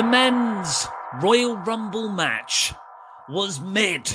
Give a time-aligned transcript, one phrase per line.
[0.00, 0.88] The men's
[1.20, 2.72] Royal Rumble match
[3.28, 4.10] was mid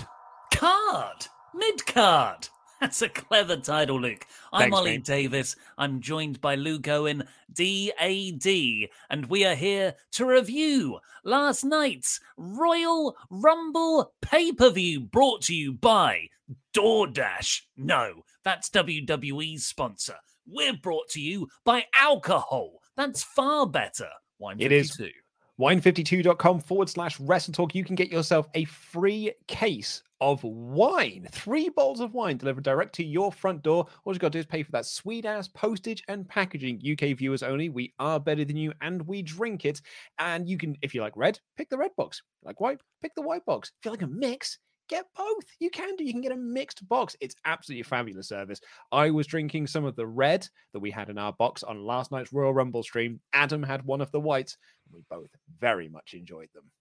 [0.52, 1.28] card.
[1.54, 2.50] Mid card.
[2.82, 4.26] That's a clever title, Luke.
[4.52, 5.04] I'm Thanks, Oli mate.
[5.04, 5.56] Davis.
[5.78, 13.16] I'm joined by Luke Owen, DAD, and we are here to review last night's Royal
[13.30, 16.30] Rumble pay per view brought to you by
[16.76, 17.62] DoorDash.
[17.78, 20.16] No, that's WWE's sponsor.
[20.48, 22.82] We're brought to you by alcohol.
[22.98, 24.10] That's far better.
[24.40, 24.90] Wine It is.
[24.96, 25.12] 52.
[25.60, 27.74] Wine52.com forward slash wrestle talk.
[27.74, 32.96] You can get yourself a free case of wine, three bottles of wine delivered direct
[32.96, 33.86] to your front door.
[34.04, 36.82] All you got to do is pay for that sweet ass postage and packaging.
[36.90, 37.70] UK viewers only.
[37.70, 39.82] We are better than you and we drink it.
[40.20, 42.22] And you can, if you like red, pick the red box.
[42.44, 43.72] Like white, pick the white box.
[43.80, 44.58] If you like a mix,
[44.88, 45.44] get both.
[45.60, 46.04] You can do.
[46.04, 47.16] You can get a mixed box.
[47.20, 48.60] It's absolutely fabulous service.
[48.92, 52.12] I was drinking some of the red that we had in our box on last
[52.12, 53.20] night's Royal Rumble stream.
[53.34, 54.58] Adam had one of the whites.
[54.92, 55.30] We both
[55.60, 56.72] very much enjoyed them.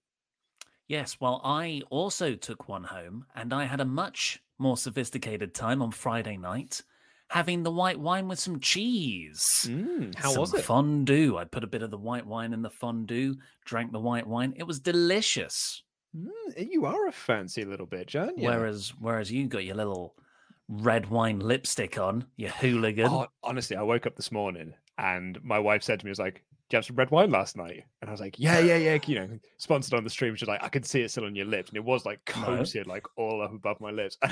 [0.87, 5.81] Yes, well, I also took one home and I had a much more sophisticated time
[5.81, 6.82] on Friday night
[7.28, 9.43] having the white wine with some cheese.
[9.64, 10.64] Mm, how some was it?
[10.64, 11.37] Fondue.
[11.37, 14.54] I put a bit of the white wine in the fondue, drank the white wine.
[14.56, 15.82] It was delicious.
[16.14, 18.47] Mm, you are a fancy little bitch, aren't you?
[18.47, 20.14] Whereas whereas you got your little
[20.69, 23.08] red wine lipstick on, you hooligan.
[23.08, 26.44] Oh, honestly, I woke up this morning and my wife said to me, "Was like,
[26.69, 28.98] do you have some red wine last night?" And I was like, "Yeah, yeah, yeah."
[29.06, 30.34] You know, sponsored on the stream.
[30.36, 32.44] She's like, "I could see it still on your lips," and it was like No.
[32.44, 34.16] coated, like all up above my lips.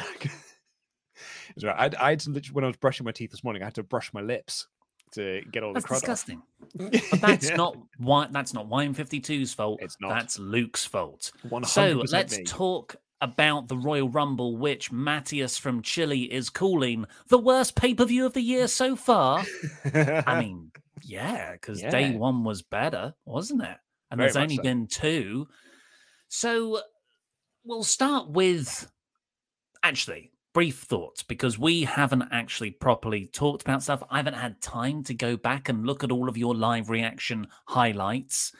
[1.56, 1.94] It's right.
[1.94, 3.74] I, I had to literally, when I was brushing my teeth this morning, I had
[3.76, 4.66] to brush my lips
[5.12, 6.38] to get all That's the crud disgusting.
[6.38, 6.90] off.
[7.10, 7.56] But that's Yeah.
[7.56, 8.28] not why.
[8.30, 9.80] That's not Wine 52's fault.
[9.82, 10.08] It's not.
[10.10, 11.32] That's Luke's fault.
[11.46, 12.44] 100% So let's me.
[12.44, 18.04] talk about the Royal Rumble, which Matthias from Chile is calling the worst pay per
[18.04, 19.44] view of the year so far.
[19.94, 23.76] I mean, yeah, because day one was better, wasn't it?
[24.10, 24.62] And Very there's only so.
[24.62, 25.46] been two.
[26.28, 26.80] So
[27.64, 28.90] we'll start with
[29.84, 34.02] actually brief thoughts because we haven't actually properly talked about stuff.
[34.10, 37.46] I haven't had time to go back and look at all of your live reaction
[37.68, 38.52] highlights.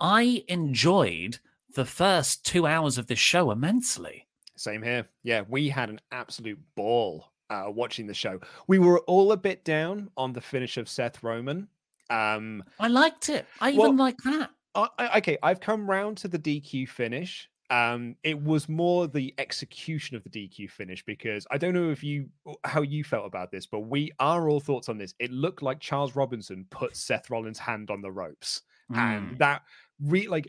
[0.00, 1.38] I enjoyed
[1.74, 4.26] the first two hours of this show immensely.
[4.56, 5.08] Same here.
[5.22, 8.40] Yeah, we had an absolute ball uh, watching the show.
[8.66, 11.68] We were all a bit down on the finish of Seth Roman.
[12.10, 13.46] Um, I liked it.
[13.60, 14.50] I Well, even like that.
[14.74, 17.48] I- okay, I've come round to the DQ finish.
[17.72, 22.04] Um, it was more the execution of the DQ finish because I don't know if
[22.04, 22.28] you
[22.64, 25.14] how you felt about this, but we are all thoughts on this.
[25.18, 28.96] It looked like Charles Robinson put Seth Rollins' hand on the ropes, Mm.
[28.98, 29.62] and that
[30.00, 30.48] re like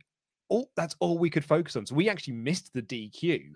[0.50, 1.86] all that's all we could focus on.
[1.86, 3.54] So we actually missed the DQ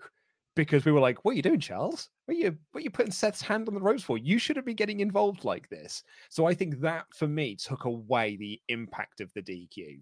[0.56, 2.08] because we were like, "What are you doing, Charles?
[2.24, 4.16] What are you what are you putting Seth's hand on the ropes for?
[4.16, 8.36] You shouldn't be getting involved like this." So I think that for me took away
[8.36, 10.00] the impact of the DQ.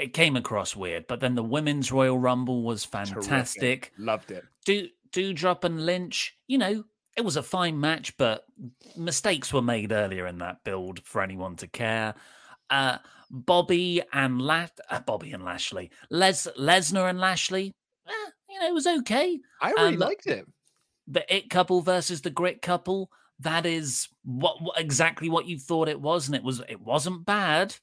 [0.00, 3.14] It came across weird, but then the women's Royal Rumble was Terrific.
[3.14, 3.92] fantastic.
[3.98, 4.44] Loved it.
[4.64, 6.84] Do Doudrop and Lynch, you know,
[7.16, 8.44] it was a fine match, but
[8.96, 12.14] mistakes were made earlier in that build for anyone to care.
[12.70, 12.98] Uh,
[13.30, 17.72] Bobby and La- uh, Bobby and Lashley, Les Lesnar and Lashley,
[18.08, 18.12] eh,
[18.48, 19.38] you know, it was okay.
[19.60, 20.46] I really Um, liked it.
[21.06, 23.10] The It couple versus the Grit couple,
[23.40, 27.24] that is what, what exactly what you thought it was, and it was it wasn't
[27.26, 27.76] bad.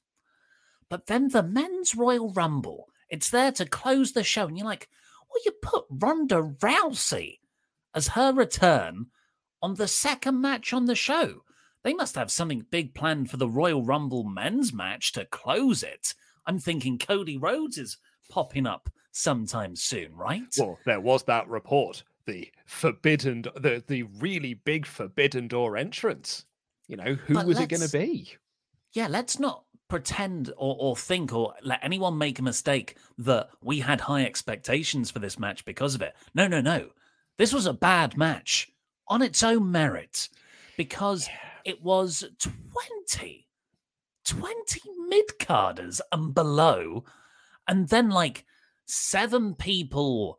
[0.90, 4.46] But then the men's Royal Rumble, It's there to close the show.
[4.46, 4.88] And you're like,
[5.30, 7.38] well, you put Ronda Rousey
[7.94, 9.06] as her return
[9.62, 11.42] on the second match on the show.
[11.84, 16.14] They must have something big planned for the Royal Rumble men's match to close it.
[16.46, 17.98] I'm thinking Cody Rhodes is
[18.30, 20.42] popping up sometime soon, right?
[20.58, 26.44] Well, there was that report, the forbidden, the the really big forbidden door entrance.
[26.88, 28.34] You know, who But was it going to be?
[28.92, 33.80] yeah, let's not pretend or, or think or let anyone make a mistake that we
[33.80, 36.14] had high expectations for this match because of it.
[36.34, 36.88] No, no, no.
[37.38, 38.70] This was a bad match
[39.08, 40.28] on its own merit
[40.76, 41.28] because
[41.64, 43.46] it was 20,
[44.24, 47.04] 20 mid carders and below,
[47.66, 48.44] and then like
[48.86, 50.38] seven people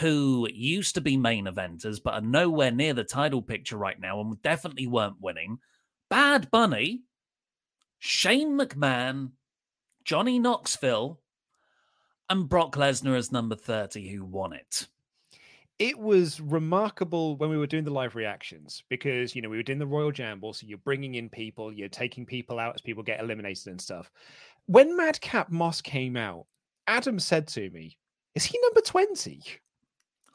[0.00, 4.20] who used to be main eventers but are nowhere near the title picture right now
[4.20, 5.58] and definitely weren't winning.
[6.10, 7.02] Bad Bunny,
[8.06, 9.30] Shane McMahon,
[10.04, 11.20] Johnny Knoxville,
[12.28, 14.88] and Brock Lesnar as number 30 who won it.
[15.78, 19.62] it was remarkable when we were doing the live reactions because you know we were
[19.62, 23.02] doing the royal jamble so you're bringing in people you're taking people out as people
[23.02, 24.10] get eliminated and stuff
[24.66, 26.46] when madcap moss came out
[26.86, 27.96] adam said to me
[28.34, 29.42] is he number 20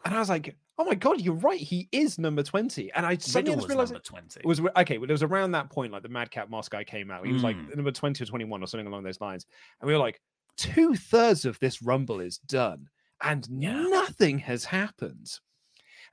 [0.06, 3.16] and i was like oh my god you're right he is number 20 and i
[3.18, 4.40] suddenly was realized number 20.
[4.40, 7.12] it was okay well, it was around that point like the madcap moss guy came
[7.12, 7.76] out he was like Mm.
[7.76, 9.46] number 20 or 21 or something along those lines
[9.82, 10.20] and we were like
[10.58, 12.88] two-thirds of this rumble is done
[13.22, 13.84] and Yeah.
[13.90, 15.30] nothing has happened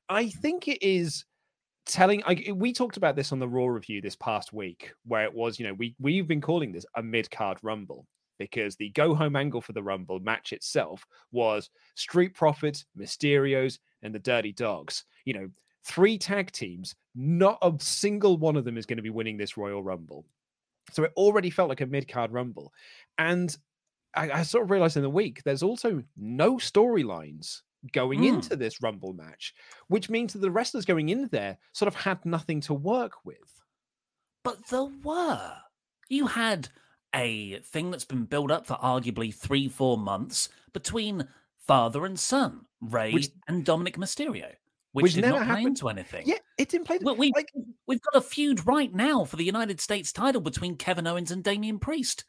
[0.09, 1.25] i think it is
[1.87, 5.33] telling I, we talked about this on the raw review this past week where it
[5.33, 8.07] was you know we we've been calling this a mid-card rumble
[8.39, 14.15] because the go home angle for the rumble match itself was street profits mysterios and
[14.15, 15.51] the dirty dogs you know
[15.85, 19.57] three tag teams not a single one of them is going to be winning this
[19.57, 20.25] royal rumble
[20.93, 22.73] so it already felt like a mid-card rumble
[23.19, 23.57] and
[24.15, 27.63] I, I sort of realized in the week there's also no storylines
[27.93, 28.29] going Mm.
[28.29, 29.55] into this rumble match
[29.89, 33.63] which means that the wrestlers going in there sort of had nothing to work with
[34.43, 35.53] But there were.
[36.09, 36.69] You had
[37.15, 41.27] a thing that's been built up for arguably three, four months between
[41.67, 44.51] father and son, Ray Which- and Dominic Mysterio,
[44.93, 46.27] which, which did never not play happened- into anything.
[46.27, 47.53] yeah it didn't play We, we, like
[47.87, 51.45] we've got a feud right now for the United States title between Kevin Owens and
[51.45, 52.25] Damian Priest.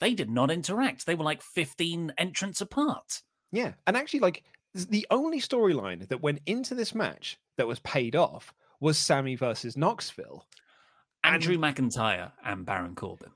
[0.00, 1.06] They did not interact.
[1.06, 3.22] They were like 15 entrants apart.
[3.52, 4.42] Yeah, and actually, like
[4.74, 9.76] the only storyline that went into this match that was paid off was Sami versus
[9.76, 10.46] Knoxville.
[11.22, 13.30] And- Andrew McIntyre and Baron Corbin.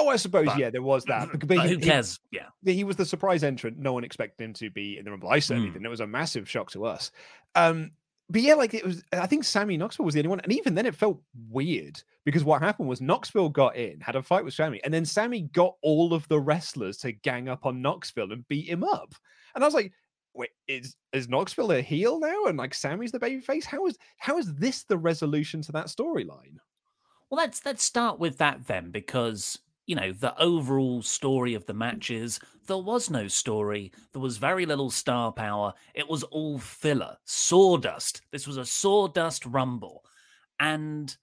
[0.00, 1.30] Oh, I suppose But- yeah, there was that.
[1.32, 2.20] bec- But But who he, he- cares?
[2.30, 2.46] Yeah.
[2.64, 3.78] he was the surprise entrant.
[3.78, 5.28] No one expected him to be in the rumble.
[5.28, 5.72] I certainly Mm.
[5.74, 5.86] didn't.
[5.86, 7.10] It was a massive shock to us.
[7.54, 7.90] Um,
[8.30, 9.02] but yeah, like it was.
[9.12, 12.44] I think Sami Knoxville was the only one, and even then, it felt weird because
[12.44, 15.76] what happened was Knoxville got in, had a fight with Sami, and then Sami got
[15.82, 19.14] all of the wrestlers to gang up on Knoxville and beat him up.
[19.54, 19.92] And I was like,
[20.34, 23.64] wait, is is Knoxville a heel now, and like Sami's the babyface?
[23.64, 26.58] How is how is this the resolution to that storyline?
[27.30, 29.58] Well, let's let's start with that then, because
[29.88, 32.38] you know the overall story of the matches.
[32.66, 33.90] There was no story.
[34.12, 35.72] There was very little star power.
[35.94, 38.20] It was all filler, sawdust.
[38.30, 40.04] This was a sawdust rumble,
[40.60, 41.16] and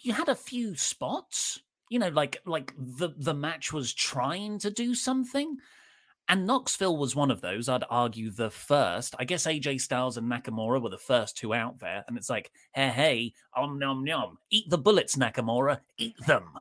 [0.00, 1.60] you had a few spots.
[1.90, 5.58] You know, like like the the match was trying to do something.
[6.28, 7.68] And Knoxville was one of those.
[7.68, 9.14] I'd argue the first.
[9.16, 12.02] I guess AJ Styles and Nakamura were the first two out there.
[12.08, 16.58] And it's like, hey, hey, om nom nom, eat the bullets, Nakamura, eat them.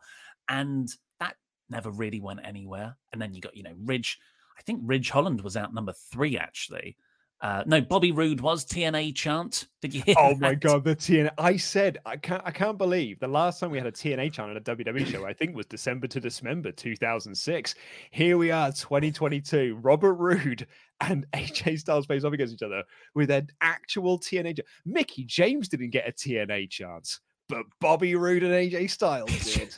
[0.49, 1.35] And that
[1.69, 2.97] never really went anywhere.
[3.11, 4.19] And then you got, you know, Ridge.
[4.57, 6.97] I think Ridge Holland was out number three, actually.
[7.41, 9.67] Uh, no, Bobby Roode was TNA chant.
[9.81, 10.15] Did you hear?
[10.17, 11.31] Oh my god, the TNA!
[11.37, 12.41] I said I can't.
[12.45, 15.25] I can't believe the last time we had a TNA channel at a WWE show.
[15.25, 17.75] I think was December to Dismember 2006.
[18.11, 19.77] Here we are, 2022.
[19.81, 20.65] Robert Roode
[21.01, 22.83] and AJ Styles face off against each other
[23.13, 24.59] with an actual TNA.
[24.85, 29.75] Mickie James didn't get a TNA chance, but Bobby Roode and AJ Styles did.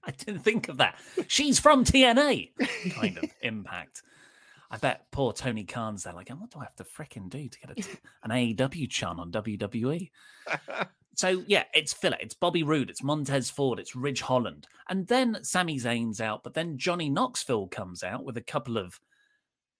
[0.04, 0.98] I didn't think of that.
[1.28, 2.50] She's from TNA.
[2.92, 4.02] Kind of impact.
[4.70, 7.58] I bet poor Tony Khan's there, like, what do I have to fricking do to
[7.60, 10.10] get a t- an AEW chant on WWE?
[11.16, 12.16] So yeah, it's filler.
[12.20, 16.54] It's Bobby Roode, it's Montez Ford, it's Ridge Holland, and then Sami Zayn's out, but
[16.54, 18.98] then Johnny Knoxville comes out with a couple of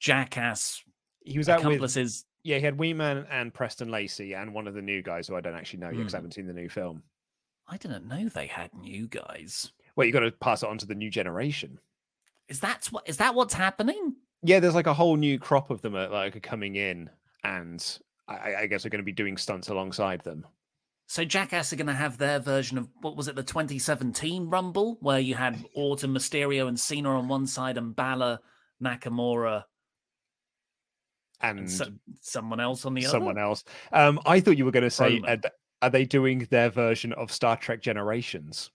[0.01, 0.83] jackass
[1.25, 2.25] he was out with accomplices.
[2.43, 2.57] yeah.
[2.57, 5.41] He had Wee Man and Preston Lacy and one of the new guys who I
[5.41, 6.23] don't actually know yet because I Hmm.
[6.23, 7.03] haven't seen the new film.
[7.69, 9.71] I didn't know they had new guys.
[9.97, 11.79] Well, you got to pass it on to the new generation.
[12.49, 14.17] Is that what is that what's happening?
[14.43, 17.11] Yeah, there's like a whole new crop of them uh, like are coming in,
[17.45, 20.47] and I, I guess are going to be doing stunts alongside them.
[21.07, 24.97] So Jackass are going to have their version of what was it, the 2017 Rumble,
[25.01, 28.39] where you had Orton, Mysterio, and Cena on one side, and Balor
[28.83, 29.65] Nakamura,
[31.41, 31.87] and, and so,
[32.21, 33.33] someone else on the someone other.
[33.33, 33.65] Someone else.
[33.93, 35.37] Um, I thought you were going to say, uh,
[35.83, 38.71] are they doing their version of Star Trek Generations?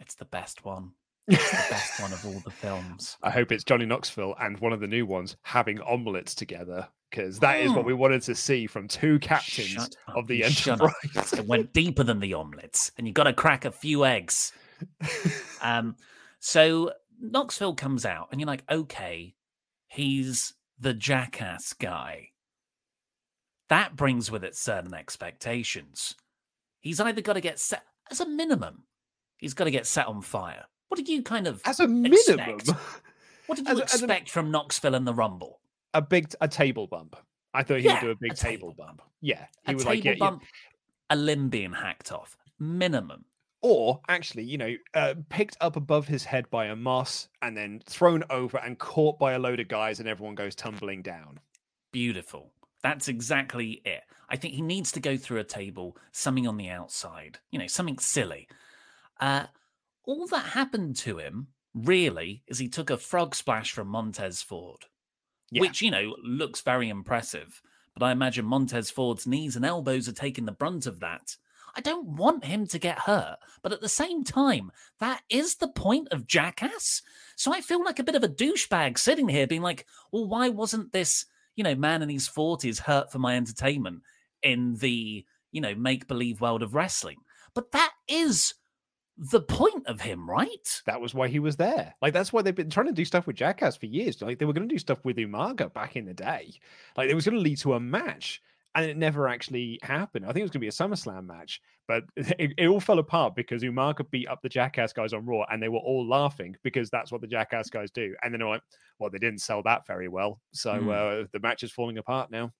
[0.00, 0.92] It's the best one.
[1.28, 3.16] It's the best one of all the films.
[3.22, 7.38] I hope it's Johnny Knoxville and one of the new ones having omelets together because
[7.40, 7.86] that is what Mm.
[7.86, 10.90] we wanted to see from two captains Shut up, of the you shut up.
[11.04, 11.32] Enterprise.
[11.32, 14.52] It went deeper than the omelets, and you got to crack a few eggs.
[15.62, 15.96] Um,
[16.38, 19.34] so Knoxville comes out, and you're like, okay,
[19.88, 22.28] he's the jackass guy.
[23.68, 26.14] That brings with it certain expectations.
[26.80, 28.84] He's either got to get set as a minimum,
[29.38, 30.64] he's got to get set on fire.
[30.88, 32.70] What did you kind of As a minimum, expect?
[33.46, 35.60] What did you a- as a- expect from Knoxville and the Rumble?
[35.94, 37.16] a big a table bump.
[37.54, 39.02] I thought he Yeah, would do a big a table, table bump.
[39.22, 40.42] Yeah, A he would table like get, bump,
[41.08, 43.24] a limb being hacked off, minimum.
[43.62, 48.24] or actually, you know, uh, picked up above his head by Omos and then thrown
[48.28, 51.40] over and caught by a load of guys, and everyone goes tumbling down.
[51.92, 52.52] Beautiful.
[52.82, 54.02] That's exactly it.
[54.28, 57.66] I think he needs to go through a table, something on the outside, you know,
[57.68, 58.48] something silly.
[59.20, 59.46] Uh,
[60.04, 64.84] all that happened to him, really, is he took a frog splash from Montez Ford,
[65.50, 65.60] Yeah.
[65.62, 67.60] which, you know, looks very impressive.
[67.94, 71.36] But I imagine Montez Ford's knees and elbows are taking the brunt of that.
[71.74, 75.68] I don't want him to get hurt, but at the same time, that is the
[75.68, 77.02] point of Jackass.
[77.36, 80.48] So I feel like a bit of a douchebag sitting here being like, well, why
[80.48, 84.02] wasn't this, you know, man in his 40s hurt for my entertainment
[84.42, 87.18] in the, you know, make believe world of wrestling?
[87.54, 88.54] But that is
[89.18, 90.82] the point of him, right?
[90.84, 91.94] That was why he was there.
[92.02, 94.20] Like that's why they've been trying to do stuff with Jackass for years.
[94.20, 96.52] Like they were going to do stuff with Umaga back in the day.
[96.96, 98.42] Like it was going to lead to a match,
[98.74, 100.24] and it never actually happened.
[100.26, 102.98] I think it was going to be a SummerSlam match, but it, it all fell
[102.98, 106.54] apart because Umaga beat up the Jackass guys on Raw, and they were all laughing
[106.62, 108.14] because that's what the Jackass guys do.
[108.22, 108.62] And then they're like,
[108.98, 110.88] "Well, they didn't sell that very well, so Hmm.
[110.90, 112.52] uh, the match is falling apart now."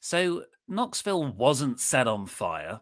[0.00, 2.80] So Knoxville wasn't set on fire.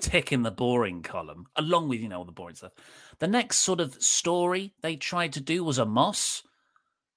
[0.00, 2.72] Tick in the boring column, along with you know all the boring stuff.
[3.18, 6.42] The next sort of story they tried to do was Omos.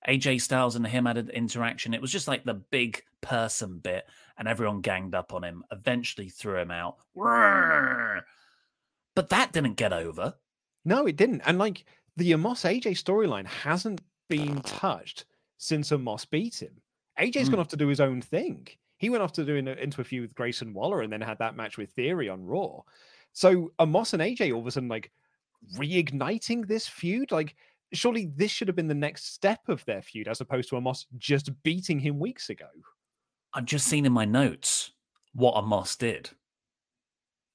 [0.08, 1.94] AJ Styles and him had an interaction.
[1.94, 4.06] It was just like the big person bit,
[4.38, 5.64] and everyone ganged up on him.
[5.72, 6.98] Eventually threw him out.
[9.16, 10.36] But that didn't get over.
[10.84, 11.42] No, it didn't.
[11.46, 11.86] And like
[12.18, 15.26] the Omos AJ storyline hasn't been touched
[15.58, 16.82] since Omos beat him.
[17.20, 17.60] AJ's Mm.
[17.60, 18.68] off to do his own thing.
[19.06, 21.38] He went off to do an, into a feud with Grayson Waller and then had
[21.38, 22.80] that match with Theory on Raw.
[23.34, 25.12] So Omos and AJ all of a sudden like
[25.78, 27.32] reigniting this feud.
[27.32, 27.56] Like
[27.94, 31.06] surely this should have been the next step of their feud as opposed to Omos
[31.20, 32.66] just beating him weeks ago.
[33.54, 34.94] I've just seen in my notes
[35.36, 36.32] what Omos did.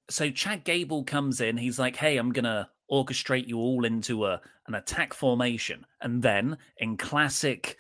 [0.08, 1.56] So Chad Gable comes in.
[1.56, 6.58] He's like, "Hey, I'm gonna orchestrate you all into a an attack formation," and then,
[6.76, 7.76] in classic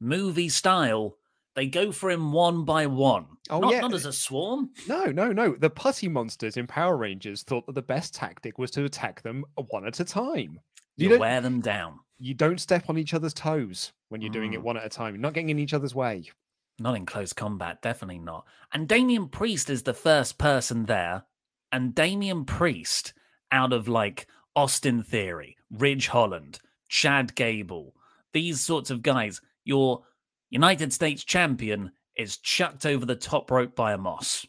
[0.00, 1.16] movie style,
[1.56, 3.26] they go for him one by one.
[3.50, 3.80] Oh, not, yeah.
[3.80, 4.70] not as a swarm.
[4.86, 5.56] No, no, no.
[5.58, 9.44] The putty monsters in Power Rangers thought that the best tactic was to attack them
[9.70, 10.60] one at a time.
[10.96, 11.98] You You wear them down.
[12.18, 14.64] you don't step on each other's toes when you're doing it Mm.
[14.64, 15.14] one at a time.
[15.14, 16.30] You're not getting in each other's way.
[16.78, 18.46] Not in close combat, definitely not.
[18.72, 21.24] And Damian Priest is the first person there.
[21.72, 23.12] And Damian Priest,
[23.50, 27.94] out of like Austin Theory, Ridge Holland, Chad Gable,
[28.32, 30.04] these sorts of guys, your
[30.50, 34.46] United States champion is chucked over the top rope by Omos.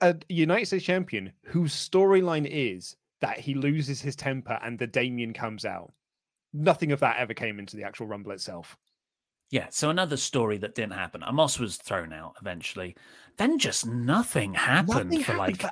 [0.00, 4.86] A uh, United States champion whose storyline is that he loses his temper and the
[4.86, 5.92] Damien comes out.
[6.52, 8.76] Nothing of that ever came into the actual Rumble itself.
[9.50, 11.20] Yeah, so another story that didn't happen.
[11.20, 12.96] Omos was thrown out eventually.
[13.36, 15.62] Then just nothing happened Nothing for happened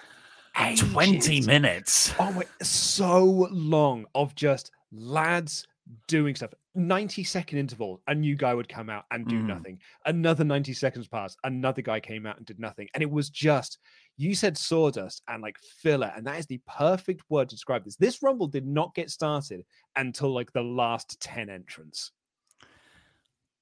[0.55, 2.15] like for 20 minutes.
[2.19, 5.67] Oh my, so long of just lads
[6.07, 6.55] doing stuff.
[6.75, 9.47] 90 second interval, a new guy would come out and do Mm.
[9.47, 9.81] nothing.
[10.07, 12.89] Another 90 seconds pass, another guy came out and did nothing.
[12.95, 13.79] And it was just,
[14.17, 16.13] you said sawdust and like filler.
[16.17, 17.97] And that is the perfect word to describe this.
[17.97, 19.65] This Rumble did not get started
[19.97, 22.11] until like the last 10 entrants.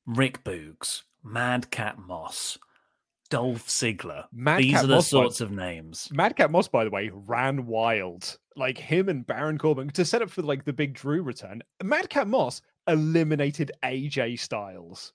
[0.07, 2.59] Rick Boogs, Madcap Moss,
[3.31, 4.25] Dolph Ziggler.
[4.33, 6.09] Madcap These are the Moss, by- sorts of names.
[6.12, 8.37] Madcap Moss, by the way, ran wild.
[8.57, 11.62] Like him and Baron Corbin to set up for like the big Drew return.
[11.83, 15.12] Madcap Moss eliminated AJ Styles.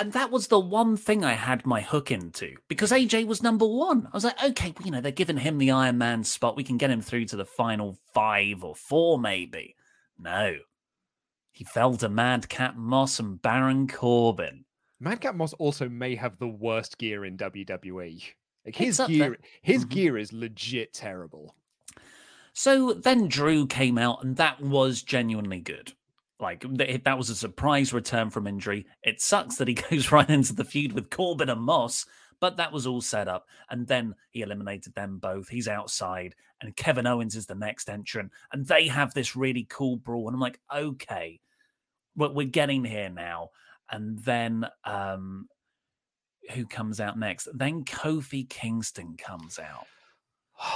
[0.00, 3.66] And that was the one thing I had my hook into because AJ was number
[3.66, 4.06] one.
[4.06, 6.56] I was like, okay, well, you know, they're giving him the Iron Man spot.
[6.56, 9.76] We can get him through to the final five or four, maybe.
[10.18, 10.56] No.
[11.50, 14.64] He fell to Madcap Moss and Baron Corbin.
[14.98, 18.22] Madcap Moss also may have the worst gear in WWE.
[18.64, 19.38] Like his gear, there.
[19.60, 19.88] his Mhm.
[19.90, 21.54] gear is legit terrible.
[22.54, 25.92] So then Drew came out, and that was genuinely good.
[26.42, 28.86] Like th- that was a surprise return from injury.
[29.02, 32.04] It sucks that he goes right into the feud with Corbin and Moss,
[32.40, 33.46] but that was all set up.
[33.70, 35.48] And then he eliminated them both.
[35.48, 39.96] He's outside, and Kevin Owens is the next entrant, and they have this really cool
[39.96, 40.26] brawl.
[40.26, 41.40] And I'm like, okay,
[42.16, 43.50] but we're getting here now.
[43.90, 45.48] And then um
[46.50, 47.48] who comes out next?
[47.54, 49.86] Then Kofi Kingston comes out.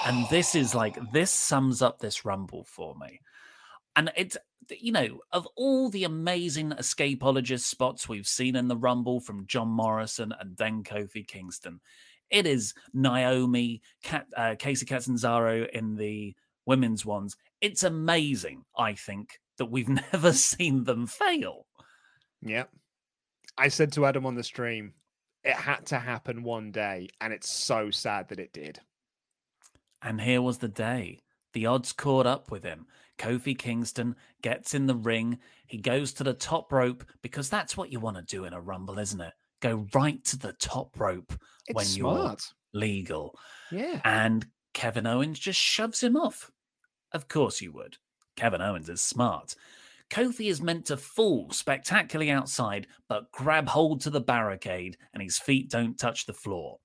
[0.06, 3.20] And this is like this sums up this rumble for me.
[3.96, 4.36] And it's
[4.70, 9.68] you know, of all the amazing escapologist spots we've seen in the Rumble from John
[9.68, 11.80] Morrison and then Kofi Kingston,
[12.30, 16.34] it is Naomi, Kat, uh, Kacy Catanzaro in the
[16.66, 17.36] women's ones.
[17.60, 21.66] It's amazing, I think, that we've never seen them fail.
[22.42, 22.64] Yeah.
[23.56, 24.92] I said to Adam on the stream,
[25.44, 28.80] it had to happen one day, and it's so sad that it did.
[30.02, 31.20] And here was the day.
[31.56, 32.84] The odds caught up with him.
[33.16, 35.38] Kofi Kingston gets in the ring.
[35.66, 38.60] He goes to the top rope because that's what you want to do in a
[38.60, 39.32] rumble, isn't it?
[39.62, 41.32] Go right to the top rope
[41.66, 42.52] It's when smart.
[42.74, 43.38] you're legal.
[43.72, 44.02] Yeah.
[44.04, 46.50] And Kevin Owens just shoves him off.
[47.12, 47.96] Of course you would.
[48.36, 49.54] Kevin Owens is smart.
[50.10, 55.38] Kofi is meant to fall spectacularly outside, but grab hold to the barricade and his
[55.38, 56.80] feet don't touch the floor.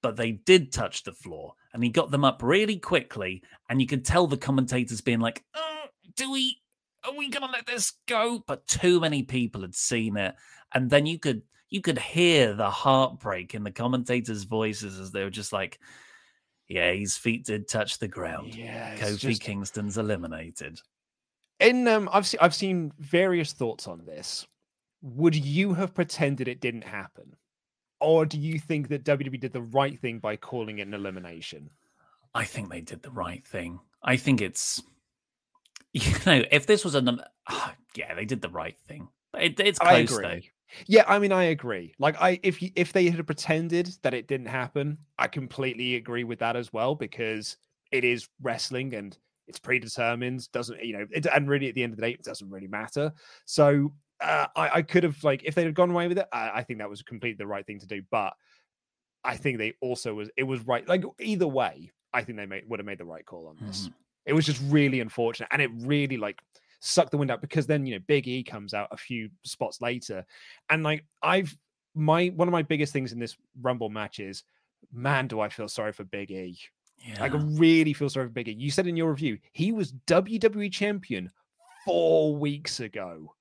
[0.00, 3.42] But they did touch the floor and he got them up really quickly.
[3.68, 5.84] And you could tell the commentators being like, oh,
[6.16, 6.58] do we,
[7.04, 8.42] are we going to let this go?
[8.46, 10.34] But too many people had seen it.
[10.74, 15.22] And then you could, you could hear the heartbreak in the commentators' voices as they
[15.24, 15.78] were just like,
[16.68, 18.54] yeah, his feet did touch the ground.
[18.54, 18.96] Yeah.
[18.96, 20.80] Kofi just- Kingston's eliminated.
[21.58, 24.46] in um I've seen I've seen various thoughts on this.
[25.02, 27.34] Would you have pretended it didn't happen?
[28.00, 31.70] Or do you think that WWE did the right thing by calling it an elimination?
[32.34, 33.80] I think they did the right thing.
[34.02, 34.82] I think it's,
[35.92, 39.08] you know, if this was an, ah, yeah, they did the right thing.
[39.38, 40.26] It, it's I close agree.
[40.26, 40.40] though.
[40.86, 41.94] Yeah, I mean I agree.
[41.98, 46.38] Like I if if they had pretended that it didn't happen, I completely agree with
[46.40, 47.56] that as well because
[47.90, 49.16] it is wrestling and
[49.48, 52.22] it's predetermined, doesn't you know, it, and really at the end of the day it
[52.22, 53.12] doesn't really matter.
[53.46, 56.50] So uh, I, I could have like if they had gone away with it, I,
[56.56, 58.02] I think that was completely the right thing to do.
[58.10, 58.34] But
[59.24, 60.86] I think they also was it was right.
[60.86, 63.88] Like either way, I think they made would have made the right call on this.
[63.88, 63.94] Mhm.
[64.26, 66.38] It was just really unfortunate, and it really like
[66.80, 69.80] sucked the wind out because then you know Big E comes out a few spots
[69.80, 70.24] later,
[70.68, 71.56] and like I've
[71.94, 74.44] my one of my biggest things in this Rumble match is,
[74.92, 76.58] man, do I feel sorry for Big E.
[77.06, 77.20] Yeah.
[77.20, 78.52] Like I really feel sorry for Big E.
[78.52, 81.30] You said in your review he was WWE champion
[81.84, 83.34] four weeks ago.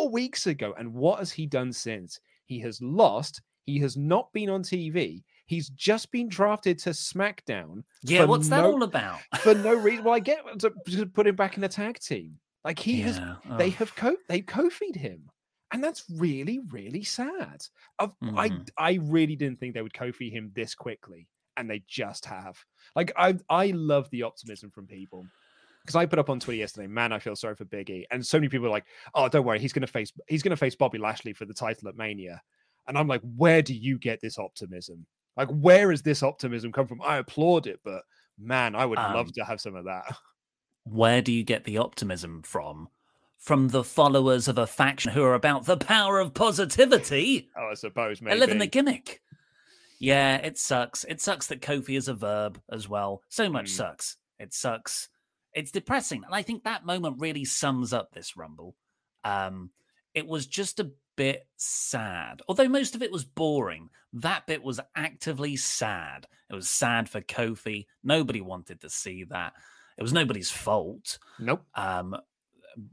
[0.00, 2.20] Four weeks ago, and what has he done since?
[2.46, 3.42] He has lost.
[3.66, 5.24] He has not been on TV.
[5.44, 9.18] He's just been drafted to SmackDown yeah, what's that all about?
[9.40, 10.04] for no reason.
[10.04, 12.38] Well, I get to, to put him back in the tag team.
[12.64, 15.28] Like he has, Yeah, they have co they Kofi'd him,
[15.70, 17.66] and that's really really sad.
[17.98, 18.48] Of I.
[18.48, 18.62] Mm-hmm.
[18.78, 22.56] I really didn't think they would Kofi'd him this quickly, and they just have.
[22.96, 25.26] Like I I love the optimism from people.
[25.82, 28.24] Because I put up on Twitter yesterday, man, I feel sorry for Big E, and
[28.24, 30.74] so many people are like, "Oh, don't worry, he's going to face he's to face
[30.76, 32.42] Bobby Lashley for the title at Mania,"
[32.86, 35.06] and I'm like, "Where do you get this optimism?
[35.36, 38.02] Like, where has this optimism come from?" I applaud it, but
[38.38, 40.04] man, I would Um, love to have some of that.
[40.84, 42.88] Where do you get the optimism from?
[43.38, 47.50] From the followers of a faction who are about the power of positivity.
[47.56, 48.38] Oh, I suppose maybe.
[48.38, 49.22] live in the gimmick.
[49.98, 51.04] Yeah, it sucks.
[51.04, 53.22] It sucks that Kofi is a verb as well.
[53.28, 53.76] So much Mm.
[53.76, 54.16] sucks.
[54.38, 55.10] It sucks.
[55.54, 56.22] It's depressing.
[56.24, 58.76] And I think that moment really sums up this Rumble.
[59.24, 59.70] Um,
[60.14, 62.42] it was just a bit sad.
[62.48, 66.26] Although most of it was boring, that bit was actively sad.
[66.48, 67.86] It was sad for Kofi.
[68.02, 69.52] Nobody wanted to see that.
[69.98, 71.18] It was nobody's fault.
[71.38, 71.62] Nope.
[71.74, 72.16] Um,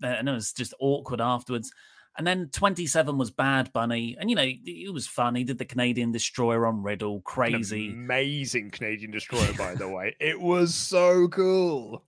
[0.04, 1.72] and it was just awkward afterwards.
[2.17, 4.17] And then 27 was Bad Bunny.
[4.20, 5.36] And, you know, it was fun.
[5.36, 7.22] He did the Canadian Destroyer on Riddle.
[7.22, 7.91] Crazy.
[7.91, 10.15] amazing Canadian destroyer, by the way.
[10.20, 12.04] It was so cool.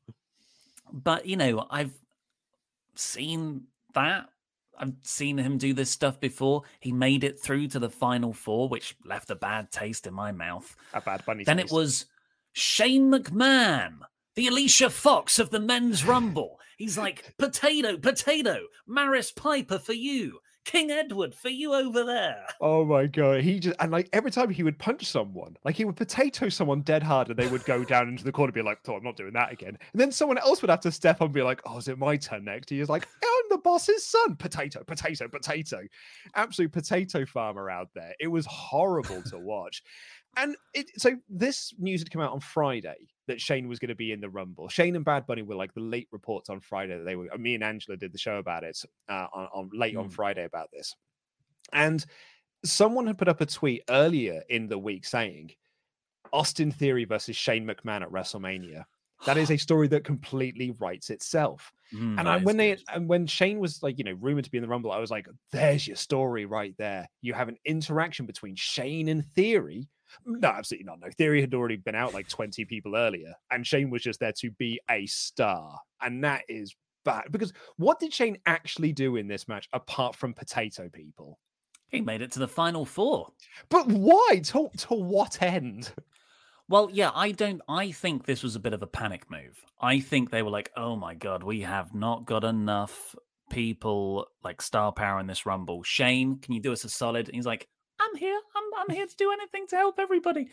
[0.91, 1.93] But, you know, I've
[2.95, 4.29] seen that.
[4.77, 6.63] I've seen him do this stuff before.
[6.79, 10.31] He made it through to the final four, which left a bad taste in my
[10.31, 10.73] mouth.
[10.93, 11.43] A bad bunny.
[11.43, 12.05] Then it was
[12.53, 13.99] Shane McMahon,
[14.35, 16.59] the Alicia Fox of the men's rumble.
[16.77, 20.39] He's like, potato, potato, Maris Piper for you,
[20.69, 22.45] King Edward for you over there.
[22.61, 25.83] Oh my god, he just and like every time he would punch someone, like he
[25.83, 28.61] would potato someone dead hard, and they would go down into the corner, and be
[28.61, 31.21] like, "Oh, I'm not doing that again." And then someone else would have to step
[31.21, 33.57] up and be like, "Oh, is it my turn next?" He is like, "I'm the
[33.57, 35.81] boss's son." Potato, potato, potato,
[36.35, 38.13] absolute potato farmer out there.
[38.19, 39.81] It was horrible to watch,
[40.37, 43.95] and it so this news had come out on Friday that Shane was going to
[43.95, 44.67] be in the Rumble.
[44.67, 47.29] Shane and Bad Bunny were like the late reports on Friday that they were.
[47.37, 49.99] Me and Angela did the show about it uh, on, on late mm.
[49.99, 50.95] on Friday about this,
[51.71, 52.05] and
[52.65, 55.51] someone had put up a tweet earlier in the week saying
[56.33, 58.83] Austin Theory versus Shane McMahon at WrestleMania.
[59.25, 61.71] That is a story that completely writes itself.
[61.93, 64.57] Mm, and I, when they and when Shane was like, you know, rumored to be
[64.57, 67.07] in the Rumble, I was like, "There's your story right there.
[67.21, 69.87] You have an interaction between Shane and Theory."
[70.25, 70.99] No, absolutely not.
[70.99, 74.33] No, Theory had already been out like 20 people earlier, and Shane was just there
[74.39, 77.25] to be a star, and that is bad.
[77.31, 81.39] Because what did Shane actually do in this match apart from potato people?
[81.89, 83.29] He made it to the final four.
[83.69, 84.41] But why?
[84.45, 85.91] To, to what end?
[86.67, 87.61] Well, yeah, I don't.
[87.67, 89.59] I think this was a bit of a panic move.
[89.81, 93.15] I think they were like, "Oh my god, we have not got enough
[93.49, 97.27] people like star power in this rumble." Shane, can you do us a solid?
[97.27, 97.67] And he's like,
[98.09, 98.39] "I'm here.
[98.55, 100.49] I'm I'm here to do anything to help everybody."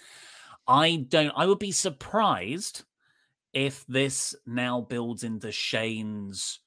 [0.68, 1.32] I don't.
[1.36, 2.84] I would be surprised
[3.52, 6.60] if this now builds into Shane's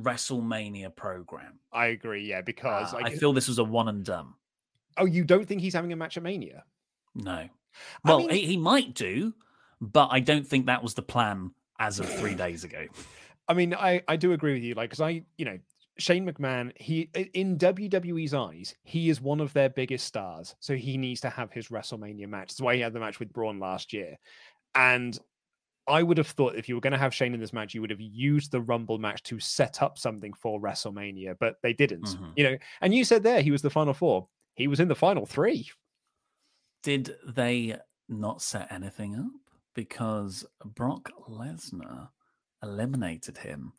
[0.00, 1.58] WrestleMania program.
[1.72, 2.26] I agree.
[2.28, 4.34] Yeah, because uh, I feel this was a one and done.
[4.96, 6.64] Oh, you don't think he's having a match at Mania?
[7.14, 7.48] No.
[8.04, 9.34] Well, I mean, he, he might do,
[9.80, 12.86] but I don't think that was the plan as of three days ago.
[13.48, 14.74] I mean, I, I do agree with you.
[14.74, 15.58] Like, because I, you know,
[15.98, 20.54] Shane McMahon, he in WWE's eyes, he is one of their biggest stars.
[20.60, 22.48] So he needs to have his WrestleMania match.
[22.48, 24.16] That's why he had the match with Braun last year.
[24.74, 25.18] And
[25.88, 27.80] I would have thought if you were going to have Shane in this match, you
[27.80, 32.04] would have used the Rumble match to set up something for WrestleMania, but they didn't.
[32.04, 32.30] Mm-hmm.
[32.36, 34.28] You know, and you said there he was the final four.
[34.54, 35.68] He was in the final three.
[36.82, 37.76] Did they
[38.08, 39.54] not set anything up?
[39.74, 42.08] Because Brock Lesnar
[42.62, 43.72] eliminated him.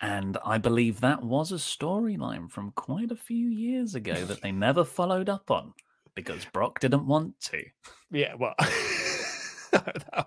[0.00, 4.52] And I believe that was a storyline from quite a few years ago that they
[4.52, 5.74] never followed up on
[6.14, 7.62] because Brock didn't want to.
[8.10, 10.24] Yeah, well, oh,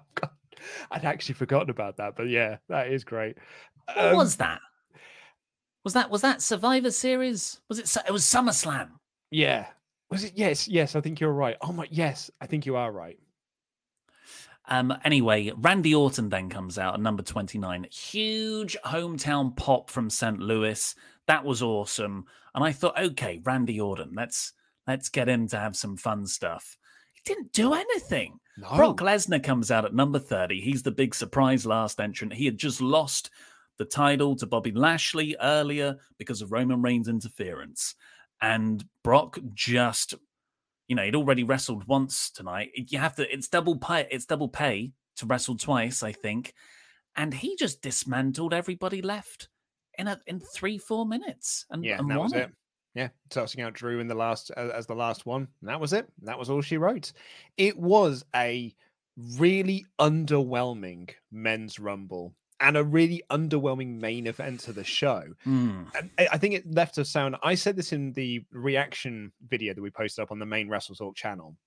[0.91, 3.38] I'd actually forgotten about that, but yeah, that is great.
[3.86, 4.60] What um, was that?
[5.84, 7.60] Was that was that Survivor Series?
[7.69, 7.97] Was it?
[8.07, 8.89] It was SummerSlam.
[9.31, 9.67] Yeah,
[10.10, 10.34] was it?
[10.36, 11.57] Yes, yes, I think you're right.
[11.62, 13.17] Oh my, yes, I think you are right.
[14.65, 17.88] Um, anyway, Randy Orton then comes out at number 29.
[17.91, 20.39] Huge hometown pop from St.
[20.39, 20.95] Louis.
[21.28, 22.26] That was awesome.
[22.54, 24.54] And I thought, okay, Randy Orton, let's
[24.88, 26.78] let's get him to have some fun stuff.
[27.13, 28.39] He didn't do anything.
[28.58, 28.76] No.
[28.76, 30.60] Brock Lesnar comes out at number 30.
[30.60, 32.34] He's the big surprise last entrant.
[32.34, 33.30] He had just lost
[33.78, 37.95] the title to Bobby Lashley earlier because of Roman Reigns' interference
[38.41, 40.15] and Brock just,
[40.91, 42.71] you know, he'd already wrestled once tonight.
[42.75, 46.54] You have to, it's double pay, it's double pay to wrestle twice, I think,
[47.15, 49.47] and he just dismantled everybody left
[49.97, 52.51] in a in three four minutes, and yeah, and that was it.
[52.93, 55.47] Yeah, tossing out Drew in the last as, as the last one.
[55.62, 56.10] And that was it.
[56.23, 57.13] That was all she wrote.
[57.56, 58.75] It was a
[59.38, 65.24] really underwhelming men's rumble and a really underwhelming main event to the show.
[65.45, 65.88] Mm.
[66.17, 67.36] I think it left a sound.
[67.43, 70.95] I said this in the reaction video that we posted up on the main Wrestle
[70.95, 71.58] Talk channel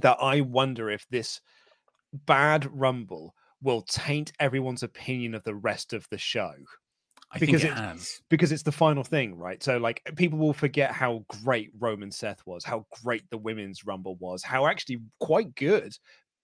[0.00, 1.40] that I wonder if this
[2.12, 6.52] bad Rumble will taint everyone's opinion of the rest of the show.
[7.30, 8.20] I because it has.
[8.30, 9.62] Because it's the final thing, right?
[9.62, 14.16] So, like, people will forget how great Roman Seth was, how great the women's Rumble
[14.16, 15.92] was, how actually quite good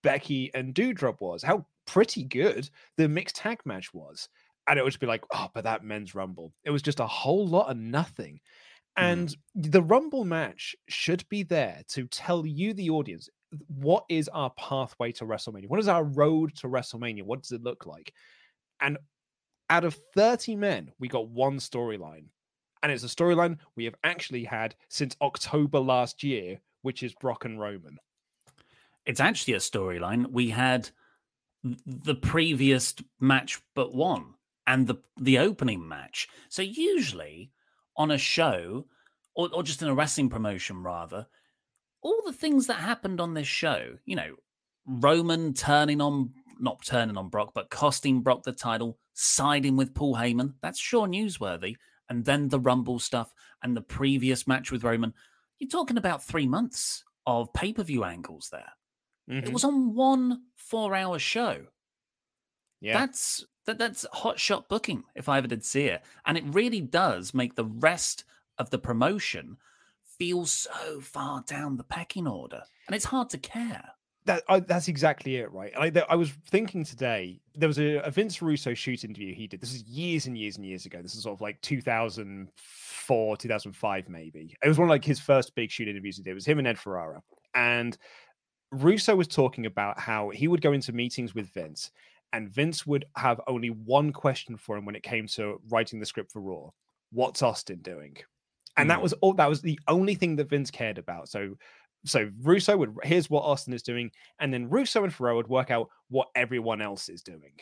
[0.04, 4.28] Becky and Doudrop was, how pretty good the mixed tag match was.
[4.68, 6.52] And it would just be like, oh, but that men's rumble.
[6.62, 8.40] It was just a whole lot of nothing.
[8.96, 9.36] And mm.
[9.56, 13.28] the rumble match should be there to tell you, the audience,
[13.66, 15.68] what is our pathway to WrestleMania?
[15.68, 17.24] What is our road to WrestleMania?
[17.24, 18.12] What does it look like?
[18.80, 18.98] And
[19.70, 22.26] out of 30 men, we got one storyline.
[22.82, 27.44] And it's a storyline we have actually had since October last year, which is Brock
[27.46, 27.98] and Roman.
[29.06, 30.90] It's actually a storyline we had
[31.86, 34.34] the previous match but one
[34.66, 36.28] and the the opening match.
[36.48, 37.50] So usually
[37.96, 38.86] on a show
[39.34, 41.26] or, or just in a wrestling promotion rather,
[42.02, 44.34] all the things that happened on this show, you know,
[44.86, 50.14] Roman turning on not turning on Brock, but costing Brock the title, siding with Paul
[50.14, 51.76] Heyman, that's sure newsworthy.
[52.08, 55.14] And then the Rumble stuff and the previous match with Roman.
[55.58, 58.72] You're talking about three months of pay per view angles there.
[59.30, 59.46] Mm-hmm.
[59.46, 61.66] It was on one four hour show.
[62.80, 62.98] Yeah.
[62.98, 66.02] That's that that's hot shot booking if I ever did see it.
[66.26, 68.24] And it really does make the rest
[68.58, 69.56] of the promotion
[70.18, 72.62] feel so far down the pecking order.
[72.86, 73.84] And it's hard to care.
[74.26, 75.72] That I, that's exactly it, right?
[75.76, 77.40] I, I was thinking today.
[77.54, 79.60] There was a, a, Vince Russo shoot interview he did.
[79.60, 81.02] This is years and years and years ago.
[81.02, 84.56] This is sort of like 2004, 2005, maybe.
[84.62, 86.30] It was one of like his first big shoot interviews he did.
[86.30, 87.22] It was him and Ed Ferrara,
[87.54, 87.98] and
[88.72, 91.90] Russo was talking about how he would go into meetings with Vince,
[92.32, 96.06] and Vince would have only one question for him when it came to writing the
[96.06, 96.70] script for Raw:
[97.10, 98.16] "What's Austin doing?"
[98.76, 99.02] And that Mm.
[99.02, 99.34] was all.
[99.34, 101.28] That was the only thing that Vince cared about.
[101.28, 101.56] So,
[102.06, 105.70] so Russo would here's what Austin is doing, and then Russo and Ferrara would work
[105.70, 107.58] out what everyone else is doing.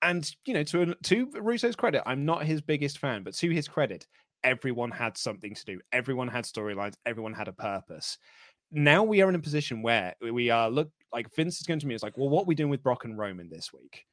[0.00, 3.68] And you know, to to Russo's credit, I'm not his biggest fan, but to his
[3.68, 4.06] credit,
[4.42, 5.80] everyone had something to do.
[5.92, 6.96] Everyone had storylines.
[7.06, 8.18] Everyone had a purpose.
[8.72, 11.86] Now we are in a position where we are look like Vince is going to
[11.86, 11.94] me.
[11.94, 14.06] It's like, well, what are we doing with Brock and Roman this week?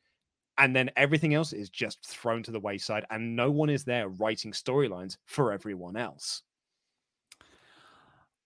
[0.58, 4.10] And then everything else is just thrown to the wayside, and no one is there
[4.10, 6.42] writing storylines for everyone else.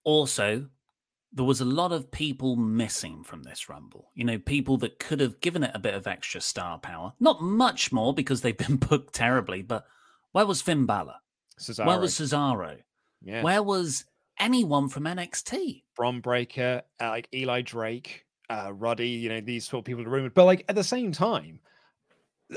[0.04, 0.68] Also,
[1.32, 4.12] there was a lot of people missing from this Rumble.
[4.14, 7.14] You know, people that could have given it a bit of extra star power.
[7.20, 9.86] Not much more because they've been booked terribly, but
[10.34, 11.16] where was Finn Balor?
[11.60, 12.78] Cesaro, Where was Cesaro?
[13.24, 14.06] yeah, Where was
[14.40, 15.84] anyone from NXT?
[15.96, 20.10] Bron Breakker, uh, like Eli Drake, uh, Roddy, you know, these sort of people are
[20.10, 20.34] rumored.
[20.34, 21.60] But like at the same time,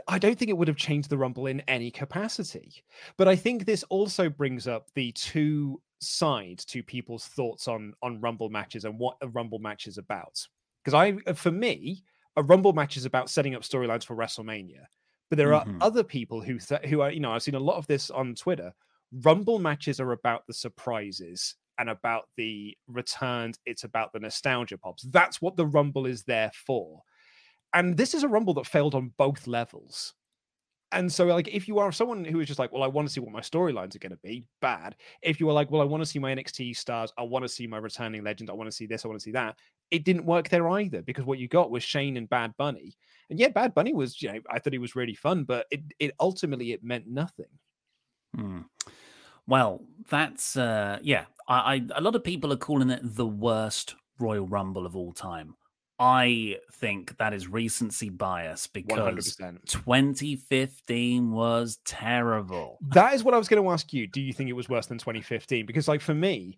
[0.09, 2.85] I don't think it would have changed the Rumble in any capacity.
[3.17, 8.21] But I think this also brings up the two sides to people's thoughts on on
[8.21, 10.47] Rumble matches and what a Rumble match is about.
[10.85, 12.05] Because I, uh, for me,
[12.37, 14.87] a Rumble match is about setting up storylines for WrestleMania.
[15.31, 15.81] But there Mhm.
[15.81, 18.11] are other people who th- who are, you know, I've seen a lot of this
[18.11, 18.73] on Twitter.
[19.13, 23.59] Rumble matches are about the surprises and about the returns.
[23.67, 25.03] It's about the nostalgia pops.
[25.05, 27.03] That's what the Rumble is there for.
[27.75, 30.15] And this is a Rumble that failed on both levels.
[30.93, 33.13] And so, like, if you are someone who is just like, well, I want to
[33.13, 34.95] see what my storylines are going to be, bad.
[35.21, 37.49] If you are like, well, I want to see my NXT stars, I want to
[37.49, 39.57] see my returning legends, I want to see this, I want to see that,
[39.91, 42.97] it didn't work there either because what you got was Shane and Bad Bunny.
[43.31, 45.83] And yeah, Bad Bunny was, you know, I thought he was really fun, but it,
[45.99, 47.47] it ultimately it meant nothing.
[48.35, 48.61] Hmm.
[49.47, 51.25] Well, that's uh yeah.
[51.49, 55.13] I, I a lot of people are calling it the worst Royal Rumble of all
[55.13, 55.55] time.
[55.99, 59.65] I think that is recency bias because 100%.
[59.65, 62.79] 2015 was terrible.
[62.89, 64.07] That is what I was going to ask you.
[64.07, 65.65] Do you think it was worse than 2015?
[65.65, 66.57] Because, like, for me,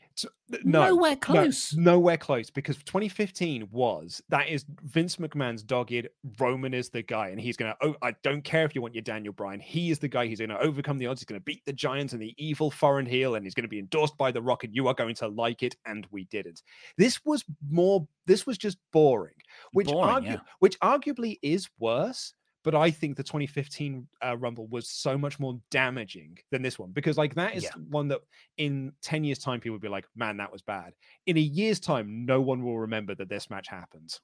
[0.64, 1.74] no, Nowhere no, close.
[1.74, 2.50] nowhere close.
[2.50, 6.08] Because 2015 was that is Vince McMahon's dogged.
[6.38, 7.76] Roman is the guy, and he's going to.
[7.86, 9.60] Oh, I don't care if you want your Daniel Bryan.
[9.60, 10.26] He is the guy.
[10.26, 11.20] He's going to overcome the odds.
[11.20, 13.68] He's going to beat the Giants and the evil foreign heel, and he's going to
[13.68, 15.76] be endorsed by The Rock, and you are going to like it.
[15.86, 16.62] And we didn't.
[16.96, 18.06] This was more.
[18.26, 19.34] This was just boring,
[19.72, 20.40] which Boring, argu- yeah.
[20.58, 22.34] which arguably is worse
[22.68, 26.90] but I think the 2015 uh, Rumble was so much more damaging than this one
[26.90, 27.70] because, like, that is Yeah.
[27.88, 28.20] one that
[28.58, 30.92] in 10 years' time, people will be like, man, that was bad.
[31.24, 34.18] In a year's time, no one will remember that this match happened.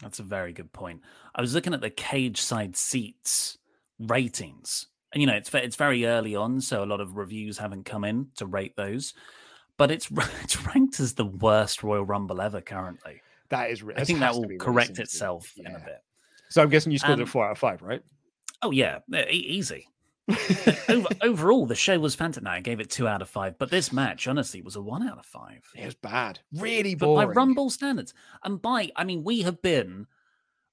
[0.00, 1.00] That's a very good point.
[1.34, 3.58] I was looking at the cage side seats
[3.98, 7.82] ratings, and you know it's it's very early on, so a lot of reviews haven't
[7.82, 9.12] come in to rate those.
[9.76, 10.08] But it's
[10.44, 13.22] it's ranked as the worst Royal Rumble ever currently.
[13.48, 16.00] That is, I think that will correct itself in a bit.
[16.50, 18.02] So I'm guessing you scored it a Um, four out of five, right?
[18.62, 18.98] Oh yeah,
[19.30, 19.86] easy.
[20.90, 22.46] Over, overall, the show was fantastic.
[22.46, 25.18] I gave it two out of five, but this match, honestly, was a one out
[25.18, 25.62] of five.
[25.74, 26.40] It was bad.
[26.52, 27.28] Really But boring.
[27.28, 28.12] by Rumble standards,
[28.44, 30.06] and by I mean we have been,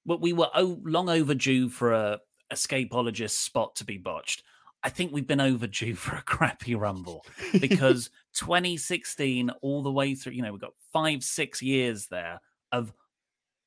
[0.04, 2.20] but we were long overdue for a
[2.52, 4.42] escapologist spot to be botched.
[4.82, 7.24] I think we've been overdue for a crappy Rumble
[7.60, 12.40] because 2016 all the way through, you know, we've got five, six years there
[12.72, 12.92] of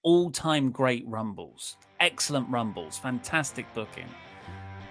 [0.03, 4.09] all-time great Rumbles, excellent Rumbles, fantastic booking.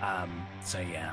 [0.03, 1.13] Um, so yeah.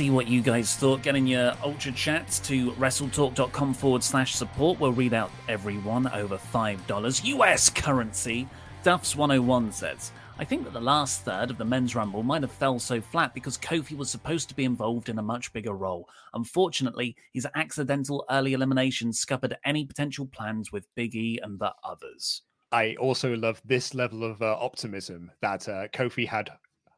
[0.00, 1.02] See what you guys thought.
[1.02, 4.80] Get in your ultra chats to wrestletalk.com forward slash support.
[4.80, 7.24] We'll read out everyone over $5.
[7.26, 8.48] US currency.
[8.82, 12.78] Duffs101 says, I think that the last third of the men's rumble might have fell
[12.78, 16.08] so flat because Kofi was supposed to be involved in a much bigger role.
[16.32, 22.40] Unfortunately, his accidental early elimination scuppered any potential plans with Big E and the others.
[22.72, 26.48] I also love this level of uh, optimism that uh, Kofi had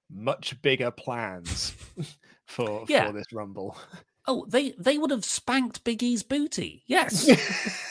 [0.08, 1.74] much bigger plans
[2.52, 3.06] for Yeah.
[3.08, 3.76] for this rumble.
[4.28, 6.84] Oh, they they would have spanked Big E's booty.
[6.86, 7.26] Yes.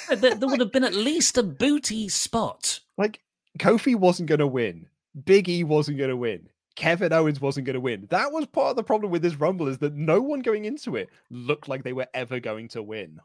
[0.07, 2.79] there, there would have been at least a booty spot.
[2.97, 3.19] Like
[3.59, 4.87] Kofi wasn't going to win.
[5.25, 6.47] Big E wasn't going to win.
[6.77, 8.07] Kevin Owens wasn't going to win.
[8.11, 10.95] That was part of the problem with this rumble is that no one going into
[10.95, 13.19] it looked like they were ever going to win.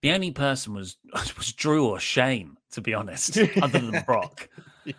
[0.00, 0.96] The only person was
[1.36, 4.48] was Drew or Shane, to be honest, other than Brock.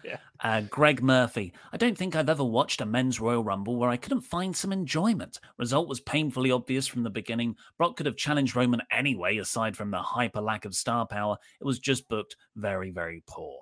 [0.04, 0.18] Yeah.
[0.42, 1.54] Uh, Greg Murphy.
[1.74, 4.72] I don't think I've ever watched a men's Royal Rumble where I couldn't find some
[4.72, 5.40] enjoyment.
[5.58, 7.56] Result was painfully obvious from the beginning.
[7.78, 11.38] Brock could have challenged Roman anyway, aside from the hyper lack of star power.
[11.60, 13.60] It was just booked very, very poor.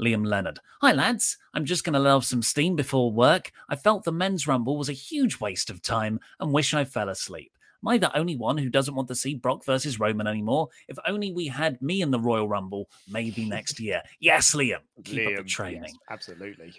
[0.00, 0.58] Liam Leonard.
[0.80, 1.36] Hi, lads.
[1.54, 3.52] I'm just going to let off some steam before work.
[3.68, 7.08] I felt the men's rumble was a huge waste of time and wish I fell
[7.08, 7.52] asleep.
[7.82, 10.68] Am I the only one who doesn't want to see Brock versus Roman anymore?
[10.88, 14.02] If only we had me in the Royal Rumble, maybe next year.
[14.20, 14.80] Yes, Liam.
[15.04, 15.94] Keep up Liam, the yes, training.
[16.10, 16.74] absolutely.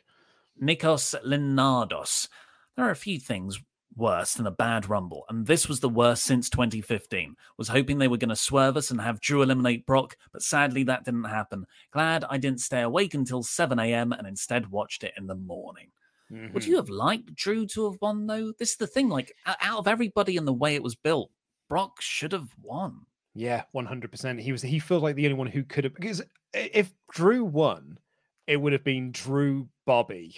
[0.62, 2.28] Nikos Linardos.
[2.76, 3.60] There are a few things
[3.96, 7.36] worse than a bad rumble, and this was the worst since 2015.
[7.58, 10.84] Was hoping they were going to swerve us and have Drew eliminate Brock, but sadly
[10.84, 11.66] that didn't happen.
[11.92, 14.12] Glad I didn't stay awake until 7 a.m.
[14.12, 15.88] and instead watched it in the morning.
[16.32, 16.68] Would Mhm.
[16.68, 18.54] you have liked Drew to have won, though?
[18.54, 21.30] This is the thing, like, out of everybody and the way it was built,
[21.68, 23.06] Brock should have won.
[23.34, 24.40] Yeah, one hundred percent.
[24.42, 24.62] He was.
[24.62, 25.94] He feels like the only one who could have.
[25.94, 26.22] Because
[26.54, 27.98] if Drew won,
[28.48, 30.36] it would have been Drew Bobby.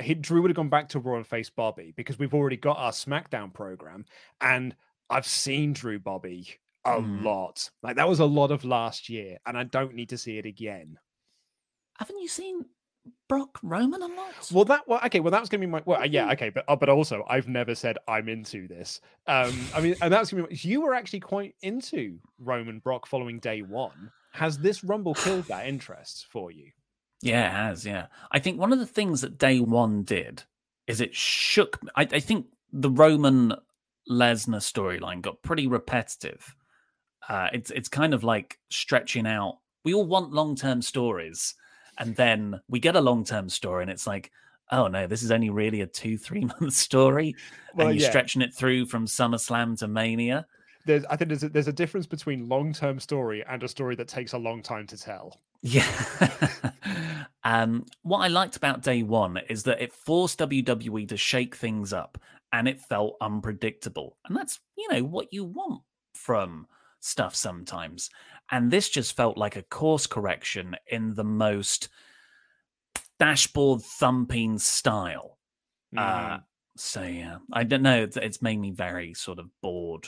[0.00, 2.78] He, Drew would have gone back to Raw and face Bobby because we've already got
[2.78, 4.06] our SmackDown program,
[4.40, 4.76] and
[5.10, 6.48] I've seen Drew Bobby
[6.84, 7.24] a Mm.
[7.24, 7.68] lot.
[7.82, 10.46] Like that was a lot of last year, and I don't need to see it
[10.46, 10.98] again.
[11.98, 12.64] Haven't you seen
[13.28, 14.50] Brock Roman a lot?
[14.52, 15.20] Well, that well, okay.
[15.20, 17.74] Well, that was gonna be my well, yeah, okay, but uh, but also I've never
[17.74, 19.00] said I'm into this.
[19.26, 23.38] Um, I mean, and that's gonna be you were actually quite into Roman Brock following
[23.38, 24.10] day one.
[24.32, 26.70] Has this Rumble killed that interest for you?
[27.20, 27.84] Yeah, it has.
[27.84, 28.06] Yeah.
[28.30, 30.44] I think one of the things that day one did
[30.86, 31.78] is it shook.
[31.96, 33.54] I, I think the Roman
[34.10, 36.54] Lesnar storyline got pretty repetitive.
[37.28, 39.58] Uh, it's it's kind of like stretching out.
[39.84, 41.54] We all want long term stories,
[41.98, 44.30] and then we get a long term story, and it's like,
[44.70, 47.34] oh no, this is only really a two three month story,
[47.74, 48.10] Well, and you're yeah.
[48.10, 50.46] stretching it through from SummerSlam to Mania.
[50.86, 53.94] There's, I think there's a, there's a difference between long term story and a story
[53.96, 55.40] that takes a long time to tell.
[55.60, 55.86] Yeah.
[57.44, 61.92] um, what I liked about day one is that it forced WWE to shake things
[61.92, 62.16] up
[62.52, 64.16] and it felt unpredictable.
[64.24, 65.82] And that's, you know, what you want
[66.14, 66.66] from
[67.00, 68.10] stuff sometimes.
[68.50, 71.88] And this just felt like a course correction in the most
[73.18, 75.38] dashboard thumping style.
[75.96, 76.38] Uh,
[76.76, 78.02] so, yeah, I don't know.
[78.02, 80.06] It's, it's made me very sort of bored.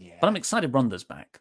[0.00, 0.16] yeah.
[0.20, 1.40] But I'm excited Ronda's back.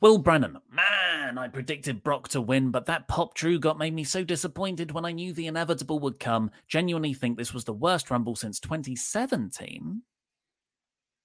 [0.00, 4.02] Will Brennan, man, I predicted Brock to win, but that pop Drew got made me
[4.02, 6.50] so disappointed when I knew the inevitable would come.
[6.68, 10.00] Genuinely think this was the worst Rumble since 2017.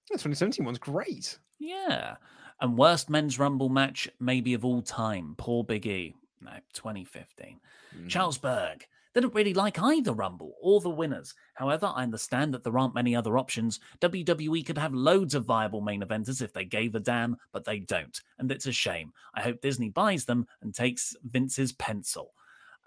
[0.08, 1.38] The 2017 one's great.
[1.58, 2.16] Yeah.
[2.60, 5.34] And worst men's Rumble match, maybe of all time.
[5.36, 6.14] Poor Big E.
[6.40, 7.60] No, 2015.
[7.98, 8.08] Mm.
[8.08, 8.86] Charles Berg.
[9.14, 11.34] Didn't really like either Rumble or the winners.
[11.54, 13.80] However, I understand that there aren't many other options.
[14.00, 17.78] WWE could have loads of viable main eventers if they gave a damn, but they
[17.78, 18.20] don't.
[18.38, 19.12] And it's a shame.
[19.34, 22.34] I hope Disney buys them and takes Vince's pencil.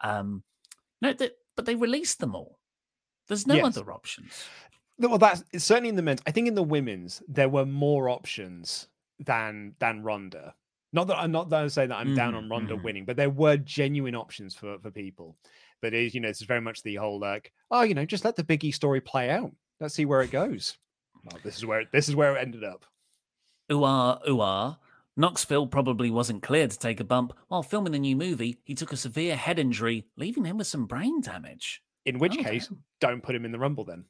[0.04, 0.44] Um,
[1.02, 2.60] no, they, but they released them all.
[3.28, 3.66] There's no Yes.
[3.78, 4.44] other options.
[5.00, 6.22] Well, that's certainly in the men's.
[6.28, 8.88] I think in the women's there were more options
[9.20, 10.54] than than Ronda.
[10.91, 12.84] Not that I'm not that I'm saying that I'm down Mhm, on Ronda mhm.
[12.84, 15.38] winning, but there were genuine options for for people.
[15.82, 18.26] But it is, you know, it's very much the whole like, oh, you know, just
[18.26, 19.52] let the Biggie story play out.
[19.80, 20.78] Let's see where it goes.
[21.24, 22.86] Well, this is where this is where it ended up.
[23.72, 24.78] Ooh ah, ooh ah.
[25.16, 27.34] Knoxville probably wasn't cleared to take a bump.
[27.50, 30.86] While filming the new movie, he took a severe head injury, leaving him with some
[30.86, 31.82] brain damage.
[32.06, 32.84] In which Oh, case, damn.
[33.02, 34.06] don't put him in the rumble then.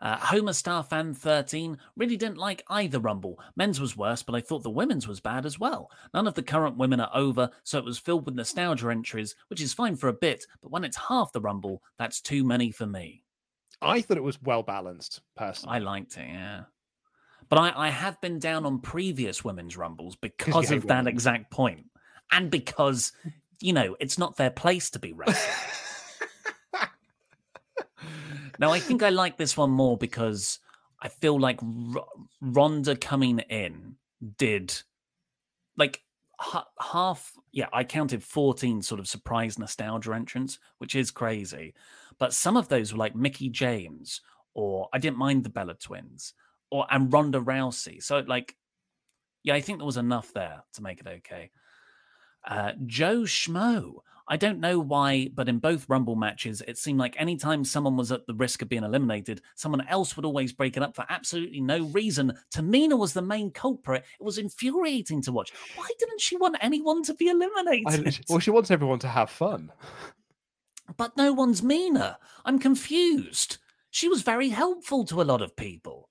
[0.00, 3.38] Uh, Homer Star Fan 13 really didn't like either Rumble.
[3.56, 5.90] Men's was worse, but I thought the women's was bad as well.
[6.14, 9.60] None of the current women are over, so it was filled with nostalgia entries, which
[9.60, 12.86] is fine for a bit, but when it's half the Rumble, that's too many for
[12.86, 13.22] me.
[13.82, 15.76] I thought it was well balanced, personally.
[15.76, 16.62] I liked it, yeah.
[17.48, 21.12] But I, I have been down on previous women's rumbles because of that women.
[21.12, 21.86] exact point.
[22.32, 23.12] And because,
[23.60, 25.54] you know, it's not their place to be wrestling.
[28.58, 30.58] now, I think I like this one more because
[31.02, 32.06] I feel like R-
[32.40, 33.96] Ronda coming in
[34.38, 34.74] did
[35.76, 36.02] like
[36.38, 41.74] ha- half, yeah, I counted 14 sort of surprise nostalgia entrants, which is crazy.
[42.18, 44.20] But some of those were like Mickie James,
[44.54, 46.34] or I didn't mind the Bella twins,
[46.70, 48.02] or and Ronda Rousey.
[48.02, 48.56] So, like,
[49.42, 51.50] yeah, I think there was enough there to make it okay.
[52.46, 53.96] Uh, Joe Schmo.
[54.28, 58.10] I don't know why, but in both Rumble matches, it seemed like anytime someone was
[58.10, 61.60] at the risk of being eliminated, someone else would always break it up for absolutely
[61.60, 62.32] no reason.
[62.52, 64.04] Tamina was the main culprit.
[64.18, 65.52] It was infuriating to watch.
[65.76, 68.08] Why didn't she want anyone to be eliminated?
[68.08, 69.70] I- well, she wants everyone to have fun.
[70.96, 72.18] But no one's Mina.
[72.44, 73.58] I'm confused.
[73.90, 76.10] She was very helpful to a lot of people.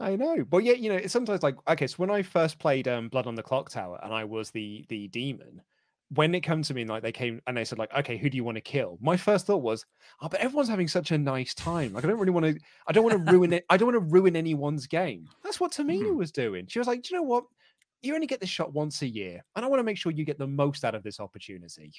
[0.00, 1.86] I know, but yeah, you know, it's sometimes like okay.
[1.86, 4.84] So when I first played um, Blood on the Clock Tower, and I was the
[4.88, 5.62] the demon,
[6.10, 8.36] when it comes to me, like they came and they said like, okay, who do
[8.36, 8.98] you want to kill?
[9.00, 9.84] My first thought was,
[10.20, 11.92] oh, but everyone's having such a nice time.
[11.92, 12.58] Like I don't really want to.
[12.86, 13.64] I don't want to ruin it.
[13.70, 15.26] I don't want to ruin anyone's game.
[15.42, 16.16] That's what Tamina Mhm.
[16.16, 16.66] was doing.
[16.66, 17.44] She was like, do you know what?
[18.02, 20.24] You only get this shot once a year, and I want to make sure you
[20.26, 21.90] get the most out of this opportunity.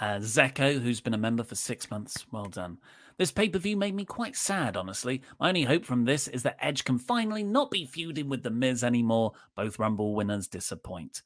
[0.00, 2.78] Uh, Zeko, who's been a member for six months, well done.
[3.18, 5.22] This pay per view made me quite sad, honestly.
[5.38, 8.50] My only hope from this is that Edge can finally not be feuding with The
[8.50, 9.32] Miz anymore.
[9.54, 11.22] Both Rumble winners disappoint.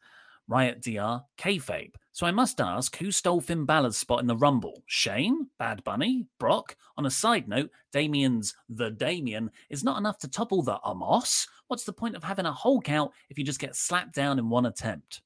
[0.48, 1.94] Riot DR, kayfabe.
[2.12, 4.82] So I must ask, who stole Finn Balor's spot in the Rumble?
[4.86, 5.48] Shane?
[5.58, 6.26] Bad Bunny?
[6.38, 6.76] Brock?
[6.96, 11.46] On a side note, Damien's The Damien is not enough to topple the Omos.
[11.66, 14.48] What's the point of having a whole count if you just get slapped down in
[14.48, 15.20] one attempt?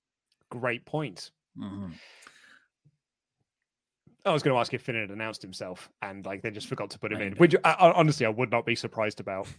[0.49, 1.31] Great point.
[1.57, 1.93] Mhm.
[4.25, 6.91] I was going to ask if Finn had announced himself, and like they just forgot
[6.91, 7.29] to put him in.
[7.31, 7.39] Maybe.
[7.39, 9.47] Which I, I- honestly, I would not be surprised about.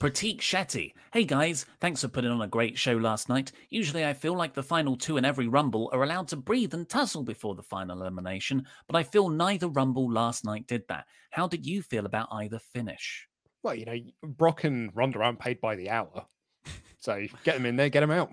[0.00, 0.92] Pratik Shetty.
[1.12, 3.50] Hey guys, thanks for putting on a great show last night.
[3.68, 6.88] Usually I feel like the final two in every Rumble are allowed to breathe and
[6.88, 11.06] tussle before the final elimination, but I feel neither Rumble last night did that.
[11.30, 13.26] How did you feel about either finish?
[13.64, 16.26] Well, you know, Brock and Ronda aren't paid by the hour,
[17.00, 18.32] so get them in there, get them out.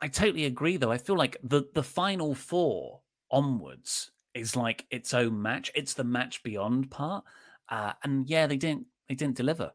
[0.00, 0.90] I totally agree though.
[0.90, 5.70] I feel like the the final four onwards is like its own match.
[5.74, 7.24] It's the match beyond part.
[7.68, 9.72] Uh, and yeah, they didn't they didn't deliver.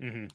[0.00, 0.26] Hmm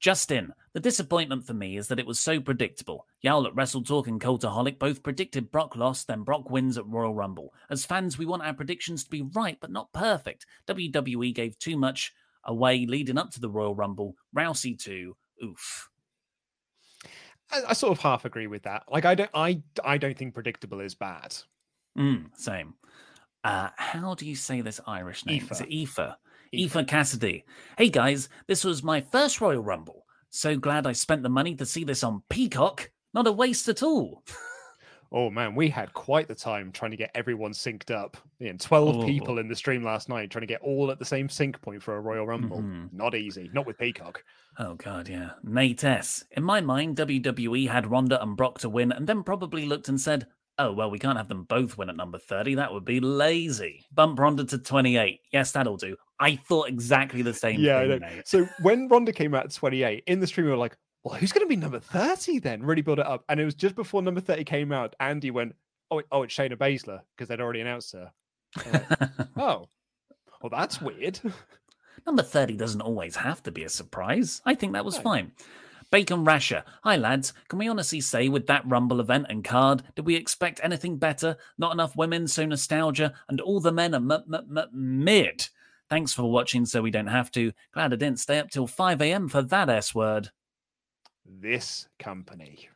[0.00, 3.06] Justin, the disappointment for me is that it was so predictable.
[3.20, 7.14] Yowl at Wrestle Talk and Cultaholic both predicted Brock lost, then Brock wins at Royal
[7.14, 7.52] Rumble.
[7.68, 10.46] As fans, we want our predictions to be right, but not perfect.
[10.66, 14.16] WWE gave too much away leading up to the Royal Rumble.
[14.34, 15.16] Rousey too.
[15.44, 15.90] Oof.
[17.52, 18.84] I, I sort of half agree with that.
[18.88, 21.36] Like, I don't, I, I don't think predictable is bad.
[21.98, 22.72] Mm, same.
[23.44, 25.46] Uh, how do you say this Irish name?
[25.50, 25.66] Is Aoife.
[25.66, 26.14] it Aoife?
[26.54, 26.86] Aoife.
[26.86, 27.44] Cassidy.
[27.78, 30.04] Hey guys, this was my first Royal Rumble.
[30.30, 32.90] So glad I spent the money to see this on Peacock.
[33.14, 34.22] Not a waste at all.
[35.12, 38.16] Oh man, we had quite the time trying to get everyone synced up.
[38.38, 39.04] Know, Twelve Oh.
[39.04, 41.82] people in the stream last night trying to get all at the same sync point
[41.82, 42.58] for a Royal Rumble.
[42.60, 42.92] Mhm.
[42.92, 43.50] Not easy.
[43.52, 44.22] Not with Peacock.
[44.60, 45.30] Oh god, yeah.
[45.42, 46.22] Nate S.
[46.36, 50.00] In my mind, WWE had Ronda and Brock to win, and then probably looked and
[50.00, 50.28] said,
[50.60, 52.54] "Oh well, we can't have them both win at number thirty.
[52.54, 53.84] That would be lazy.
[53.92, 55.22] Bump Ronda to twenty-eight.
[55.32, 57.88] Yes, that'll do." I thought exactly the same yeah, thing.
[57.88, 57.98] know.
[57.98, 58.28] Nate.
[58.28, 61.32] So when Ronda came out at 28 in the stream, we were like, well, who's
[61.32, 62.62] going to be number 30 then?
[62.62, 63.24] Really build it up.
[63.28, 65.54] And it was just before number 30 came out, Andy went,
[65.90, 68.10] oh, oh it's Shayna Baszler because they'd already announced her.
[68.70, 68.84] Like,
[69.36, 69.68] oh,
[70.42, 71.20] well, that's weird.
[72.06, 74.40] Number 30 doesn't always have to be a surprise.
[74.46, 75.02] I think that was No.
[75.02, 75.32] fine.
[75.90, 76.64] Bacon Rasher.
[76.84, 77.32] Hi, lads.
[77.48, 81.36] Can we honestly say with that Rumble event and card, did we expect anything better?
[81.58, 85.48] Not enough women, so nostalgia, and all the men are m- m- m- mid.
[85.90, 87.52] Thanks for watching so we don't have to.
[87.74, 89.28] Glad I didn't stay up till 5 a.m.
[89.28, 90.30] for that S word.
[91.26, 92.68] This company.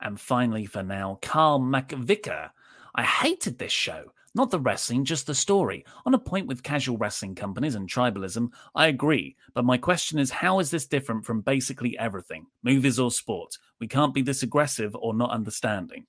[0.00, 2.50] And finally, for now, Carl McVicker.
[2.94, 4.12] I hated this show.
[4.36, 5.84] Not the wrestling, just the story.
[6.06, 9.36] On a point with casual wrestling companies and tribalism, I agree.
[9.52, 13.58] But my question is how is this different from basically everything, movies or sport?
[13.80, 16.06] We can't be this aggressive or not understanding.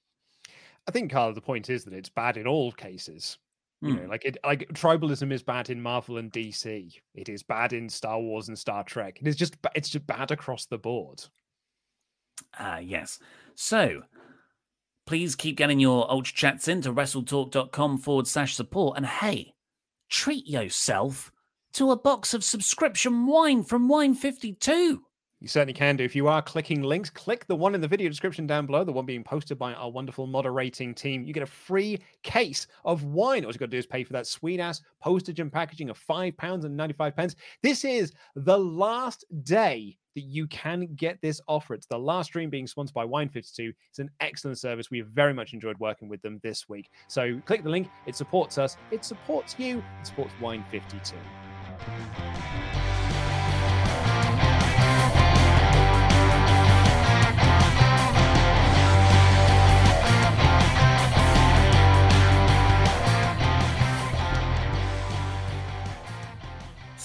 [0.88, 3.40] I think, Carl, the point is that it's bad in all cases.
[3.82, 4.02] You Hmm.
[4.04, 6.94] know, like it, like tribalism is bad in Marvel and DC.
[7.16, 9.20] It is bad in Star Wars and Star Trek.
[9.22, 11.24] It is just, it's just bad across the board.
[12.60, 13.20] Ah, yes.
[13.56, 14.04] So,
[15.08, 18.98] please keep getting your Ultra Chats into wrestletalk.com forward slash support.
[18.98, 19.54] And hey,
[20.10, 21.32] treat yourself
[21.74, 25.04] to a box of subscription wine from Wine 52.
[25.42, 26.04] You certainly can do.
[26.04, 28.92] If you are clicking links, click the one in the video description down below, the
[28.92, 31.24] one being posted by our wonderful moderating team.
[31.24, 33.44] You get a free case of wine.
[33.44, 35.98] All you got to do is pay for that sweet ass postage and packaging of
[35.98, 37.36] five pounds and 95 pence.
[37.64, 41.74] This is the last day that you can get this offer.
[41.74, 43.74] It's the last stream being sponsored by Wine52.
[43.90, 44.92] It's an excellent service.
[44.92, 46.92] We have very much enjoyed working with them this week.
[47.08, 47.90] So click the link.
[48.06, 51.14] It supports us, it supports you, it supports Wine52.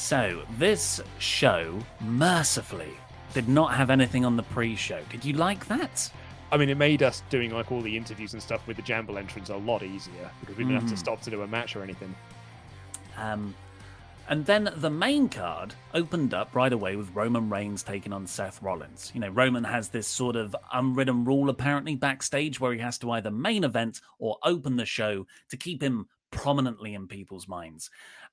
[0.06, 2.92] So, this show, mercifully,
[3.34, 5.00] did not have anything on the pre show.
[5.10, 6.08] Did you like that?
[6.52, 9.18] I mean, it made us doing like all the interviews and stuff with the Jamble
[9.18, 10.98] entrance a lot easier because we didn't have to Mhm.
[10.98, 12.14] stop to do a match or anything.
[13.16, 13.52] Um,
[14.28, 18.62] and then the main card opened up right away with Roman Reigns taking on Seth
[18.62, 19.10] Rollins.
[19.12, 23.10] You know, Roman has this sort of unwritten rule apparently backstage where he has to
[23.10, 27.90] either main event or open the show to keep him prominently in people's minds.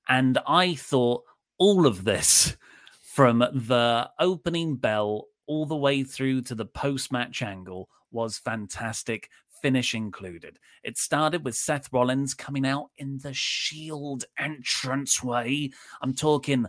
[0.08, 1.24] And I thought
[1.58, 2.56] all of this
[3.02, 9.28] from the opening bell all the way through to the post match angle was fantastic,
[9.60, 10.58] finish included.
[10.82, 15.70] It started with Seth Rollins coming out in the Shield entranceway.
[16.02, 16.66] I'm talking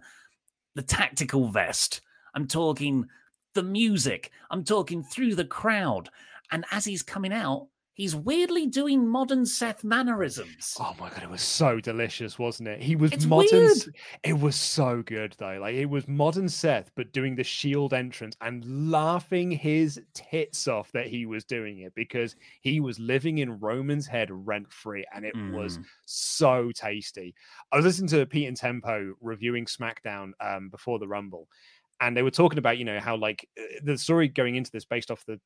[0.75, 2.01] the tactical vest,
[2.33, 3.05] I'm talking
[3.53, 6.09] the music, I'm talking through the crowd.
[6.51, 10.75] And as he's coming out, he's weirdly doing modern Seth mannerisms.
[10.79, 12.81] Oh my god, it was so delicious, wasn't it?
[12.83, 13.61] He was It's modern.
[13.63, 13.77] weird.
[14.23, 15.57] It was so good though.
[15.59, 20.91] Like it was modern Seth, but doing the Shield entrance and laughing his tits off
[20.91, 25.25] that he was doing it because he was living in Roman's head rent free, and
[25.25, 25.85] it was Mm.
[26.05, 27.33] so tasty.
[27.71, 31.47] I was listening to Pete and Tempo reviewing SmackDown um, before the Rumble,
[32.01, 34.85] and they were talking about you know how like uh, the story going into this
[34.85, 35.39] based off the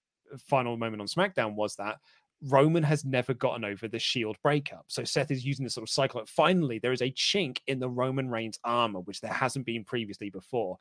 [0.47, 1.97] final moment on SmackDown was that
[2.43, 4.85] Roman has never gotten over the Shield breakup.
[4.87, 6.23] So Seth is using this sort of cycle.
[6.25, 10.29] Finally, there is a chink in the Roman Reigns armor, which there hasn't been previously
[10.29, 10.77] before.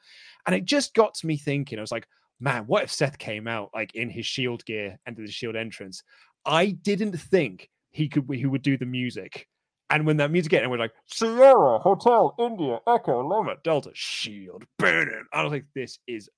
[0.46, 2.06] And it just got to me thinking, I was like,
[2.40, 5.56] man, what if Seth came out like in his Shield gear and did the Shield
[5.56, 6.02] entrance?
[6.44, 9.48] I didn't think he could he would do the music.
[9.90, 14.64] And when that music hit, and we're like, Sierra, Hotel, India, Echo, Lima, Delta, Shield,
[14.78, 15.24] burning.
[15.32, 16.28] I was like, this is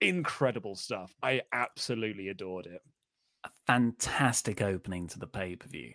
[0.00, 1.14] incredible stuff.
[1.22, 2.82] I absolutely adored it.
[3.46, 5.94] A fantastic opening to the pay per view.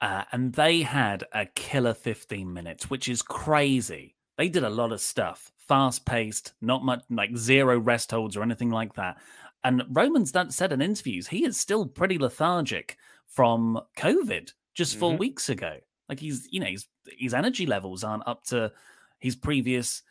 [0.00, 4.16] Uh, and they had a killer 15 minutes, which is crazy.
[4.36, 8.42] They did a lot of stuff, fast paced, not much like zero rest holds or
[8.42, 9.20] anything like that.
[9.62, 15.16] And Roman's done, said in interviews he is still pretty lethargic from COVID just 4
[15.16, 15.18] Mhm.
[15.18, 15.78] weeks ago.
[16.08, 16.86] Like he's, you know, his
[17.18, 18.72] his energy levels aren't up to
[19.20, 20.02] his previous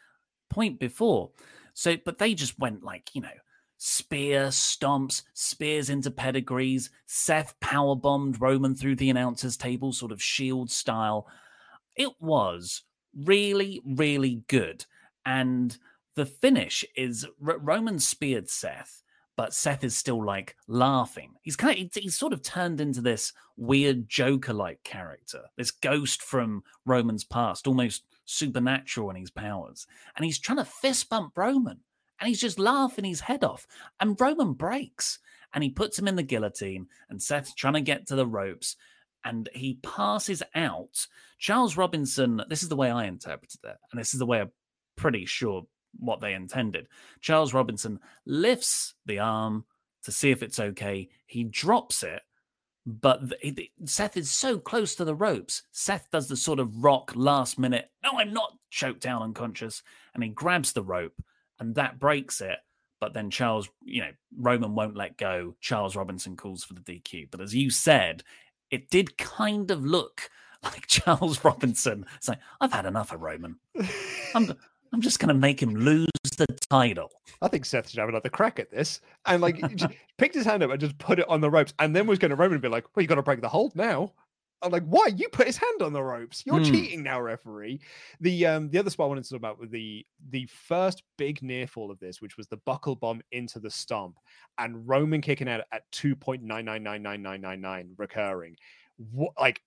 [0.49, 1.31] point before.
[1.73, 3.33] So, but they just went like, you know,
[3.85, 6.89] spear stomps, spears into pedigrees.
[7.05, 11.27] Seth power bombed Roman through the announcers table, sort of shield style.
[11.97, 14.85] It was really, really good.
[15.25, 15.77] And
[16.15, 19.03] the finish is R- Roman speared Seth,
[19.35, 21.33] but Seth is still like laughing.
[21.41, 26.63] He's kind of he's sort of turned into this weird Joker-like character, this ghost from
[26.85, 31.81] Roman's past, almost supernatural in his powers, and he's trying to fist bump Roman,
[32.19, 33.67] and he's just laughing his head off,
[33.99, 35.19] and Roman breaks,
[35.53, 38.75] and he puts him in the guillotine, and Seth's trying to get to the ropes,
[39.25, 41.07] and he passes out.
[41.37, 44.51] Charles Robinson, this is the way I interpreted it, and this is the way I'm
[44.95, 45.63] pretty sure
[45.99, 46.87] what they intended.
[47.21, 49.65] Charles Robinson lifts the arm
[50.03, 51.07] to see if it's okay.
[51.27, 52.21] He drops it,
[52.85, 55.63] but th- it- it- Seth is so close to the ropes.
[55.71, 59.83] Seth does the sort of rock last minute, no, I'm not choked down unconscious,
[60.13, 61.13] and he grabs the rope,
[61.63, 62.59] and that breaks it.
[62.99, 65.55] but then Charles, you know, Roman won't let go.
[65.59, 67.29] Charles Robinson calls for the DQ.
[67.31, 68.23] But as you said,
[68.71, 70.29] it did kind of look
[70.63, 72.05] like Charles Robinson.
[72.27, 73.57] Like, I've had enough of Roman.
[74.35, 74.53] I'm,
[74.93, 76.07] I'm just going to make him lose
[76.37, 77.11] the title.
[77.41, 79.01] I think Seth should have another crack at this.
[79.25, 79.59] And like,
[80.17, 82.29] picked his hand up and just put it on the ropes, and then was going
[82.29, 84.13] to Roman and be like, "Well, you got to break the hold now."
[84.63, 85.07] I'm like, why?
[85.15, 86.43] You put his hand on the ropes.
[86.45, 86.63] You're Hmm.
[86.71, 87.81] cheating now, referee.
[88.21, 91.41] The um the other spot I wanted to talk about was the the first big
[91.43, 94.17] near fall of this, which was the buckle bomb into the stomp,
[94.57, 98.55] and Roman kicking out at two point nine nine nine nine nine nine nine recurring.
[99.11, 99.61] What like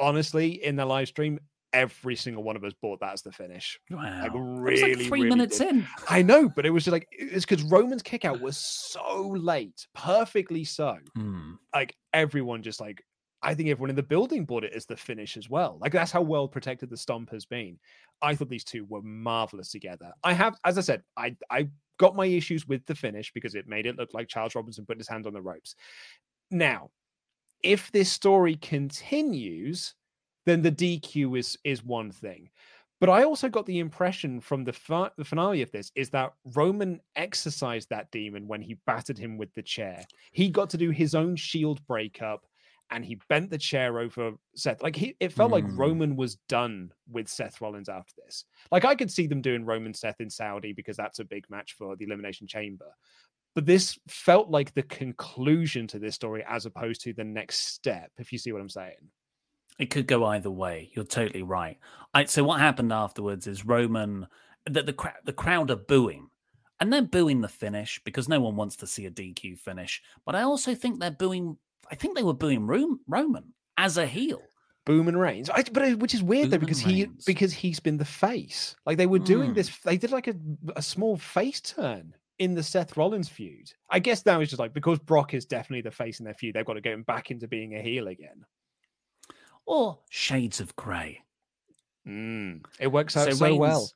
[0.00, 1.38] honestly, in the live stream,
[1.72, 3.78] every single one of us bought that as the finish.
[3.90, 4.20] Wow.
[4.22, 5.68] Like really, like three really minutes did.
[5.68, 5.86] in.
[6.08, 9.86] I know, but it was just like it's because Roman's kick out was so late,
[9.94, 10.98] perfectly so.
[11.14, 11.52] Hmm.
[11.74, 13.02] Like everyone just like
[13.44, 15.78] I think everyone in the building bought it as the finish as well.
[15.80, 17.78] Like that's how well protected the stomp has been.
[18.22, 20.12] I thought these two were marvelous together.
[20.24, 21.68] I have, as I said, I I
[21.98, 24.98] got my issues with the finish because it made it look like Charles Robinson put
[24.98, 25.76] his hand on the ropes.
[26.50, 26.90] Now,
[27.62, 29.94] if this story continues,
[30.46, 32.48] then the DQ is is one thing.
[33.00, 36.32] But I also got the impression from the, fi- the finale of this is that
[36.54, 40.02] Roman exercised that demon when he battered him with the chair.
[40.32, 42.46] He got to do his own shield breakup
[42.94, 44.82] and he bent the chair over Seth.
[44.82, 45.76] Like he, it felt like Hmm.
[45.76, 48.44] Roman was done with Seth Rollins after this.
[48.70, 51.74] Like I could see them doing Roman Seth in Saudi because that's a big match
[51.76, 52.86] for the Elimination Chamber.
[53.54, 58.10] But this felt like the conclusion to this story as opposed to the next step,
[58.18, 59.10] if you see what I'm saying.
[59.78, 60.90] It could go either way.
[60.94, 61.78] You're totally right.
[62.14, 64.26] I, so what happened afterwards is Roman
[64.66, 66.28] that the cra- the crowd are booing,
[66.80, 70.00] and they're booing the finish because no one wants to see a DQ finish.
[70.24, 71.58] But I also think they're booing.
[71.90, 74.40] I think they were booing Ro- Roman as a heel.
[74.86, 77.24] Boom and Reigns, I, but which is weird though Boom and because he Reigns.
[77.24, 78.76] because he's been the face.
[78.84, 79.54] Like they were doing Mm.
[79.54, 80.34] this, they did like a
[80.76, 83.72] a small face turn in the Seth Rollins feud.
[83.88, 86.54] I guess now it's just like because Brock is definitely the face in their feud,
[86.54, 88.44] they've got to get him back into being a heel again.
[89.64, 91.22] Or shades of grey.
[92.06, 93.90] Mm, it works out so, well.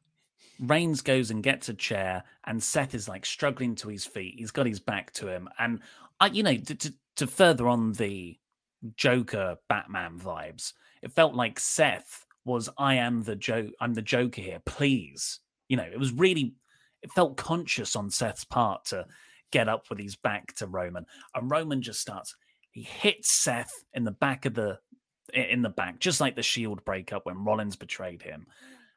[0.59, 4.35] Reigns goes and gets a chair, and Seth is like struggling to his feet.
[4.39, 5.81] He's got his back to him, and
[6.21, 8.39] I, you know, to, to, to further on the
[8.97, 13.71] Joker Batman vibes, it felt like Seth was, "I am the joke.
[13.81, 14.61] I'm the Joker here.
[14.65, 16.55] Please." You know, it was really,
[17.03, 19.07] it felt conscious on Seth's part to
[19.53, 22.35] get up with his back to Roman, and Roman just starts.
[22.71, 24.79] He hits Seth in the back of the
[25.33, 28.47] in the back, just like the Shield breakup when Rollins betrayed him.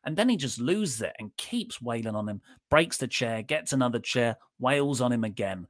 [0.03, 3.71] And then he just loses it and keeps wailing on him, breaks the chair, gets
[3.71, 5.67] another chair, wails on him again.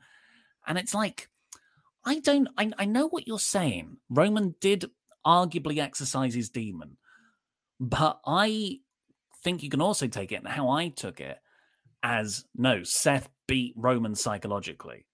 [0.65, 1.27] And it's like,
[2.05, 3.97] I don't, I, I know what you're saying.
[4.09, 4.86] Roman did
[5.25, 6.97] arguably exercise his demon,
[7.79, 8.79] but I
[9.43, 11.38] think you can also take it, and how I took it,
[12.03, 15.05] as no, Seth beat Roman psychologically,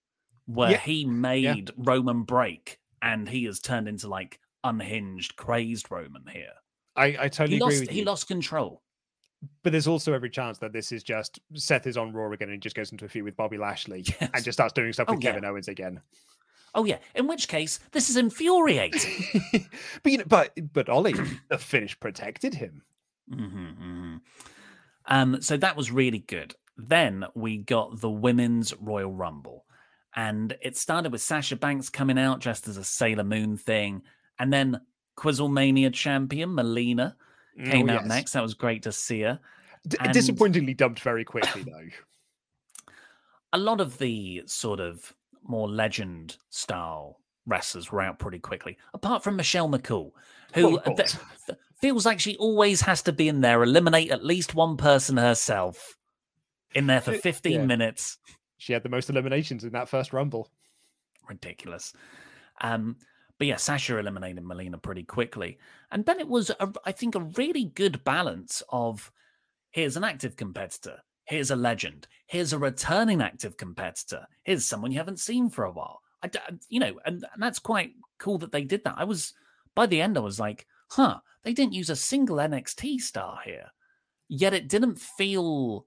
[0.46, 0.78] where Yeah.
[0.78, 6.52] he made Roman break and he has turned into like unhinged, crazed Roman here.
[6.96, 8.04] I, I totally He agree lost, he you.
[8.04, 8.82] lost control.
[9.62, 12.60] But there's also every chance that this is just Seth is on Raw again and
[12.60, 15.22] just goes into a feud with Bobby Lashley and just starts doing stuff Oh, with
[15.22, 15.30] yeah.
[15.30, 16.00] Kevin Owens again.
[16.74, 19.24] Oh yeah, in which case this is infuriating.
[20.02, 21.14] but you know, but but Oli,
[21.48, 22.82] the finish protected him.
[23.32, 24.16] hmm
[25.06, 26.54] Um, so that was really good.
[26.76, 29.64] Then we got the women's Royal Rumble,
[30.14, 34.02] and it started with Sasha Banks coming out dressed as a Sailor Moon thing,
[34.38, 34.80] and then
[35.16, 37.16] Quizzlemania champion Melina
[37.64, 38.08] came Oh, out yes.
[38.08, 38.32] next.
[38.32, 39.40] That was great to see her.
[39.86, 41.88] D- and- Disappointingly dumped very quickly though.
[43.52, 49.22] a lot of the sort of more legend style wrestlers were out pretty quickly, apart
[49.24, 50.10] from Michelle McCool,
[50.54, 54.24] who of th- th- feels like she always has to be in there, eliminate at
[54.24, 55.96] least one person herself
[56.74, 57.64] in there for Uh, 15 yeah.
[57.64, 58.18] minutes.
[58.58, 60.50] She had the most eliminations in that first rumble.
[61.28, 61.94] Ridiculous.
[62.60, 62.96] Um,
[63.38, 65.58] but yeah, Sasha eliminated Melina pretty quickly.
[65.90, 69.12] And then it was, a, I think, a really good balance of
[69.70, 74.98] here's an active competitor, here's a legend, here's a returning active competitor, here's someone you
[74.98, 76.00] haven't seen for a while.
[76.22, 76.30] I,
[76.68, 78.96] you know, and, and that's quite cool that they did that.
[78.98, 79.34] I was,
[79.76, 83.66] by the end, I was like, huh, they didn't use a single NXT star here.
[84.28, 85.86] Yet it didn't feel,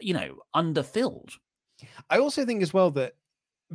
[0.00, 1.32] you know, underfilled.
[2.10, 3.14] I also think as well that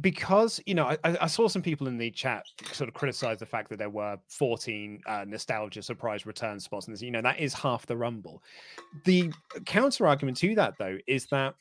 [0.01, 3.45] because you know I, I saw some people in the chat sort of criticize the
[3.45, 7.39] fact that there were 14 uh, nostalgia surprise return spots and this you know that
[7.39, 8.41] is half the rumble.
[9.05, 9.31] The
[9.65, 11.55] counter argument to that though is that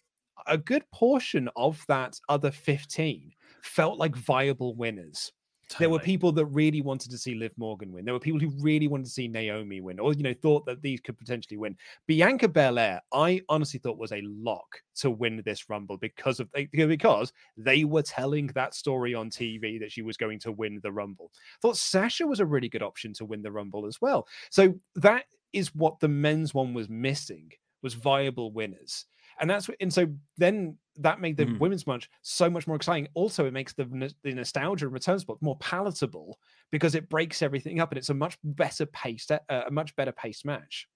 [0.47, 5.33] a good portion of that other 15 felt like viable winners
[5.79, 8.05] There were people that really wanted to see Liv Morgan win.
[8.05, 10.83] There were people who really wanted to see Naomi win, or you know, thought that
[10.83, 11.77] these could potentially win.
[12.07, 16.67] Bianca Belair, I honestly thought was a lock to win this Rumble because of eh,
[16.73, 20.93] because they were telling that story on TV that she was going to win the
[20.93, 21.31] Rumble.
[21.61, 24.27] Thought Sasha was a really good option to win the Rumble as well.
[24.51, 27.51] So that is what the men's one was missing
[27.83, 29.07] was viable winners.
[29.41, 30.07] And that's what, and so
[30.39, 31.59] then that made the Mhm.
[31.59, 33.09] women's match so much more exciting.
[33.15, 33.85] Also, it makes the,
[34.23, 36.39] the nostalgia and return spot more palatable
[36.71, 40.13] because it breaks everything up and it's a much better paced, uh, a much better
[40.13, 40.89] paced match.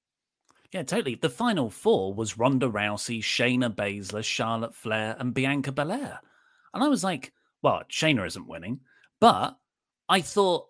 [0.73, 1.15] Yeah, totally.
[1.15, 6.21] The final four was Ronda Rousey, Shayna Baszler, Charlotte Flair, and Bianca Belair.
[6.75, 7.33] And I was like,
[7.63, 8.81] well, Shayna isn't winning,
[9.21, 9.57] but
[10.09, 10.69] I thought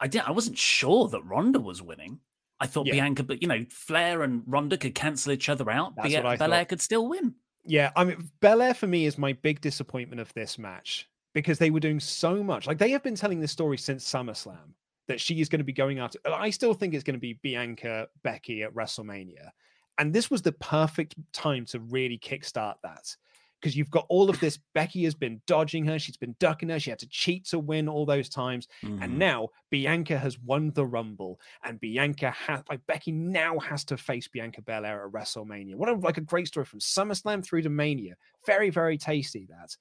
[0.00, 2.18] I did I wasn't sure that Ronda was winning.
[2.58, 2.94] I thought Yeah.
[2.94, 5.94] Bianca, but you know, Flair and Ronda could cancel each other out.
[5.94, 6.68] That's Bia- what I Belair thought.
[6.70, 7.34] could still win.
[7.66, 11.70] Yeah, I mean, Belair for me is my big disappointment of this match because they
[11.70, 12.66] were doing so much.
[12.66, 14.72] Like they have been telling this story since SummerSlam
[15.08, 16.18] that she is going to be going after.
[16.24, 19.50] I still think it's going to be Bianca Becky at WrestleMania,
[19.98, 23.16] and this was the perfect time to really kickstart that
[23.60, 24.58] because you've got all of this.
[24.74, 27.88] Becky has been dodging her, she's been ducking her, she had to cheat to win
[27.88, 29.02] all those times, Mhm.
[29.02, 33.96] and now Bianca has won the Rumble, and Bianca has like Becky now has to
[33.96, 35.74] face Bianca Belair at WrestleMania.
[35.76, 38.16] What a like a great story from SummerSlam through to Mania.
[38.46, 39.76] Very very tasty that.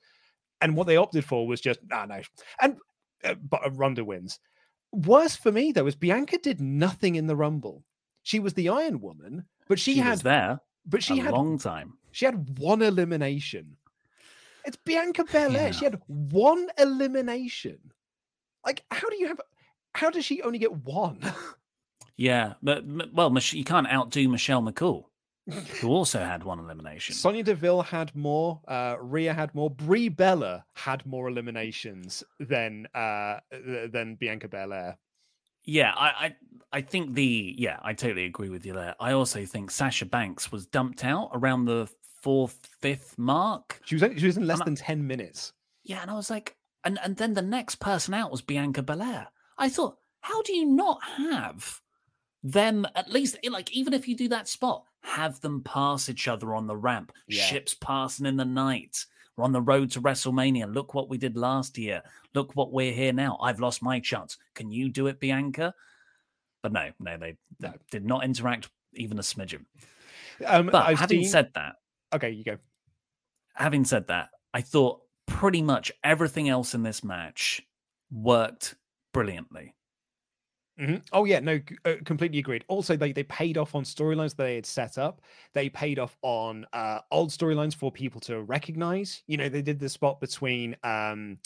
[0.62, 2.22] And what they opted for was just no no,
[2.62, 2.78] and
[3.24, 4.40] uh, but uh, Ronda wins.
[4.92, 7.84] Worse for me though is Bianca did nothing in the Rumble.
[8.24, 11.32] She was the Iron Woman, but she, she had was there but she a had
[11.34, 11.98] long time.
[12.16, 13.76] She had one elimination.
[14.64, 15.74] It's Bianca Belair.
[15.74, 17.78] She had one elimination.
[18.66, 19.42] Like, how do you have?
[19.94, 21.20] How does she only get one?
[22.18, 25.04] Yeah, but well, you can't outdo Michelle McCool,
[25.82, 27.14] who also had one elimination.
[27.14, 28.62] Sonya Deville had more.
[28.70, 29.70] Uh, Rhea had more.
[29.70, 34.98] Brie Bella had more eliminations than uh, than Bianca Belair.
[35.66, 36.36] Yeah, I, I
[36.72, 38.96] I think the yeah, I totally agree with you there.
[38.98, 41.90] I also think Sasha Banks was dumped out around the
[42.26, 43.80] fourth, fifth mark.
[43.86, 45.54] She was only, she was in less And I- than ten minutes.
[45.84, 49.28] Yeah, and I was like, and and then the next person out was Bianca Belair.
[49.60, 51.82] I thought, how do you not have
[52.44, 56.56] them at least like even if you do that spot, have them pass each other
[56.56, 57.44] on the ramp, Yeah.
[57.44, 59.06] ships passing in the night.
[59.38, 60.74] We're on the road to WrestleMania.
[60.74, 62.02] Look what we did last year.
[62.34, 63.38] Look what we're here now.
[63.42, 64.38] I've lost my chance.
[64.56, 65.74] Can you do it, Bianca?
[66.64, 69.66] But no, no, they, they did not interact even a smidgen.
[70.46, 71.76] Um, But I've having seen- said that,
[72.16, 72.58] okay, you go.
[73.56, 77.62] having said that, I thought pretty much everything else in this match
[78.12, 78.76] worked
[79.14, 79.74] brilliantly.
[80.80, 81.06] Mhm.
[81.14, 82.66] Oh yeah, no, uh, completely agreed.
[82.68, 85.22] Also, they they paid off on storylines they had set up.
[85.54, 89.24] They paid off on uh, old storylines for people to recognize.
[89.28, 91.40] You know, they did the spot between um,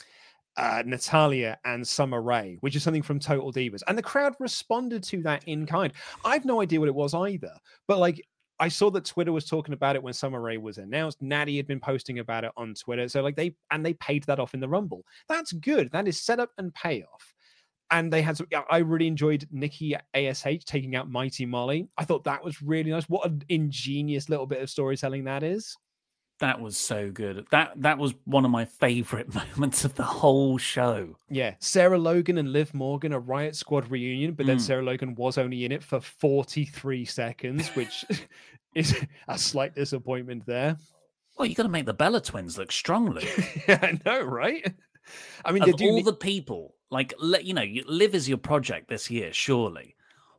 [0.57, 5.03] uh, Natalya and Summer Rae, which is something from Total Divas, and the crowd responded
[5.05, 5.93] to that in kind.
[6.25, 7.53] I've no idea what it was either,
[7.87, 8.25] but like.
[8.59, 11.21] I saw that Twitter was talking about it when Summer Rae was announced.
[11.21, 13.07] Natty had been posting about it on Twitter.
[13.07, 15.05] So like they and they paid that off in the Rumble.
[15.27, 15.91] That's good.
[15.91, 17.33] That is setup and payoff
[17.91, 21.87] and they had some, I really enjoyed Nikki Ash taking out Mighty Molly.
[21.97, 23.05] I thought that was really nice.
[23.05, 25.75] What an ingenious little bit of storytelling that is.
[26.39, 27.45] That was so good.
[27.51, 31.17] That that was one of my favorite moments of the whole show.
[31.29, 34.61] Yeah, Sarah Logan and Liv Morgan a Riot Squad reunion, but then Mm.
[34.61, 38.05] Sarah Logan was only in it for 43 seconds, which
[38.75, 38.95] is
[39.27, 40.77] a slight disappointment there.
[41.37, 43.23] Well, you got to make the Bella twins look strong, Luke.
[43.67, 44.73] yeah, I know, right?
[45.45, 48.37] I mean, of do all need- the people, like let you know, Liv is your
[48.37, 49.95] project this year, surely.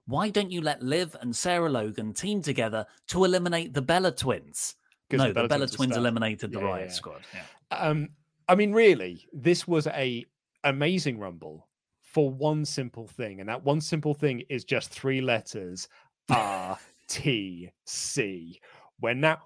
[0.07, 4.77] Why don't you let Liv and Sarah Logan team together to eliminate the Bella twins?
[5.19, 6.95] No, the Bella Bella, Twins twins eliminated the yeah, Riot yeah.
[6.95, 7.21] Squad.
[7.35, 7.77] Yeah.
[7.79, 8.09] um
[8.49, 10.25] i mean really this was a
[10.65, 11.69] amazing rumble
[12.03, 15.89] for one simple thing and that one simple thing is just three letters
[16.31, 18.61] r t c
[19.01, 19.41] when that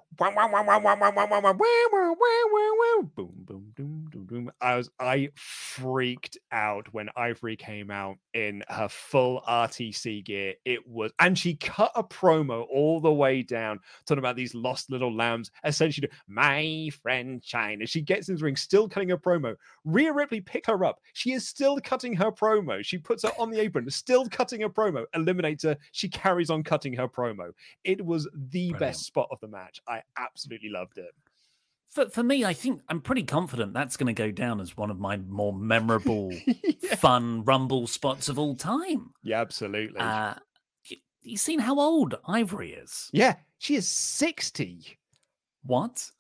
[3.17, 8.63] boom boom boom boom boom i was i freaked out when ivory came out in
[8.69, 13.79] her full rtc gear it was and she cut a promo all the way down
[14.07, 18.57] talking about these lost little lambs essentially my friend china she gets in the ring
[18.57, 22.85] still cutting her promo Rhea ripley picked her up she is still cutting her promo
[22.85, 26.63] she puts her on the apron still cutting her promo eliminates her she carries on
[26.63, 27.51] cutting her promo
[27.85, 28.79] it was the Brilliant.
[28.79, 29.80] best spot of the match.
[29.86, 31.11] I absolutely loved it.
[31.90, 34.90] For, for me, I think I'm pretty confident that's going to go down as one
[34.90, 36.97] of my more memorable, yeah.
[36.97, 39.11] fun Rumble spots of all time.
[39.22, 40.01] yeah, absolutely.
[40.01, 40.34] Uh,
[40.86, 43.11] you, you seen how old Ivory is?
[43.12, 44.99] yeah, she is 60.
[45.62, 46.11] What?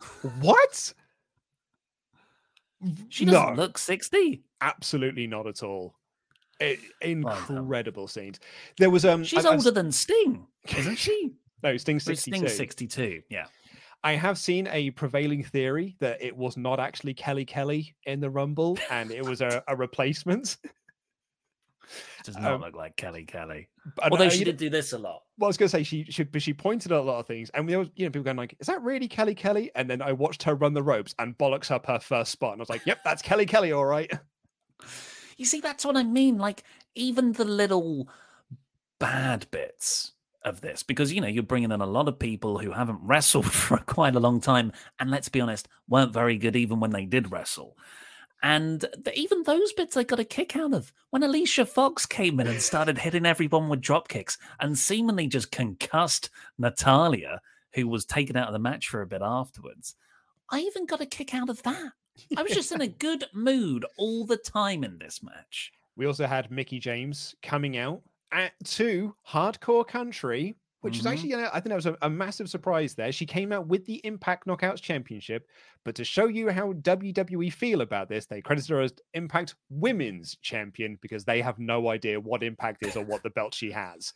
[0.40, 0.92] What?
[3.08, 4.42] She doesn't no, look 60.
[4.60, 5.94] absolutely not at all.
[6.60, 8.38] I- Well incredible scenes.
[8.78, 10.46] There was um, She's I- I- older than Sting,
[10.76, 11.32] isn't she?
[11.64, 13.22] No Sting Or is sixty Sting 62.
[13.30, 13.46] Yeah.
[14.04, 18.28] I have seen a prevailing theory that it was not actually Kelly Kelly in the
[18.28, 20.58] Rumble, and it was a, a replacement.
[22.22, 23.68] Does not Um, look like Kelly Kelly.
[24.02, 25.22] Although she did do this a lot.
[25.38, 27.26] Well, I was going to say she she but she pointed at a lot of
[27.26, 29.88] things, and there was you know people going like, "Is that really Kelly Kelly?" And
[29.88, 32.62] then I watched her run the ropes and bollocks up her first spot, and I
[32.62, 34.10] was like, "Yep, that's Kelly Kelly, all right."
[35.36, 36.38] You see, that's what I mean.
[36.38, 36.62] Like,
[36.94, 38.08] even the little
[39.00, 40.12] bad bits
[40.44, 43.50] of this, because, you know, you're bringing in a lot of people who haven't wrestled
[43.50, 44.72] for quite a long time.
[44.98, 47.76] And let's be honest, weren't very good even when they did wrestle.
[48.42, 50.92] And th- even those bits I got a kick out of.
[51.10, 55.50] When Alicia Fox came in and started hitting everyone with drop kicks and seemingly just
[55.50, 57.40] concussed Natalya,
[57.72, 59.94] who was taken out of the match for a bit afterwards.
[60.50, 61.92] I even got a kick out of that.
[62.36, 65.72] I was just in a good mood all the time in this match.
[65.96, 68.02] We also had Mickie James coming out
[68.34, 71.12] at to Hardcore Country, which is Mhm.
[71.12, 73.10] actually, you know, I think that was a, a massive surprise there.
[73.12, 75.48] She came out with the Impact Knockouts Championship,
[75.84, 80.36] but to show you how WWE feel about this, they credited her as Impact Women's
[80.42, 84.12] Champion because they have no idea what Impact is or what the belt she has.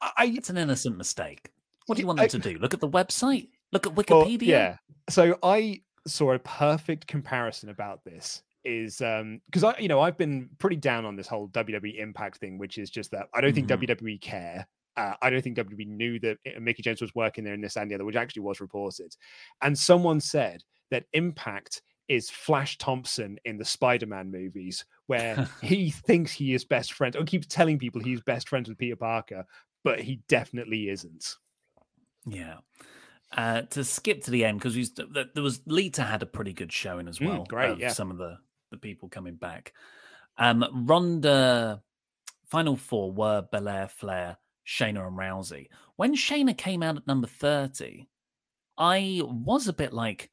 [0.00, 1.50] I, It's an innocent mistake.
[1.86, 2.58] What do you want I- them to do?
[2.58, 3.50] Look at the website?
[3.72, 4.46] Look at Well, Wikipedia?
[4.46, 4.76] yeah.
[5.10, 10.18] So I saw a perfect comparison about this is um because I you know I've
[10.18, 13.52] been pretty down on this whole WWE Impact thing, which is just that I don't
[13.52, 13.54] Mhm.
[13.54, 14.66] think WWE care.
[14.96, 17.76] Uh, I don't think WWE knew that uh, Mickie James was working there in this
[17.76, 19.14] and the other, which actually was reported.
[19.62, 26.32] And someone said that Impact is Flash Thompson in the Spider-Man movies, where he thinks
[26.32, 29.44] he is best friends or keeps telling people he's best friends with Peter Parker,
[29.84, 31.36] but he definitely isn't.
[32.26, 32.56] Yeah.
[33.30, 34.90] Uh, to skip to the end because
[35.34, 37.44] there was Lita had a pretty good showing as Mm, well.
[37.44, 37.92] great, of yeah.
[37.92, 38.38] Some of the
[38.70, 39.72] the people coming back.
[40.36, 41.82] Um, Ronda
[42.46, 45.68] final four were Belair, Flair, Shayna, and Rousey.
[45.96, 48.08] When Shayna came out at number thirty,
[48.76, 50.30] I was a bit like,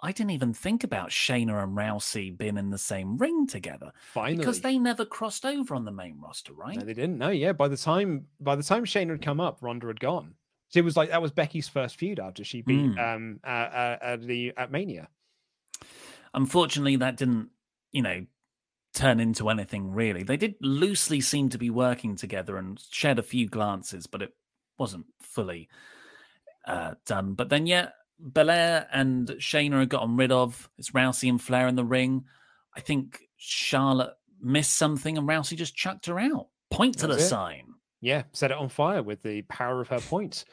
[0.00, 4.38] I didn't even think about Shayna and Rousey being in the same ring together Finally,
[4.38, 6.76] because they never crossed over on the main roster, right?
[6.78, 7.18] No, they didn't.
[7.18, 7.52] No, yeah.
[7.52, 10.34] By the time by the time Shayna had come up, Ronda had gone.
[10.68, 13.14] So it was like that was Becky's first feud after she beat Mm.
[13.14, 15.08] um uh, uh, at the at Mania.
[16.34, 17.50] Unfortunately, that didn't,
[17.92, 18.24] you know,
[18.94, 20.22] turn into anything really.
[20.22, 24.32] They did loosely seem to be working together and shared a few glances, but it
[24.78, 25.68] wasn't fully
[26.66, 27.34] uh, done.
[27.34, 30.68] But then, yeah, Belair and Shayna are gotten rid of.
[30.78, 32.24] It's Rousey and Flair in the ring.
[32.76, 36.48] I think Charlotte missed something and Rousey just chucked her out.
[36.70, 37.28] Point to the That's it.
[37.28, 37.74] sign.
[38.00, 40.44] Yeah, set it on fire with the power of her points.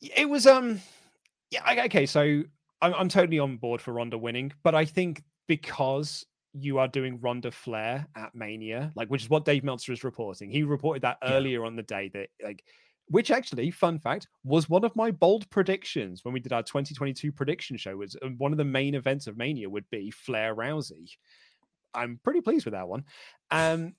[0.00, 0.80] It was um
[1.50, 2.06] yeah okay.
[2.06, 2.44] So
[2.80, 6.24] I'm I'm totally on board for Ronda winning, but I think because
[6.54, 10.50] you are doing Ronda Flair at Mania, like which is what Dave Meltzer is reporting.
[10.50, 11.32] He reported that Yeah.
[11.34, 12.64] earlier on the day that like
[13.10, 17.32] which actually, fun fact, was one of my bold predictions when we did our 2022
[17.32, 17.96] prediction show.
[17.96, 21.08] Was uh, one of the main events of Mania would be Flair Rousey.
[21.94, 23.04] I'm pretty pleased with that one.
[23.50, 23.94] Um,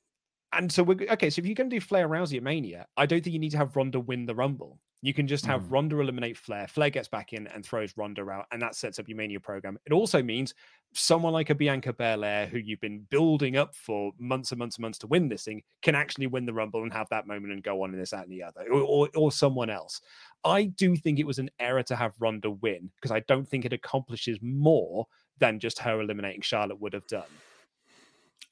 [0.53, 1.29] and so we're okay.
[1.31, 3.51] So if you're going to do Flair Rousey at Mania, I don't think you need
[3.51, 4.79] to have Ronda win the Rumble.
[5.01, 5.71] You can just have Mm.
[5.71, 6.67] Ronda eliminate Flair.
[6.67, 9.77] Flair gets back in and throws Ronda out, and that sets up your Mania program.
[9.85, 10.53] It also means
[10.93, 14.81] someone like a Bianca Belair, who you've been building up for months and months and
[14.81, 17.63] months to win this thing, can actually win the Rumble and have that moment and
[17.63, 20.01] go on in this, that, and the other, or, or, or someone else.
[20.43, 23.65] I do think it was an error to have Ronda win because I don't think
[23.65, 25.05] it accomplishes more
[25.37, 27.23] than just her eliminating Charlotte would have done.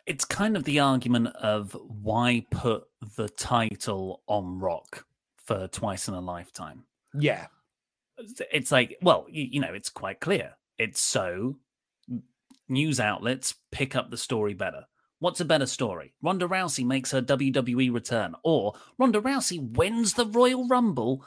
[0.06, 2.86] It's kind of the argument of why put
[3.18, 5.06] the title on Rock
[5.48, 6.86] for twice in a lifetime.
[7.18, 7.48] Yeah,
[8.52, 11.56] it's like well you, you know it's quite clear it's so
[12.70, 14.84] news outlets pick up the story better
[15.20, 20.26] what's a better story ronda rousey makes her wwe return or ronda rousey wins the
[20.26, 21.24] royal rumble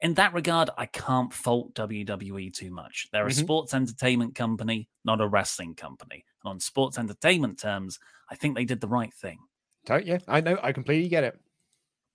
[0.00, 3.34] in that regard i can't fault wwe too much they're a Mhm.
[3.34, 7.98] sports entertainment company not a wrestling company and on sports entertainment terms
[8.30, 9.38] i think they did the right thing
[9.86, 10.18] don't you?
[10.28, 10.58] I know.
[10.62, 11.40] I completely get it.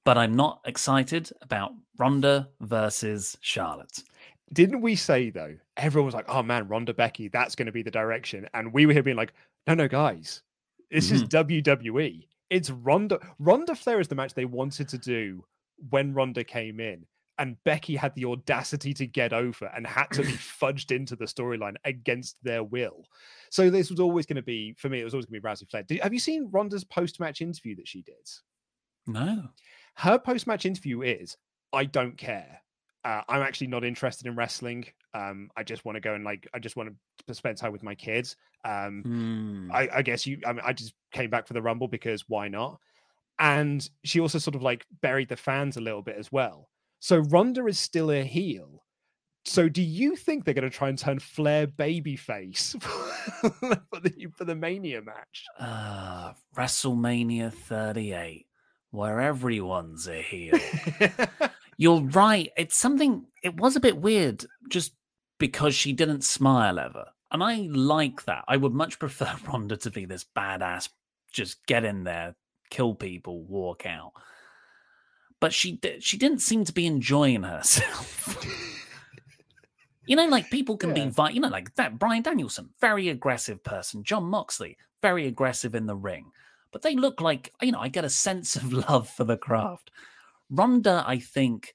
[0.03, 4.03] But i'm not excited about ronda versus charlotte
[4.51, 5.57] Didn't we say though?
[5.77, 8.85] Everyone was like, "Oh man, Ronda Becky, that's going to be the direction," and we
[8.85, 9.33] were here being like,
[9.65, 10.43] "No, no, guys,
[10.91, 11.51] this is mm-hmm.
[11.51, 12.27] WWE.
[12.51, 13.19] It's Ronda.
[13.39, 15.43] Ronda Flair is the match they wanted to do
[15.89, 17.07] when Ronda came in,
[17.39, 20.27] and Becky had the audacity to get over and had to be
[20.61, 23.05] fudged into the storyline against their will.
[23.49, 25.01] So this was always going to be for me.
[25.01, 25.81] It was always going to be Rousey Flair.
[25.81, 28.29] Did, have you seen Ronda's post-match interview that she did?
[29.05, 29.49] no
[29.95, 31.37] her post-match interview is
[31.73, 32.59] i don't care
[33.05, 34.85] Uh, I'm actually not interested in wrestling.
[35.13, 36.95] Um, I just want to go and like, I just want
[37.27, 38.37] to spend time with my kids.
[38.63, 39.75] Um, Mm.
[39.75, 40.39] I, I guess you.
[40.45, 42.79] I mean, I just came back for the Rumble because why not?
[43.39, 46.69] And she also sort of like buried the fans a little bit as well.
[47.01, 48.85] So Ronda is still a heel.
[49.43, 52.81] So do you think they're going to try and turn Flair babyface
[53.91, 55.43] for the for the Mania match?
[55.59, 58.45] Uh, WrestleMania 38,
[58.93, 60.53] where everyone's a heel.
[61.77, 62.51] You're right.
[62.55, 64.93] It's something, it was a bit weird just
[65.39, 67.05] because she didn't smile ever.
[67.31, 68.45] And I like that.
[68.47, 70.89] I would much prefer Ronda to be this badass,
[71.31, 72.35] just get in there,
[72.69, 74.11] kill people, walk out.
[75.39, 78.37] But she di- she didn't seem to be enjoying herself.
[80.05, 81.05] you know, like people can Yeah.
[81.05, 81.97] be, vi- you know, like that.
[81.97, 84.03] Bryan Danielson, very aggressive person.
[84.03, 86.31] Jon Moxley, very aggressive in the ring.
[86.73, 89.91] But they look like, you know, I get a sense of love for the craft.
[90.49, 91.73] Ronda, I think,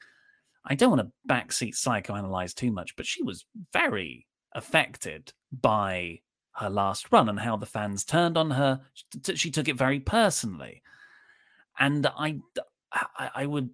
[0.66, 6.20] I don't want to backseat psychoanalyze too much, but she was very affected by
[6.56, 8.80] her last run and how the fans turned on her.
[9.34, 10.82] She took it very personally,
[11.78, 12.40] and I,
[12.92, 13.70] I, I would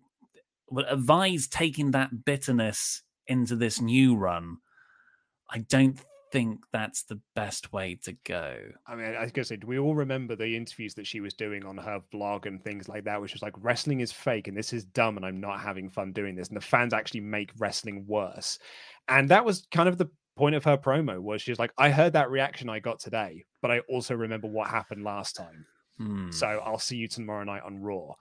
[0.70, 4.58] would advise taking that bitterness into this new run.
[5.48, 5.98] I don't
[6.34, 8.56] think that's the best way to go.
[8.88, 11.32] I mean, I was gonna say, do we all remember the interviews that she was
[11.32, 14.56] doing on her blog and things like that, which was like wrestling is fake and
[14.56, 17.52] this is dumb and I'm not having fun doing this, and the fans actually make
[17.56, 18.58] wrestling worse.
[19.06, 21.90] And that was kind of the point of her promo was she was like, I
[21.90, 25.64] heard that reaction I got today, but I also remember what happened last time.
[25.98, 26.32] Hmm.
[26.32, 28.14] So I'll see you tomorrow night on Raw.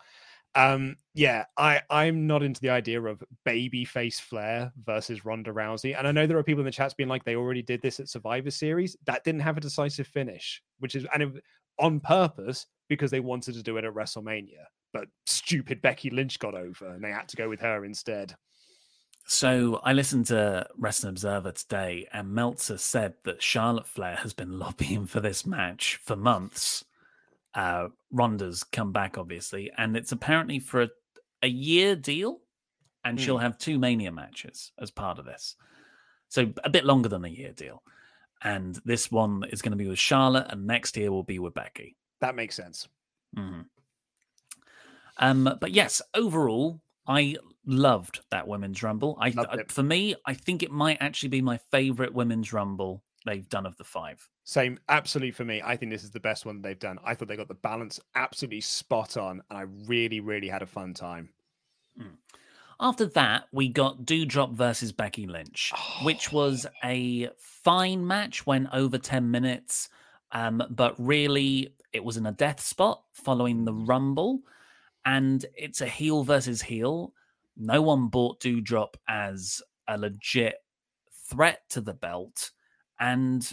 [0.55, 6.07] Um, yeah, I I'm not into the idea of babyface Flair versus Ronda Rousey, and
[6.07, 8.09] I know there are people in the chats being like they already did this at
[8.09, 8.95] Survivor Series.
[9.05, 11.43] That didn't have a decisive finish, which is and it,
[11.79, 14.65] on purpose because they wanted to do it at WrestleMania.
[14.91, 18.35] But stupid Becky Lynch got over, and they had to go with her instead.
[19.25, 24.59] So I listened to Wrestling Observer today, and Meltzer said that Charlotte Flair has been
[24.59, 26.83] lobbying for this match for months.
[27.55, 30.89] Uh, Ronda's come back, obviously, and it's apparently for a,
[31.43, 32.39] a year deal,
[33.03, 35.55] and she'll have two Mania matches as part of this.
[36.29, 37.83] So a bit longer than a year deal.
[38.43, 41.53] And this one is going to be with Charlotte, and next year will be with
[41.53, 41.95] Becky.
[42.21, 42.87] That makes sense.
[43.35, 43.61] hmm
[45.17, 49.17] Um, but yes, overall, I loved that women's rumble.
[49.19, 53.47] I, I- for me, I think it might actually be my favorite women's rumble they've
[53.49, 54.27] done of the five.
[54.43, 55.61] Same, absolutely for me.
[55.63, 56.99] I think this is the best one they've done.
[57.03, 60.67] I thought they got the balance absolutely spot on, and I really, really had a
[60.67, 61.29] fun time.
[62.79, 65.71] After that, we got Doudrop versus Becky Lynch,
[66.03, 69.89] which was a fine match, went over 10 minutes,
[70.31, 74.41] um, but really it was in a death spot following the Rumble.
[75.05, 77.13] And it's a heel versus heel.
[77.55, 80.55] No one bought Doudrop as a legit
[81.29, 82.51] threat to the belt.
[83.03, 83.51] And,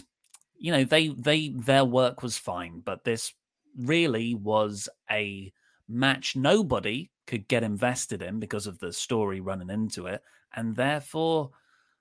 [0.57, 3.33] you know, they they their work was fine, but this
[3.77, 5.51] really was a
[5.87, 10.21] match nobody could get invested in because of the story running into it,
[10.55, 11.51] and therefore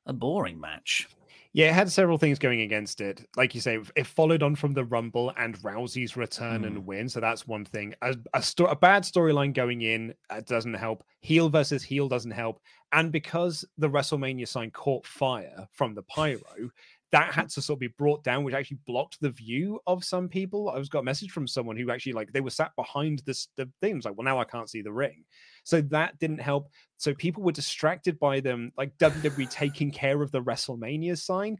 [0.06, 1.08] a boring match.
[1.52, 3.26] Yeah, it had several things going against it.
[3.36, 6.66] Like you say, it followed on from the Rumble and Rousey's return Mm.
[6.66, 7.08] and win.
[7.08, 7.92] So that's one thing.
[8.02, 11.02] A, a, sto- a bad storyline going in uh, doesn't help.
[11.22, 12.60] Heel versus heel doesn't help.
[12.92, 16.70] And because the WrestleMania sign caught fire from the pyro,
[17.12, 20.28] that had to sort of be brought down, which actually blocked the view of some
[20.28, 20.70] people.
[20.70, 23.48] I was got a message from someone who actually like they were sat behind this
[23.56, 23.92] the thing.
[23.92, 25.24] It was like, well, now I can't see the ring.
[25.64, 26.68] So that didn't help.
[26.98, 31.58] So people were distracted by them, like WWE taking care of the WrestleMania sign.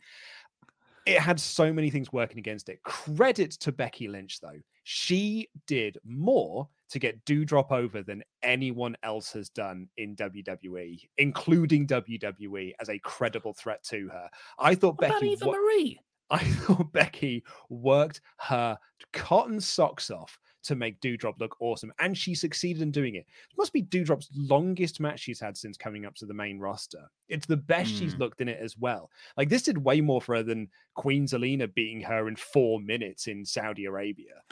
[1.06, 2.82] It had so many things working against it.
[2.84, 4.60] Credit to Becky Lynch, though.
[4.84, 11.86] She did more to get Doudrop over than anyone else has done in WWE, including
[11.86, 14.28] WWE as a credible threat to her.
[14.58, 16.00] I thought What about Becky Eva wa- Marie?
[16.30, 18.78] I thought Becky worked her
[19.12, 23.20] cotton socks off to make Doudrop look awesome, and she succeeded in doing it.
[23.50, 27.02] It must be Doudrop's longest match she's had since coming up to the main roster.
[27.28, 28.18] It's the best she's Mm.
[28.18, 29.10] looked in it as well.
[29.36, 33.26] Like this did way more for her than Queen Zelina beating her in four minutes
[33.26, 34.42] in Saudi Arabia.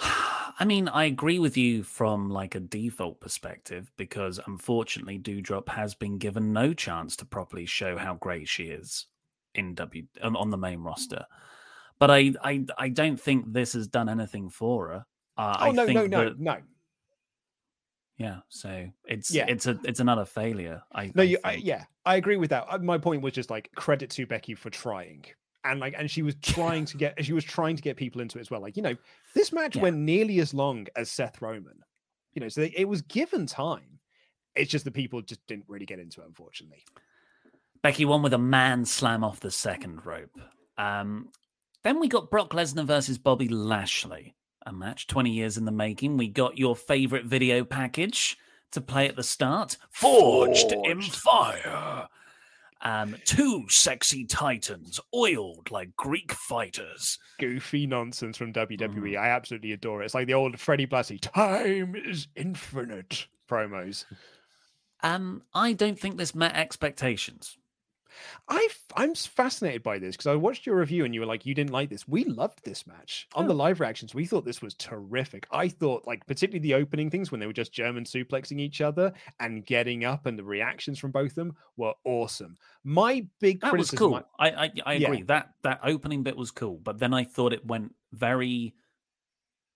[0.58, 5.94] I mean, I agree with you from like a default perspective because unfortunately, Doudrop has
[5.94, 9.06] been given no chance to properly show how great she is
[9.54, 11.24] in W on the main roster.
[11.98, 15.04] But I, I, I don't think this has done anything for her.
[15.36, 16.56] Uh, Oh I no, think no, no, that- no,
[18.18, 19.46] Yeah, so it's Yeah.
[19.48, 20.82] it's a it's another failure.
[20.92, 21.22] I no.
[21.22, 22.66] I You, I, yeah, I agree with that.
[22.68, 25.24] Uh, My point was just like credit to Becky for trying.
[25.64, 28.38] And like, and she was trying to get, she was trying to get people into
[28.38, 28.60] it as well.
[28.60, 28.96] Like, you know,
[29.34, 29.82] this match Yeah.
[29.82, 31.78] went nearly as long as Seth Roman.
[32.32, 33.98] You know, so they, it was given time.
[34.54, 36.84] It's just the people just didn't really get into it, unfortunately.
[37.82, 40.38] Becky won with a man slam off the second rope.
[40.76, 41.28] Um,
[41.82, 44.34] then we got Brock Lesnar versus Bobby Lashley,
[44.66, 46.16] a match 20 years in the making.
[46.16, 48.36] We got your favorite video package
[48.72, 52.06] to play at the start Forged, in Fire.
[52.82, 57.18] Um, two sexy titans, oiled like Greek fighters.
[57.38, 59.18] Goofy nonsense from WWE.
[59.18, 60.06] I absolutely adore it.
[60.06, 64.06] It's like the old Freddie Blassie, time is infinite promos.
[65.02, 67.56] Um, I don't think this met expectations.
[68.48, 71.54] I I'm fascinated by this because I watched your review and you were like you
[71.54, 72.06] didn't like this.
[72.08, 73.56] We loved this match on the oh.
[73.56, 74.14] live reactions.
[74.14, 75.46] We thought this was terrific.
[75.50, 79.12] I thought like particularly the opening things when they were just German suplexing each other
[79.38, 82.56] and getting up and the reactions from both of them were awesome.
[82.84, 84.28] My big That was criticism, cool.
[84.38, 85.06] I I, I Yeah.
[85.08, 85.22] agree.
[85.22, 88.74] That that opening bit was cool, but then I thought it went very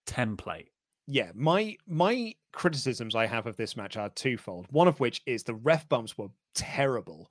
[0.07, 0.68] template.
[1.07, 4.66] yeah, my my criticisms I have of this match are twofold.
[4.70, 7.30] One of which is the ref bumps were terrible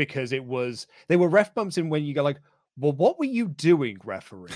[0.00, 2.40] because it was they were ref bumps in when you go like,
[2.78, 4.48] well, what were you doing, referee?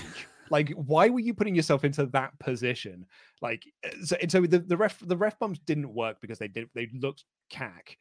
[0.49, 3.05] like, why were you putting yourself into that position?
[3.43, 6.47] Like, uh, so, and so the, the ref the ref bumps didn't work because they
[6.47, 7.99] did they looked cack.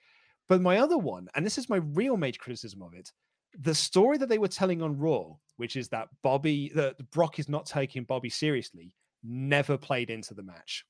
[0.49, 3.13] But my other one, and this is my real major criticism of it,
[3.61, 7.49] the story that they were telling on Raw, which is that Bobby, that Brock is
[7.51, 10.87] not taking Bobby seriously, never played into the match.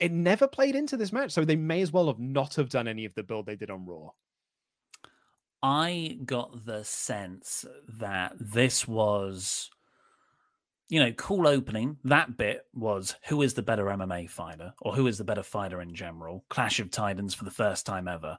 [0.00, 2.88] It never played into this match, so they may as well have not have done
[2.88, 4.12] any of the build they did on Raw.
[5.62, 7.64] I got the sense
[7.98, 9.70] that this was,
[10.88, 11.96] you know, cool opening.
[12.04, 15.80] That bit was who is the better MMA fighter or who is the better fighter
[15.80, 16.44] in general.
[16.48, 18.38] Clash of Titans for the first time ever.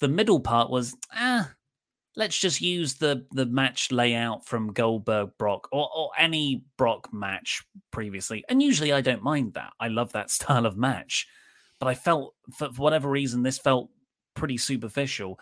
[0.00, 1.50] The middle part was, ah,
[2.16, 7.64] let's just use the the match layout from Goldberg Brock or, or any Brock match
[7.90, 8.44] previously.
[8.48, 9.72] And usually I don't mind that.
[9.80, 11.26] I love that style of match.
[11.78, 13.88] But I felt, for, for whatever reason, this felt
[14.34, 15.38] pretty superficial.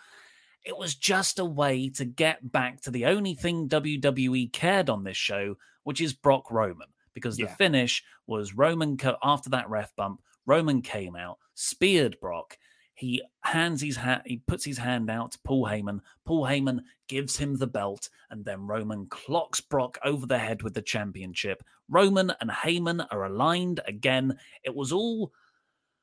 [0.65, 5.03] It was just a way to get back to the only thing WWE cared on
[5.03, 10.21] this show, which is Brock Roman, because the finish was Roman after that ref bump.
[10.45, 12.57] Roman came out, speared Brock.
[12.93, 16.01] He hands his hat, he puts his hand out to Paul Heyman.
[16.25, 20.73] Paul Heyman gives him the belt, and then Roman clocks Brock over the head with
[20.73, 21.63] the championship.
[21.87, 24.37] Roman and Heyman are aligned again.
[24.63, 25.31] It was all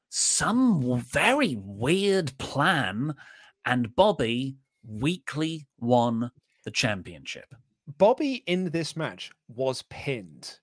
[0.08, 3.14] some very weird plan,
[3.66, 4.56] and Bobby
[4.86, 6.30] weakly won
[6.64, 7.54] the championship.
[7.98, 10.58] Bobby in this match was pinned.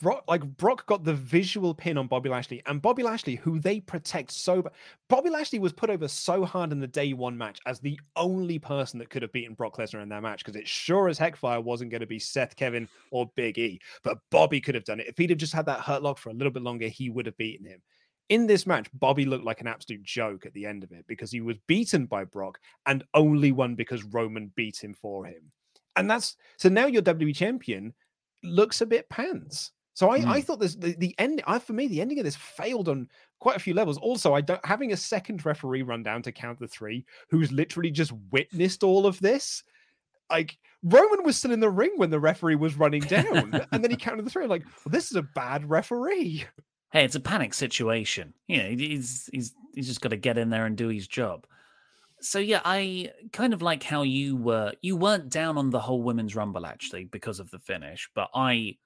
[0.00, 3.78] Brock, like Brock got the visual pin on Bobby Lashley, and Bobby Lashley, who they
[3.78, 4.64] protect so.
[5.08, 8.58] Bobby Lashley was put over so hard in the day one match as the only
[8.58, 11.36] person that could have beaten Brock Lesnar in that match because it sure as heck
[11.36, 13.80] fire wasn't going to be Seth, Kevin, or Big E.
[14.02, 16.30] But Bobby could have done it if he'd have just had that hurt lock for
[16.30, 16.88] a little bit longer.
[16.88, 17.80] He would have beaten him.
[18.28, 21.30] In this match, Bobby looked like an absolute joke at the end of it because
[21.30, 25.52] he was beaten by Brock and only won because Roman beat him for him.
[25.94, 27.94] And that's so now your WWE champion
[28.42, 29.72] looks a bit pants.
[29.94, 30.40] So I, I hmm.
[30.40, 33.08] thought this the, the end I, for me the ending of this failed on
[33.40, 33.96] quite a few levels.
[33.96, 37.90] Also, I don't having a second referee run down to count the three who's literally
[37.90, 39.62] just witnessed all of this.
[40.28, 43.90] Like Roman was still in the ring when the referee was running down, and then
[43.90, 44.46] he counted the three.
[44.46, 46.44] Like, well, this is a bad referee.
[46.96, 48.32] Hey, it's a panic situation.
[48.48, 51.46] You know, he's he's he's just got to get in there and do his job.
[52.22, 56.02] So yeah, I kind of like how you were you weren't down on the whole
[56.02, 58.78] women's rumble actually because of the finish, but I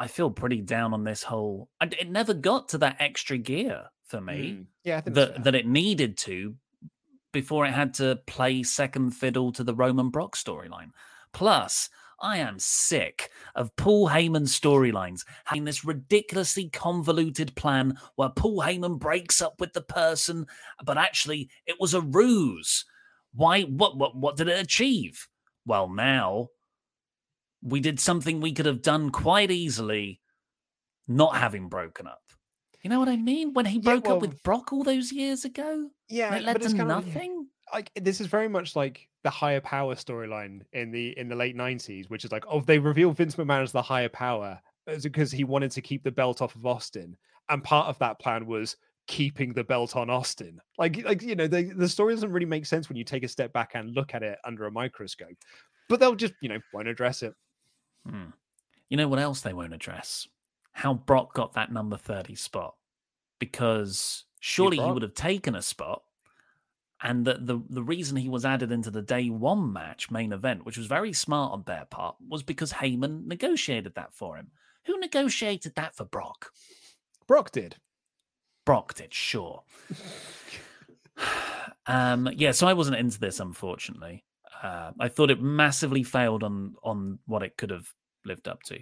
[0.00, 1.68] I feel pretty down on this whole.
[1.80, 4.66] It never got to that extra gear for me Mm.
[4.82, 5.44] Yeah, I think that fair.
[5.44, 6.56] that it needed to
[7.30, 10.90] before it had to play second fiddle to the Roman Brock storyline.
[11.32, 11.88] Plus,
[12.20, 18.98] I am sick of Paul Heyman's storylines having this ridiculously convoluted plan where Paul Heyman
[18.98, 20.46] breaks up with the person,
[20.84, 22.84] but actually it was a ruse.
[23.34, 23.62] Why?
[23.62, 23.96] What?
[23.98, 24.16] What?
[24.16, 25.28] What did it achieve?
[25.66, 26.48] Well, now
[27.62, 30.20] we did something we could have done quite easily,
[31.08, 32.20] not having broken up.
[32.82, 33.54] You know what I mean?
[33.54, 36.60] When he Yeah, broke well- up with Brock all those years ago, yeah, it led
[36.60, 37.48] to kind of- nothing.
[37.72, 41.56] Like this is very much like the higher power storyline in the in the late
[41.56, 44.60] 90s which is like oh they revealed vince mcmahon as the higher power
[45.02, 47.16] because he wanted to keep the belt off of austin
[47.48, 48.76] and part of that plan was
[49.06, 52.66] keeping the belt on austin like like you know the, the story doesn't really make
[52.66, 55.36] sense when you take a step back and look at it under a microscope
[55.88, 57.34] but they'll just you know won't address it
[58.08, 58.30] Hmm.
[58.88, 60.28] You know what else they won't address?
[60.72, 62.74] How Brock got that number 30 spot.
[63.38, 66.02] Because surely he would have taken a spot.
[67.02, 70.64] And that the, the reason he was added into the day one match main event,
[70.64, 74.52] which was very smart on their part, was because Heyman negotiated that for him.
[74.86, 76.50] Who negotiated that for Brock?
[77.26, 77.76] brock did
[78.64, 79.62] Brock did, sure.
[81.86, 84.24] Um, yeah, so I wasn't into this, unfortunately.
[84.62, 87.92] Uh, I thought it massively failed on on what it could have
[88.24, 88.78] lived up to.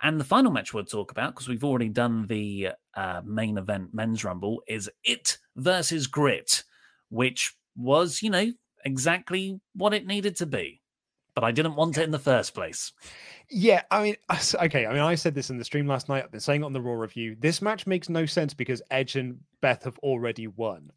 [0.00, 3.92] And the final match we'll talk about, because we've already done the uh, main event
[3.92, 6.62] men's rumble, is It versus Grit,
[7.10, 8.52] which was, you know,
[8.84, 10.80] exactly what it needed to be.
[11.34, 12.92] But I didn't want it in the first place.
[13.50, 14.16] Yeah, I mean,
[14.54, 14.86] okay.
[14.86, 16.24] I mean, I said this in the stream last night.
[16.24, 17.36] I've been saying it on the Raw review.
[17.38, 20.90] This match makes no sense because Edge and Beth have already won.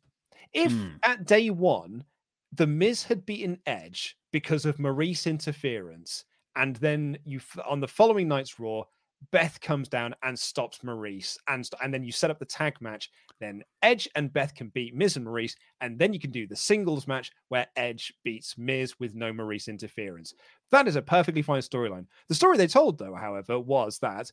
[0.53, 0.99] If Mm.
[1.03, 2.05] at day one,
[2.53, 6.25] The Miz had beaten Edge because of Maurice interference,
[6.55, 8.85] and then you on the following night's Raw,
[9.31, 12.75] Beth comes down and stops Maurice, and st- and then you set up the tag
[12.81, 13.09] match.
[13.39, 16.55] Then Edge and Beth can beat Miz and Maurice, and then you can do the
[16.55, 20.33] singles match where Edge beats Miz with no Maurice interference.
[20.71, 22.05] That is a perfectly fine storyline.
[22.27, 24.31] The story they told, though, however, was that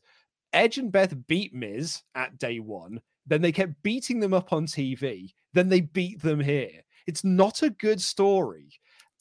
[0.53, 3.01] Edge and Beth beat Miz at day one.
[3.25, 5.33] Then they kept beating them up on TV.
[5.53, 6.83] Then they beat them here.
[7.07, 8.69] It's not a good story.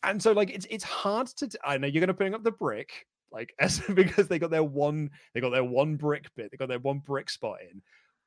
[0.02, 1.50] And so, like, it's it's hard to.
[1.64, 3.54] I know you're going to bring up the brick, like,
[3.94, 6.98] because they got their one, they got their one brick bit, they got their one
[6.98, 7.82] brick spot in.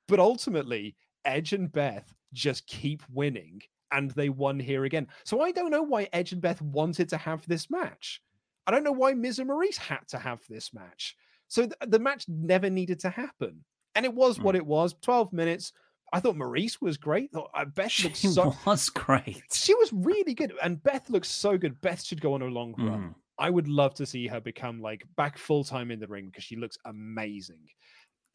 [0.07, 0.95] But ultimately,
[1.25, 3.61] Edge and Beth just keep winning,
[3.91, 5.07] and they won here again.
[5.23, 8.21] So I don't know why Edge and Beth wanted to have this match.
[8.67, 11.15] I don't know why Miz and Maurice had to have this match.
[11.47, 13.63] So th- the match never needed to happen.
[13.95, 15.73] And it was what it was 12 minutes.
[16.13, 17.31] I thought Maurice was great.
[17.31, 18.55] Thought- uh, Beth She looked so.
[18.65, 19.41] was great.
[19.51, 20.53] She was really good.
[20.61, 21.81] And Beth looks so good.
[21.81, 22.99] Beth should go on a long run.
[23.01, 23.15] Mm.
[23.39, 26.43] I would love to see her become like back full time in the ring because
[26.43, 27.67] she looks amazing.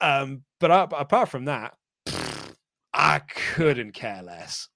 [0.01, 1.75] Um, but a- apart from that,
[2.93, 3.21] I
[3.55, 4.69] couldn't care less.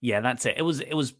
[0.00, 0.54] Yeah, that's it.
[0.56, 1.14] It was it was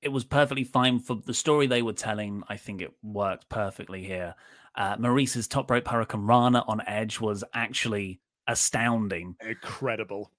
[0.00, 2.42] it was perfectly fine for the story they were telling.
[2.48, 4.34] I think it worked perfectly here.
[4.74, 9.36] Uh, Maurice's top rope hurricanrana on Edge was actually astounding.
[9.46, 10.30] Incredible.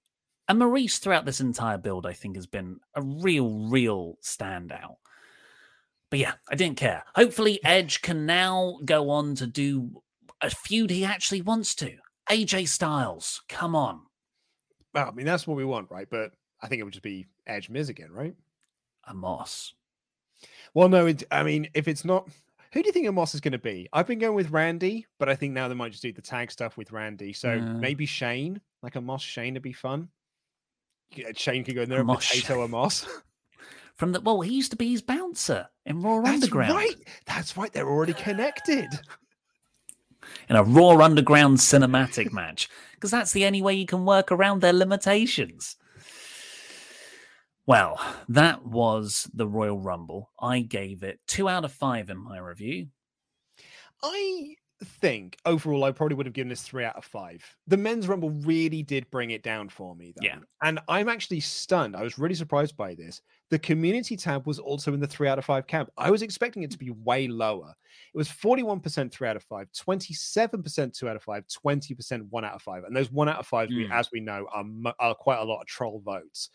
[0.50, 4.96] And Maurice throughout this entire build, I think, has been a real, real standout.
[6.14, 7.04] But yeah, I didn't care.
[7.16, 10.04] Hopefully, Edge can now go on to do
[10.42, 11.96] a feud he actually wants to.
[12.30, 14.02] AJ Styles, come on.
[14.94, 16.08] Well, I mean, that's what we want, right?
[16.08, 16.30] But
[16.62, 18.36] I think it would just be Edge Miz again, right?
[19.10, 19.72] Omos.
[20.76, 22.30] Well, no, it, I mean, if it's not,
[22.74, 23.90] who do you think Omos is going to be?
[23.92, 26.52] I've been going with Randy, but I think now they might just do the tag
[26.52, 27.34] stuff with Randy.
[27.34, 27.74] So Yeah.
[27.74, 30.10] maybe Shane, like Omos Shane, would be fun.
[31.36, 32.72] Shane could go in there, Omos potato Shane.
[32.72, 33.08] Omos.
[33.96, 36.42] From the well, he used to be his bouncer in Raw Underground.
[36.42, 36.76] That's Underground.
[36.76, 36.96] right.
[37.26, 37.72] That's right.
[37.72, 38.88] They're already connected.
[40.50, 44.62] in a Raw Underground cinematic match because that's the only way you can work around
[44.62, 45.76] their limitations.
[47.66, 50.32] Well, that was the Royal Rumble.
[50.40, 52.88] I gave it two out of five in my review.
[54.02, 57.44] I think overall, I probably would have given this three out of five.
[57.68, 60.26] The men's rumble really did bring it down for me, though.
[60.26, 60.40] Yeah.
[60.62, 61.96] And I'm actually stunned.
[61.96, 63.22] I was really surprised by this.
[63.50, 65.90] The community tab was also in the three out of five camp.
[65.98, 67.74] I was expecting it to be way lower.
[68.14, 72.54] It was 41% three out of five, 27% two out of five, 20% one out
[72.54, 72.84] of five.
[72.84, 73.92] And those one out of fives, we, Mm.
[73.92, 74.66] as we know, are,
[75.00, 76.50] are quite a lot of troll votes.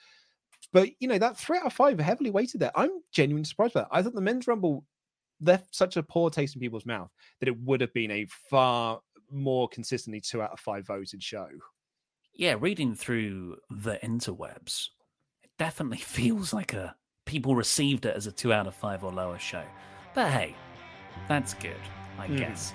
[0.72, 2.72] But you know, that three out of five heavily weighted there.
[2.74, 3.88] I'm genuinely surprised by that.
[3.92, 4.84] I thought the men's rumble
[5.40, 7.10] left such a poor taste in people's mouth
[7.40, 9.00] that it would have been a far
[9.30, 11.48] more consistently two out of five voted show.
[12.34, 14.88] Yeah, reading through the interwebs,
[15.42, 16.94] it definitely feels like a
[17.26, 19.64] people received it as a two out of five or lower show.
[20.14, 20.56] But hey,
[21.28, 21.76] that's good,
[22.18, 22.38] I Mhm.
[22.38, 22.72] guess.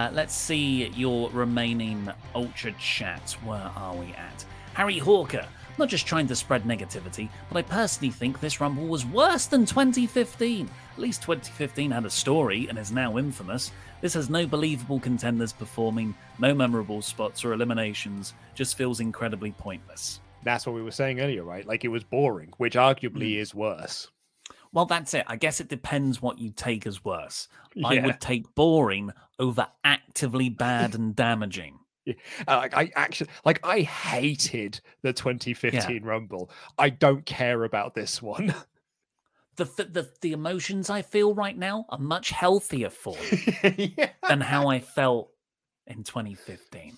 [0.00, 3.34] Uh, let's see your remaining ultra chats.
[3.42, 4.46] Where are we at?
[4.72, 5.46] Harry Hawker.
[5.76, 9.66] Not just trying to spread negativity, but I personally think this Rumble was worse than
[9.66, 10.70] 2015.
[10.94, 13.72] At least 2015 had a story and is now infamous.
[14.00, 20.20] This has no believable contenders performing, no memorable spots or eliminations, just feels incredibly pointless.
[20.44, 21.66] That's what we were saying earlier, right?
[21.66, 24.08] Like it was boring, which arguably is worse.
[24.72, 25.24] Well, that's it.
[25.26, 27.48] I guess it depends what you take as worse.
[27.84, 31.78] I would take boring over actively bad and damaging.
[32.06, 32.12] Uh,
[32.46, 36.50] Like I actually, like I hated the 2015 Rumble.
[36.78, 38.54] I don't care about this one.
[39.56, 43.14] The, the the emotions I feel right now are much healthier for
[43.62, 44.10] me yeah.
[44.26, 45.32] than how I felt
[45.86, 46.96] in 2015.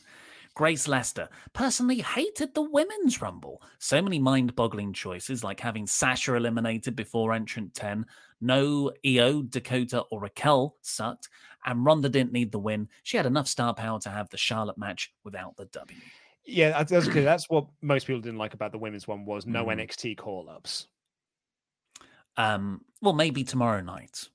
[0.55, 3.63] Grace Lester personally hated the women's rumble.
[3.79, 8.05] So many mind-boggling choices, like having Sasha eliminated before entrant 10.
[8.41, 11.29] No Io, Dakota, or Raquel sucked,
[11.65, 12.89] and Ronda didn't need the win.
[13.03, 15.99] She had enough star power to have the Charlotte match without the W.
[16.45, 17.25] Yeah, that's, that's good.
[17.25, 19.79] That's what most people didn't like about the women's one was no Mm.
[19.79, 20.89] NXT call ups.
[22.37, 24.29] Um, well, maybe tomorrow night.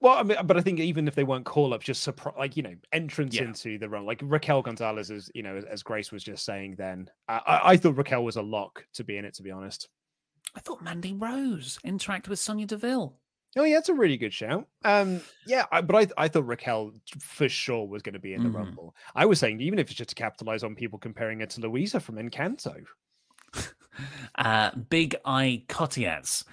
[0.00, 2.56] Well, I mean, but I think even if they weren't call ups, just surprise, like
[2.56, 3.44] you know, entrance Yeah.
[3.44, 6.76] into the run, like Raquel Gonzalez, as you know, as, Grace was just saying.
[6.76, 9.34] Then uh, I, I thought Raquel was a lock to be in it.
[9.34, 9.88] To be honest.
[10.56, 13.18] I thought Mandy Rose interact with Sonya Deville.
[13.56, 14.66] Oh yeah, that's a really good shout.
[14.84, 18.42] Um, yeah, I, but I I thought Raquel for sure was going to be in
[18.42, 18.54] the Mhm.
[18.56, 18.94] Rumble.
[19.14, 22.00] I was saying even if it's just to capitalize on people comparing her to Luisa
[22.00, 22.84] from Encanto.
[24.36, 26.44] Uh, Big Eye Cotiaz.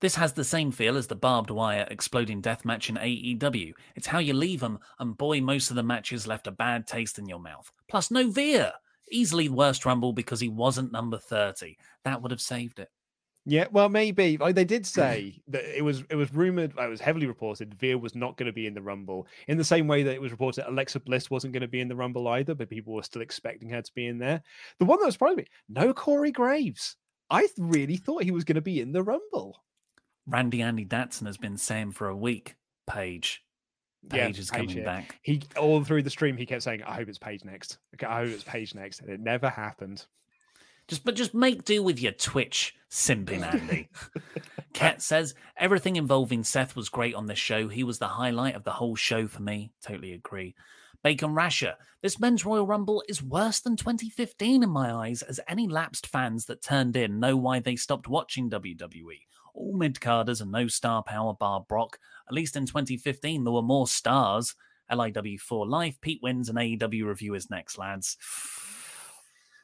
[0.00, 3.72] This has the same feel as the barbed wire exploding death match in AEW.
[3.96, 7.18] It's how you leave them, and boy, most of the matches left a bad taste
[7.18, 7.70] in your mouth.
[7.88, 8.72] Plus, no Veer.
[9.10, 11.76] Easily the worst Rumble because he wasn't number 30.
[12.04, 12.90] That would have saved it.
[13.44, 14.36] Yeah, well, maybe.
[14.36, 18.14] They did say that it was it was rumored, it was heavily reported Veer was
[18.14, 19.26] not going to be in the Rumble.
[19.46, 21.88] In the same way that it was reported Alexa Bliss wasn't going to be in
[21.88, 24.42] the Rumble either, but people were still expecting her to be in there.
[24.78, 26.96] The one that was probably no Corey Graves.
[27.30, 29.62] I really thought he was going to be in the Rumble.
[30.28, 32.56] Randy Andy Datson has been saying for a week,
[32.86, 33.42] Paige.
[34.12, 34.84] Yeah, is Paige, coming yeah.
[34.84, 35.18] back.
[35.22, 37.78] He all through the stream he kept saying, "I hope it's Paige next.
[37.94, 40.06] Okay, I hope it's Paige next," and it never happened.
[40.86, 43.88] Just but just make do with your Twitch simping, Andy.
[44.72, 47.68] Kat says everything involving Seth was great on this show.
[47.68, 49.72] He was the highlight of the whole show for me.
[49.82, 50.54] Totally agree.
[51.02, 55.68] Bacon Rasher, this men's Royal Rumble is worse than 2015 in my eyes, as any
[55.68, 59.20] lapsed fans that turned in know why they stopped watching WWE.
[59.58, 61.98] All mid carders and no star power bar Brock.
[62.28, 64.54] At least in 2015, there were more stars.
[64.90, 66.00] LIW for life.
[66.00, 68.16] Pete wins and AEW review is next, lads.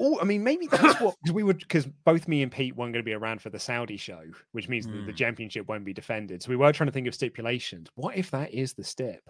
[0.01, 3.05] Oh, I mean, maybe that's what we would because both me and Pete weren't going
[3.05, 4.23] to be around for the Saudi show,
[4.53, 5.16] which means that the Mm.
[5.16, 6.43] championship won't be defended.
[6.43, 7.89] So we were trying to think of stipulations.
[7.95, 9.23] What if that is the stip?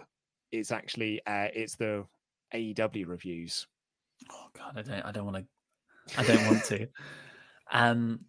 [0.51, 2.05] It's actually uh it's the
[2.53, 3.67] AEW reviews.
[4.31, 5.05] Oh God, I don't.
[5.05, 6.19] I don't want to.
[6.19, 6.87] I don't want to.
[7.71, 8.19] Um,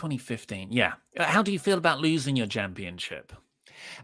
[0.00, 0.72] 2015.
[0.72, 0.94] Yeah.
[1.18, 3.32] Uh, How do you feel about losing your championship?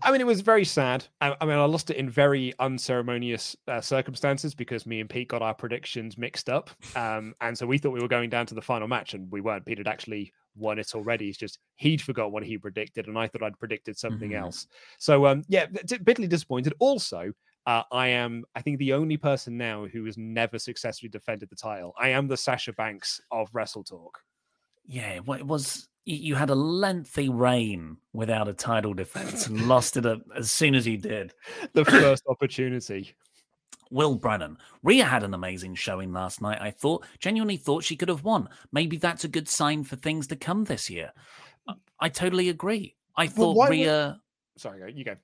[0.02, 1.04] I mean, it was very sad.
[1.20, 5.28] I, I mean, I lost it in very unceremonious uh, circumstances because me and Pete
[5.28, 8.54] got our predictions mixed up, um, and so we thought we were going down to
[8.54, 9.64] the final match, and we weren't.
[9.66, 11.28] Pete had actually won it already.
[11.28, 14.40] It's just he'd forgot what he predicted, and I thought I'd predicted something Mhm.
[14.40, 14.66] else.
[14.98, 16.72] So, um, yeah, d- bitterly disappointed.
[16.78, 17.32] Also,
[17.66, 21.56] uh, I am, I think, the only person now who has never successfully defended the
[21.56, 21.92] title.
[21.98, 24.20] I am the Sasha Banks of Wrestle Talk.
[24.88, 25.88] Yeah, well, it was.
[26.04, 30.06] You had a lengthy reign without a title defense and lost it
[30.36, 31.34] as soon as you did.
[31.72, 33.14] The first opportunity.
[33.90, 34.58] Will Brennan.
[34.82, 37.04] Rhea had an amazing showing last night, I thought.
[37.18, 38.48] Genuinely thought she could have won.
[38.72, 41.12] Maybe that's a good sign for things to come this year.
[41.68, 42.94] I, I totally agree.
[43.16, 44.20] I Well, thought why would- Rhea.
[44.58, 45.16] Sorry, you go.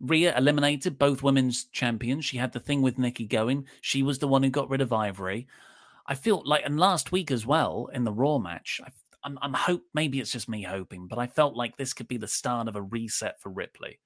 [0.00, 2.24] Rhea eliminated both women's champions.
[2.26, 3.66] She had the thing with Nikki going.
[3.80, 5.46] She was the one who got rid of Ivory.
[6.06, 8.88] I feel like, and last week as well in the Raw match, I,
[9.22, 12.18] I'm, I'm hope maybe it's just me hoping, but I felt like this could be
[12.18, 13.98] the start of a reset for Ripley.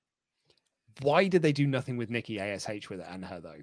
[1.02, 3.62] Why did they do nothing with Nikki Ash with it and her though?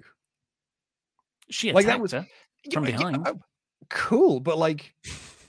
[1.50, 2.26] She Like, that attacked was- her.
[2.72, 3.28] From yeah, behind.
[3.28, 3.38] oh,
[3.90, 4.92] cool, but like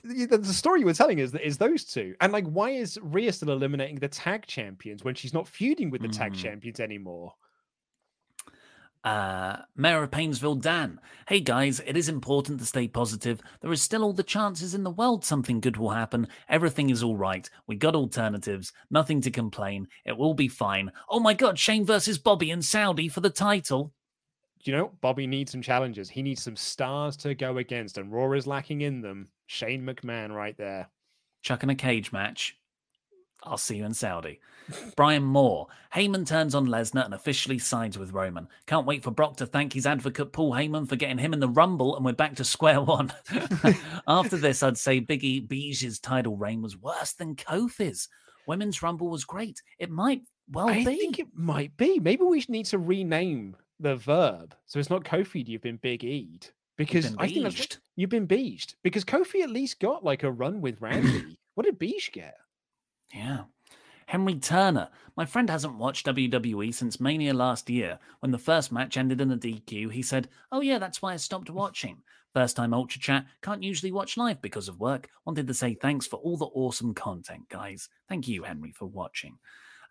[0.04, 3.32] the, story you were telling is that is those two, and like why is Rhea
[3.32, 6.36] still eliminating the tag champions when she's not feuding with the tag Mm.
[6.36, 7.32] champions anymore?
[9.04, 11.00] Uh, Mayor of Painesville, Dan.
[11.28, 13.40] Hey guys, it is important to stay positive.
[13.60, 16.26] There is still all the chances in the world something good will happen.
[16.48, 17.48] Everything is all right.
[17.66, 18.72] We got alternatives.
[18.90, 19.86] Nothing to complain.
[20.04, 20.90] It will be fine.
[21.08, 23.92] Oh my god, Shane versus Bobby and Saudi for the title.
[24.64, 26.10] You know, Bobby needs some challenges.
[26.10, 29.28] He needs some stars to go against, and Raw is lacking in them.
[29.46, 30.88] Shane McMahon, right there.
[31.42, 32.56] Chuck in a cage match.
[33.42, 34.40] I'll see you in Saudi.
[34.96, 35.68] Brian Moore.
[35.94, 38.48] Heyman turns on Lesnar and officially sides with Roman.
[38.66, 41.48] Can't wait for Brock to thank his advocate Paul Heyman for getting him in the
[41.48, 43.12] Rumble, and we're back to square one.
[44.08, 48.08] After this, I'd say Biggie Beige's title reign was worse than Kofi's.
[48.46, 49.62] Women's Rumble was great.
[49.78, 50.80] It might well I be.
[50.80, 51.98] I think it might be.
[51.98, 55.46] Maybe we should need to rename the verb so it's not Kofi.
[55.46, 60.04] You've been big E'd because I think you've been beeged because Kofi at least got
[60.04, 61.38] like a run with Randy.
[61.54, 62.36] what did Beige get?
[63.12, 63.44] Yeah.
[64.06, 64.88] Henry Turner.
[65.16, 67.98] My friend hasn't watched WWE since Mania last year.
[68.20, 71.16] When the first match ended in a DQ, he said, Oh, yeah, that's why I
[71.16, 71.98] stopped watching.
[72.32, 73.26] First time Ultra Chat.
[73.42, 75.08] Can't usually watch live because of work.
[75.24, 77.88] Wanted to say thanks for all the awesome content, guys.
[78.08, 79.38] Thank you, Henry, for watching.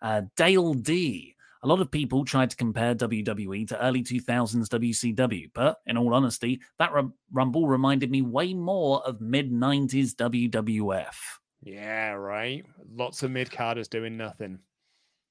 [0.02, 1.34] Uh, Dale D.
[1.62, 6.14] A lot of people tried to compare WWE to early 2000s WCW, but in all
[6.14, 11.14] honesty, that rum- Rumble reminded me way more of mid 90s WWF.
[11.62, 12.64] Yeah, right.
[12.94, 14.60] Lots of mid carders doing nothing.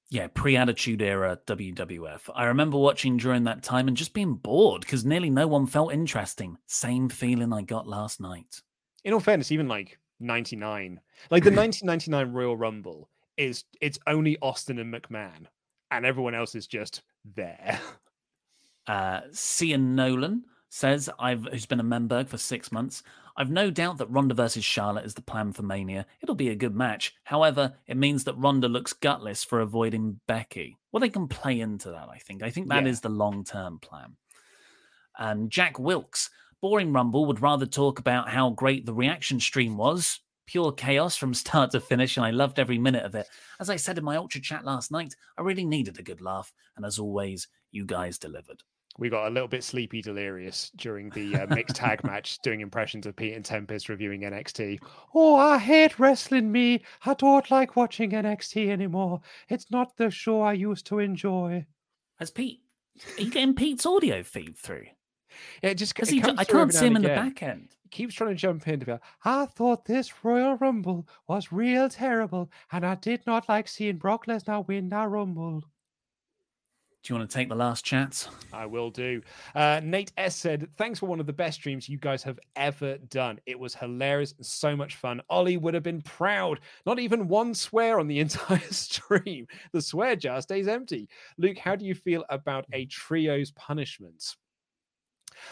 [0.09, 2.29] Yeah, pre Attitude Era WWF.
[2.33, 5.93] I remember watching during that time and just being bored because nearly no one felt
[5.93, 6.57] interesting.
[6.67, 8.61] Same feeling I got last night.
[9.03, 10.99] In all fairness, even like 99,
[11.29, 15.45] like the 1999 Royal Rumble is it's only Austin and McMahon,
[15.91, 17.03] and everyone else is just
[17.35, 17.79] there.
[18.87, 23.03] Uh, Cian Nolan says, I've who's been a member for six months.
[23.39, 26.07] I've no doubt that Ronda versus Charlotte is the plan for Mania.
[26.22, 27.14] It'll be a good match.
[27.23, 30.76] However, it means that Ronda looks gutless for avoiding Becky.
[30.91, 32.41] Well, they can play into that, I think.
[32.41, 32.89] I think that Yeah.
[32.89, 34.18] is the long term plan.
[35.19, 36.30] And Jack Wilkes,
[36.61, 40.19] Boring Rumble would rather talk about how great the reaction stream was.
[40.47, 43.27] Pure chaos from start to finish, and I loved every minute of it.
[43.59, 46.53] As I said in my Ultra chat last night, I really needed a good laugh,
[46.76, 48.64] and as always, you guys delivered.
[48.99, 53.06] We got a little bit sleepy delirious during the uh, mixed tag match, doing impressions
[53.06, 54.80] of Pete and Tempest reviewing NXT.
[55.14, 56.84] Oh, I hate wrestling, me.
[57.06, 59.22] I don't like watching NXT anymore.
[59.49, 61.65] It's not the show I used to enjoy.
[62.18, 62.61] Has Pete?
[63.18, 64.86] Are you getting Pete's audio feed through?
[65.61, 67.76] Yeah, just Because he, I can't see him in the back end.
[67.84, 71.90] He keeps trying to jump in to go, I thought this Royal Rumble was real
[71.90, 75.64] terrible, and I did not like seeing Brock Lesnar win that Rumble.
[77.07, 78.27] Do you want to take the last chat?
[78.51, 79.21] I will do.
[79.55, 82.97] Uh, Nate S said, Thanks for one of the best streams you guys have ever
[82.97, 83.39] done.
[83.45, 85.21] It was hilarious and so much fun.
[85.29, 86.59] Oli would have been proud.
[86.85, 89.47] Not even one swear on the entire stream.
[89.71, 91.07] The swear jar stays empty.
[91.38, 94.35] Luke, how do you feel about a trio's punishment?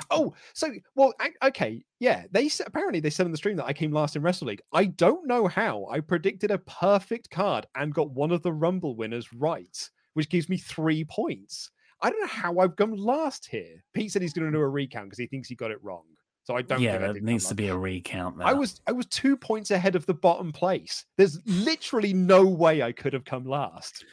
[0.09, 2.25] Oh, so well, I- okay, yeah.
[2.31, 4.61] They apparently they said on the stream that I came last in Wrestle League.
[4.73, 5.87] I don't know how.
[5.89, 10.49] I predicted a perfect card and got one of the Rumble winners right, which gives
[10.49, 11.69] me three points.
[12.01, 13.83] I don't know how I've come last here.
[13.93, 16.03] Pete said he's going to do a recount because he thinks he got it wrong.
[16.43, 16.79] So I don't.
[16.79, 18.47] yeah, think there needs to be a recount there.
[18.47, 21.05] I was I was two points ahead of the bottom place.
[21.17, 24.05] There's literally no way I could have come last.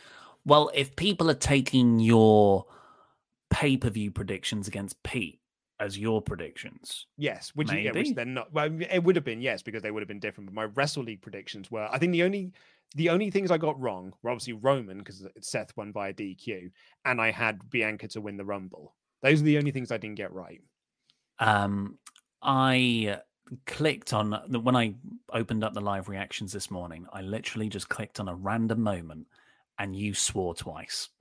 [0.44, 2.66] Well, if people are taking your
[3.50, 5.40] pay per view predictions against Pete
[5.78, 8.52] as your predictions, Yes, which, yeah, which they're not.
[8.52, 10.48] Well, it would have been yes because they would have been different.
[10.48, 11.86] But my Wrestle League predictions were.
[11.92, 12.52] I think the only
[12.94, 16.70] the only things I got wrong were obviously Roman because Seth won via DQ,
[17.04, 18.94] and I had Bianca to win the Rumble.
[19.22, 20.60] Those are the only things I didn't get right.
[21.38, 21.98] um,
[22.42, 23.18] I
[23.66, 24.94] clicked on when I
[25.32, 27.06] opened up the live reactions this morning.
[27.12, 29.26] I literally just clicked on a random moment,
[29.78, 31.08] and you swore twice.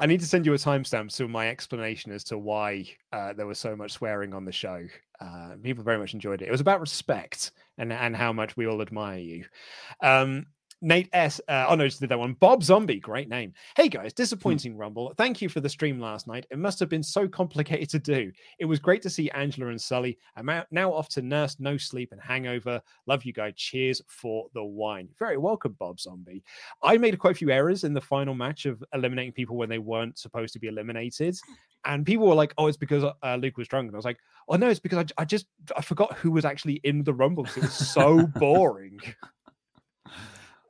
[0.00, 3.46] I need to send you a timestamp to my explanation as to why uh, there
[3.46, 4.86] was so much swearing on the show.
[5.22, 6.48] Uh, people very much enjoyed it.
[6.48, 9.44] It was about respect and and how much we all admire you.
[10.02, 10.46] Um,
[10.84, 11.40] Nate S.
[11.46, 12.32] Uh, oh no, just did that one.
[12.34, 13.52] Bob Zombie, great name.
[13.76, 15.14] Hey guys, disappointing Rumble.
[15.16, 16.44] Thank you for the stream last night.
[16.50, 18.32] It must have been so complicated to do.
[18.58, 20.18] It was great to see Angela and Sully.
[20.36, 22.82] I'm out, now off to nurse no sleep and hangover.
[23.06, 23.54] Love you guys.
[23.54, 25.08] Cheers for the wine.
[25.20, 26.42] Very welcome, Bob Zombie.
[26.82, 29.78] I made quite a few errors in the final match of eliminating people when they
[29.78, 31.38] weren't supposed to be eliminated.
[31.84, 33.86] And people were like, oh, it's because uh, Luke was drunk.
[33.86, 34.18] And I was like,
[34.48, 35.46] oh, no, it's because I, I just
[35.76, 38.98] I forgot who was actually in the Rumble it was so boring.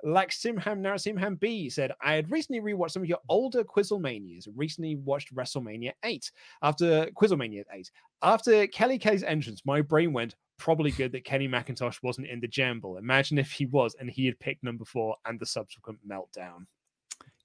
[0.04, 4.48] Like Simham now Simham B said, I had recently rewatched some of your older Quizzlemanias.
[4.56, 6.32] Recently watched WrestleMania 8.
[6.62, 7.90] After Quizzlemania 8.
[8.22, 12.48] After Kelly Kelly's entrance, my brain went, probably good that Kenny McIntosh wasn't in the
[12.48, 12.98] Jamble.
[12.98, 16.66] Imagine if he was and he had picked number four and the subsequent meltdown.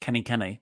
[0.01, 0.61] Kenny Kenny.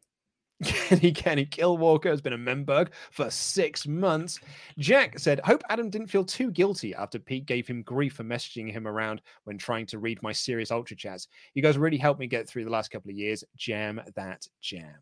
[0.64, 4.40] Kenny Kenny Killwalker has been a member for six months.
[4.78, 8.72] Jack said, Hope Adam didn't feel too guilty after Pete gave him grief for messaging
[8.72, 11.28] him around when trying to read my serious ultra chats.
[11.54, 13.44] You guys really helped me get through the last couple of years.
[13.56, 14.96] Jam that jam.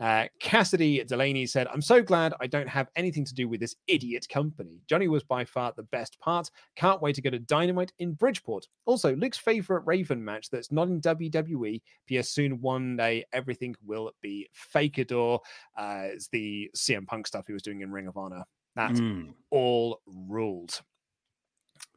[0.00, 3.76] Uh, Cassidy Delaney said, I'm so glad I don't have anything to do with this
[3.86, 4.80] idiot company.
[4.88, 6.50] Johnny was by far the best part.
[6.76, 8.66] Can't wait to go to Dynamite in Bridgeport.
[8.86, 11.80] Also, Luke's favorite Raven match that's not in WWE.
[12.06, 12.30] P.S.
[12.30, 15.38] Soon one day everything will be Fakeador.
[15.76, 18.44] Uh, it's the CM Punk stuff he was doing in Ring of Honor.
[18.74, 19.34] That's Mm.
[19.50, 20.80] all ruled.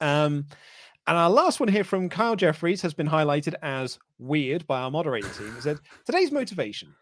[0.02, 0.46] Um,
[1.08, 4.92] and our last one here from Kyle Jeffries has been highlighted as weird by our
[4.92, 5.54] moderator team.
[5.56, 6.94] He said, Today's motivation.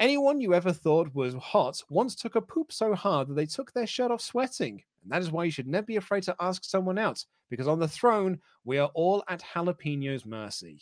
[0.00, 3.70] Anyone you ever thought was hot once took a poop so hard that they took
[3.72, 4.82] their shirt off sweating.
[5.02, 7.78] And that is why you should never be afraid to ask someone out, because on
[7.78, 10.80] the throne, we are all at Jalapeno's mercy.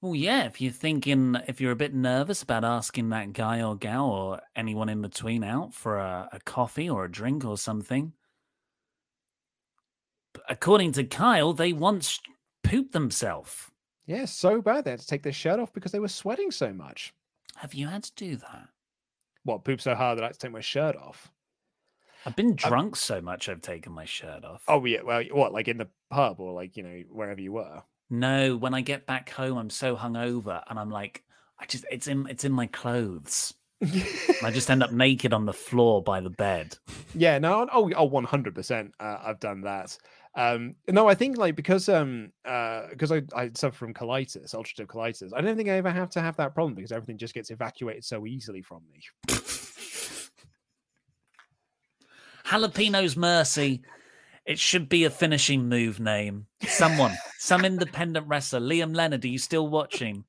[0.00, 3.74] Well, yeah, if you're thinking, if you're a bit nervous about asking that guy or
[3.74, 8.12] gal or anyone in between out for a, a coffee or a drink or something,
[10.48, 12.20] according to Kyle, they once
[12.62, 13.70] pooped themselves.
[14.06, 16.72] Yeah, so bad they had to take their shirt off because they were sweating so
[16.72, 17.14] much.
[17.56, 18.68] Have you had to do that?
[19.44, 21.30] What, poop so hard that I had to take my shirt off?
[22.26, 24.62] I've been drunk so much I've taken my shirt off.
[24.68, 25.02] Oh, yeah.
[25.02, 27.82] Well, what, like in the pub or like, you know, wherever you were?
[28.10, 31.24] No, when I get back home, I'm so hungover, and I'm like,
[31.58, 33.54] I just it's in it's in my clothes.
[33.82, 36.76] I just end up naked on the floor by the bed.
[37.14, 38.94] Yeah, no, oh, oh, one hundred percent.
[39.00, 39.96] Uh, I've done that.
[40.36, 44.86] Um, no, I think like because um uh because I, I suffer from colitis, ulcerative
[44.86, 45.32] colitis.
[45.34, 48.04] I don't think I ever have to have that problem because everything just gets evacuated
[48.04, 49.00] so easily from me.
[52.46, 53.82] Jalapeno's Mercy.
[54.44, 56.46] It should be a finishing move name.
[56.66, 58.60] Someone, some independent wrestler.
[58.60, 60.24] Liam Leonard, are you still watching?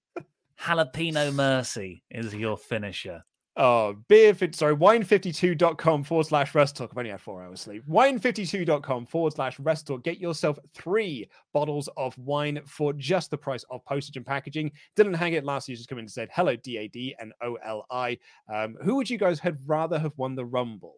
[0.61, 3.25] Jalapeno Mercy is your finisher.
[3.57, 6.89] Oh, beer, sorry, wine52.com forward slash rest talk.
[6.91, 7.83] I've only had four hours sleep.
[7.87, 10.03] Wine52.com forward slash rest talk.
[10.03, 14.73] Get yourself three bottles of wine for just the price of postage and packaging.
[14.97, 18.19] Dylan Haggett last year just come in and said, hello, DAD and OLI.
[18.53, 20.95] Um, who would you guys have rather have won the Rumble?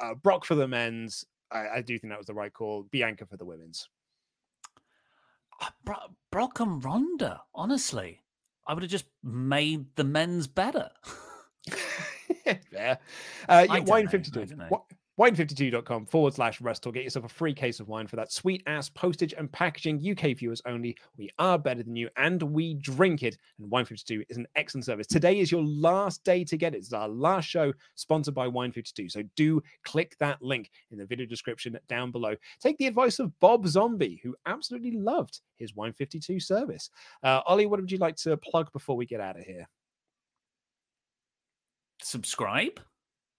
[0.00, 1.26] Uh, Brock for the men's.
[1.52, 2.86] I, I, do think that was the right call.
[2.90, 3.86] Bianca for the women's.
[5.60, 8.22] Uh, Bro- Brock and Ronda, honestly.
[8.66, 10.90] I would have just made the men's better.
[12.72, 12.96] yeah.
[13.48, 14.46] Uh, yeah wine 52.
[15.18, 18.62] Wine52.com forward slash rest or get yourself a free case of wine for that sweet
[18.66, 19.98] ass postage and packaging.
[20.06, 20.94] UK viewers only.
[21.16, 23.38] We are better than you and we drink it.
[23.58, 25.06] And Wine52 is an excellent service.
[25.06, 26.78] Today is your last day to get it.
[26.78, 29.10] It's our last show sponsored by Wine52.
[29.10, 32.34] So do click that link in the video description down below.
[32.60, 36.90] Take the advice of Bob Zombie, who absolutely loved his Wine52 service.
[37.22, 39.66] Uh, Oli, what would you like to plug before we get out of here?
[42.02, 42.80] Subscribe.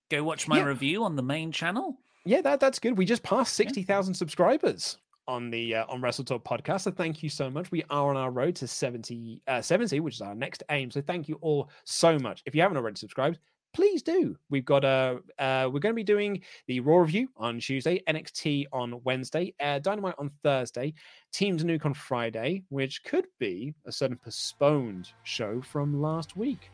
[0.10, 0.64] Go watch my yeah.
[0.64, 1.98] review on the main channel.
[2.26, 2.98] Yeah, that that's good.
[2.98, 4.20] We just passed sixty thousand yeah.
[4.20, 4.98] subscribers
[5.28, 6.82] on the uh, on Wrestle Talk podcast.
[6.82, 7.72] So thank you so much.
[7.72, 10.90] We are on our road to 70, uh, 70, which is our next aim.
[10.90, 12.42] So thank you all so much.
[12.46, 13.40] If you haven't already subscribed,
[13.74, 14.38] please do.
[14.50, 18.02] We've got a uh, uh, we're going to be doing the Raw review on Tuesday,
[18.08, 20.94] NXT on Wednesday, uh, Dynamite on Thursday,
[21.34, 26.72] Teams Nuke on Friday, which could be a certain postponed show from last week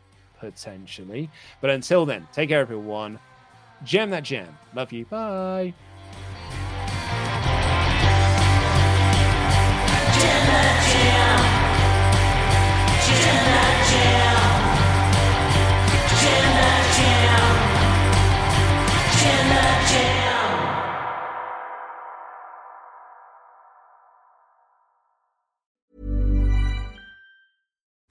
[0.50, 1.30] potentially.
[1.60, 3.18] But until then, take care, everyone.
[3.84, 4.58] Jam that jam.
[4.74, 5.04] Love you.
[5.06, 5.74] Bye.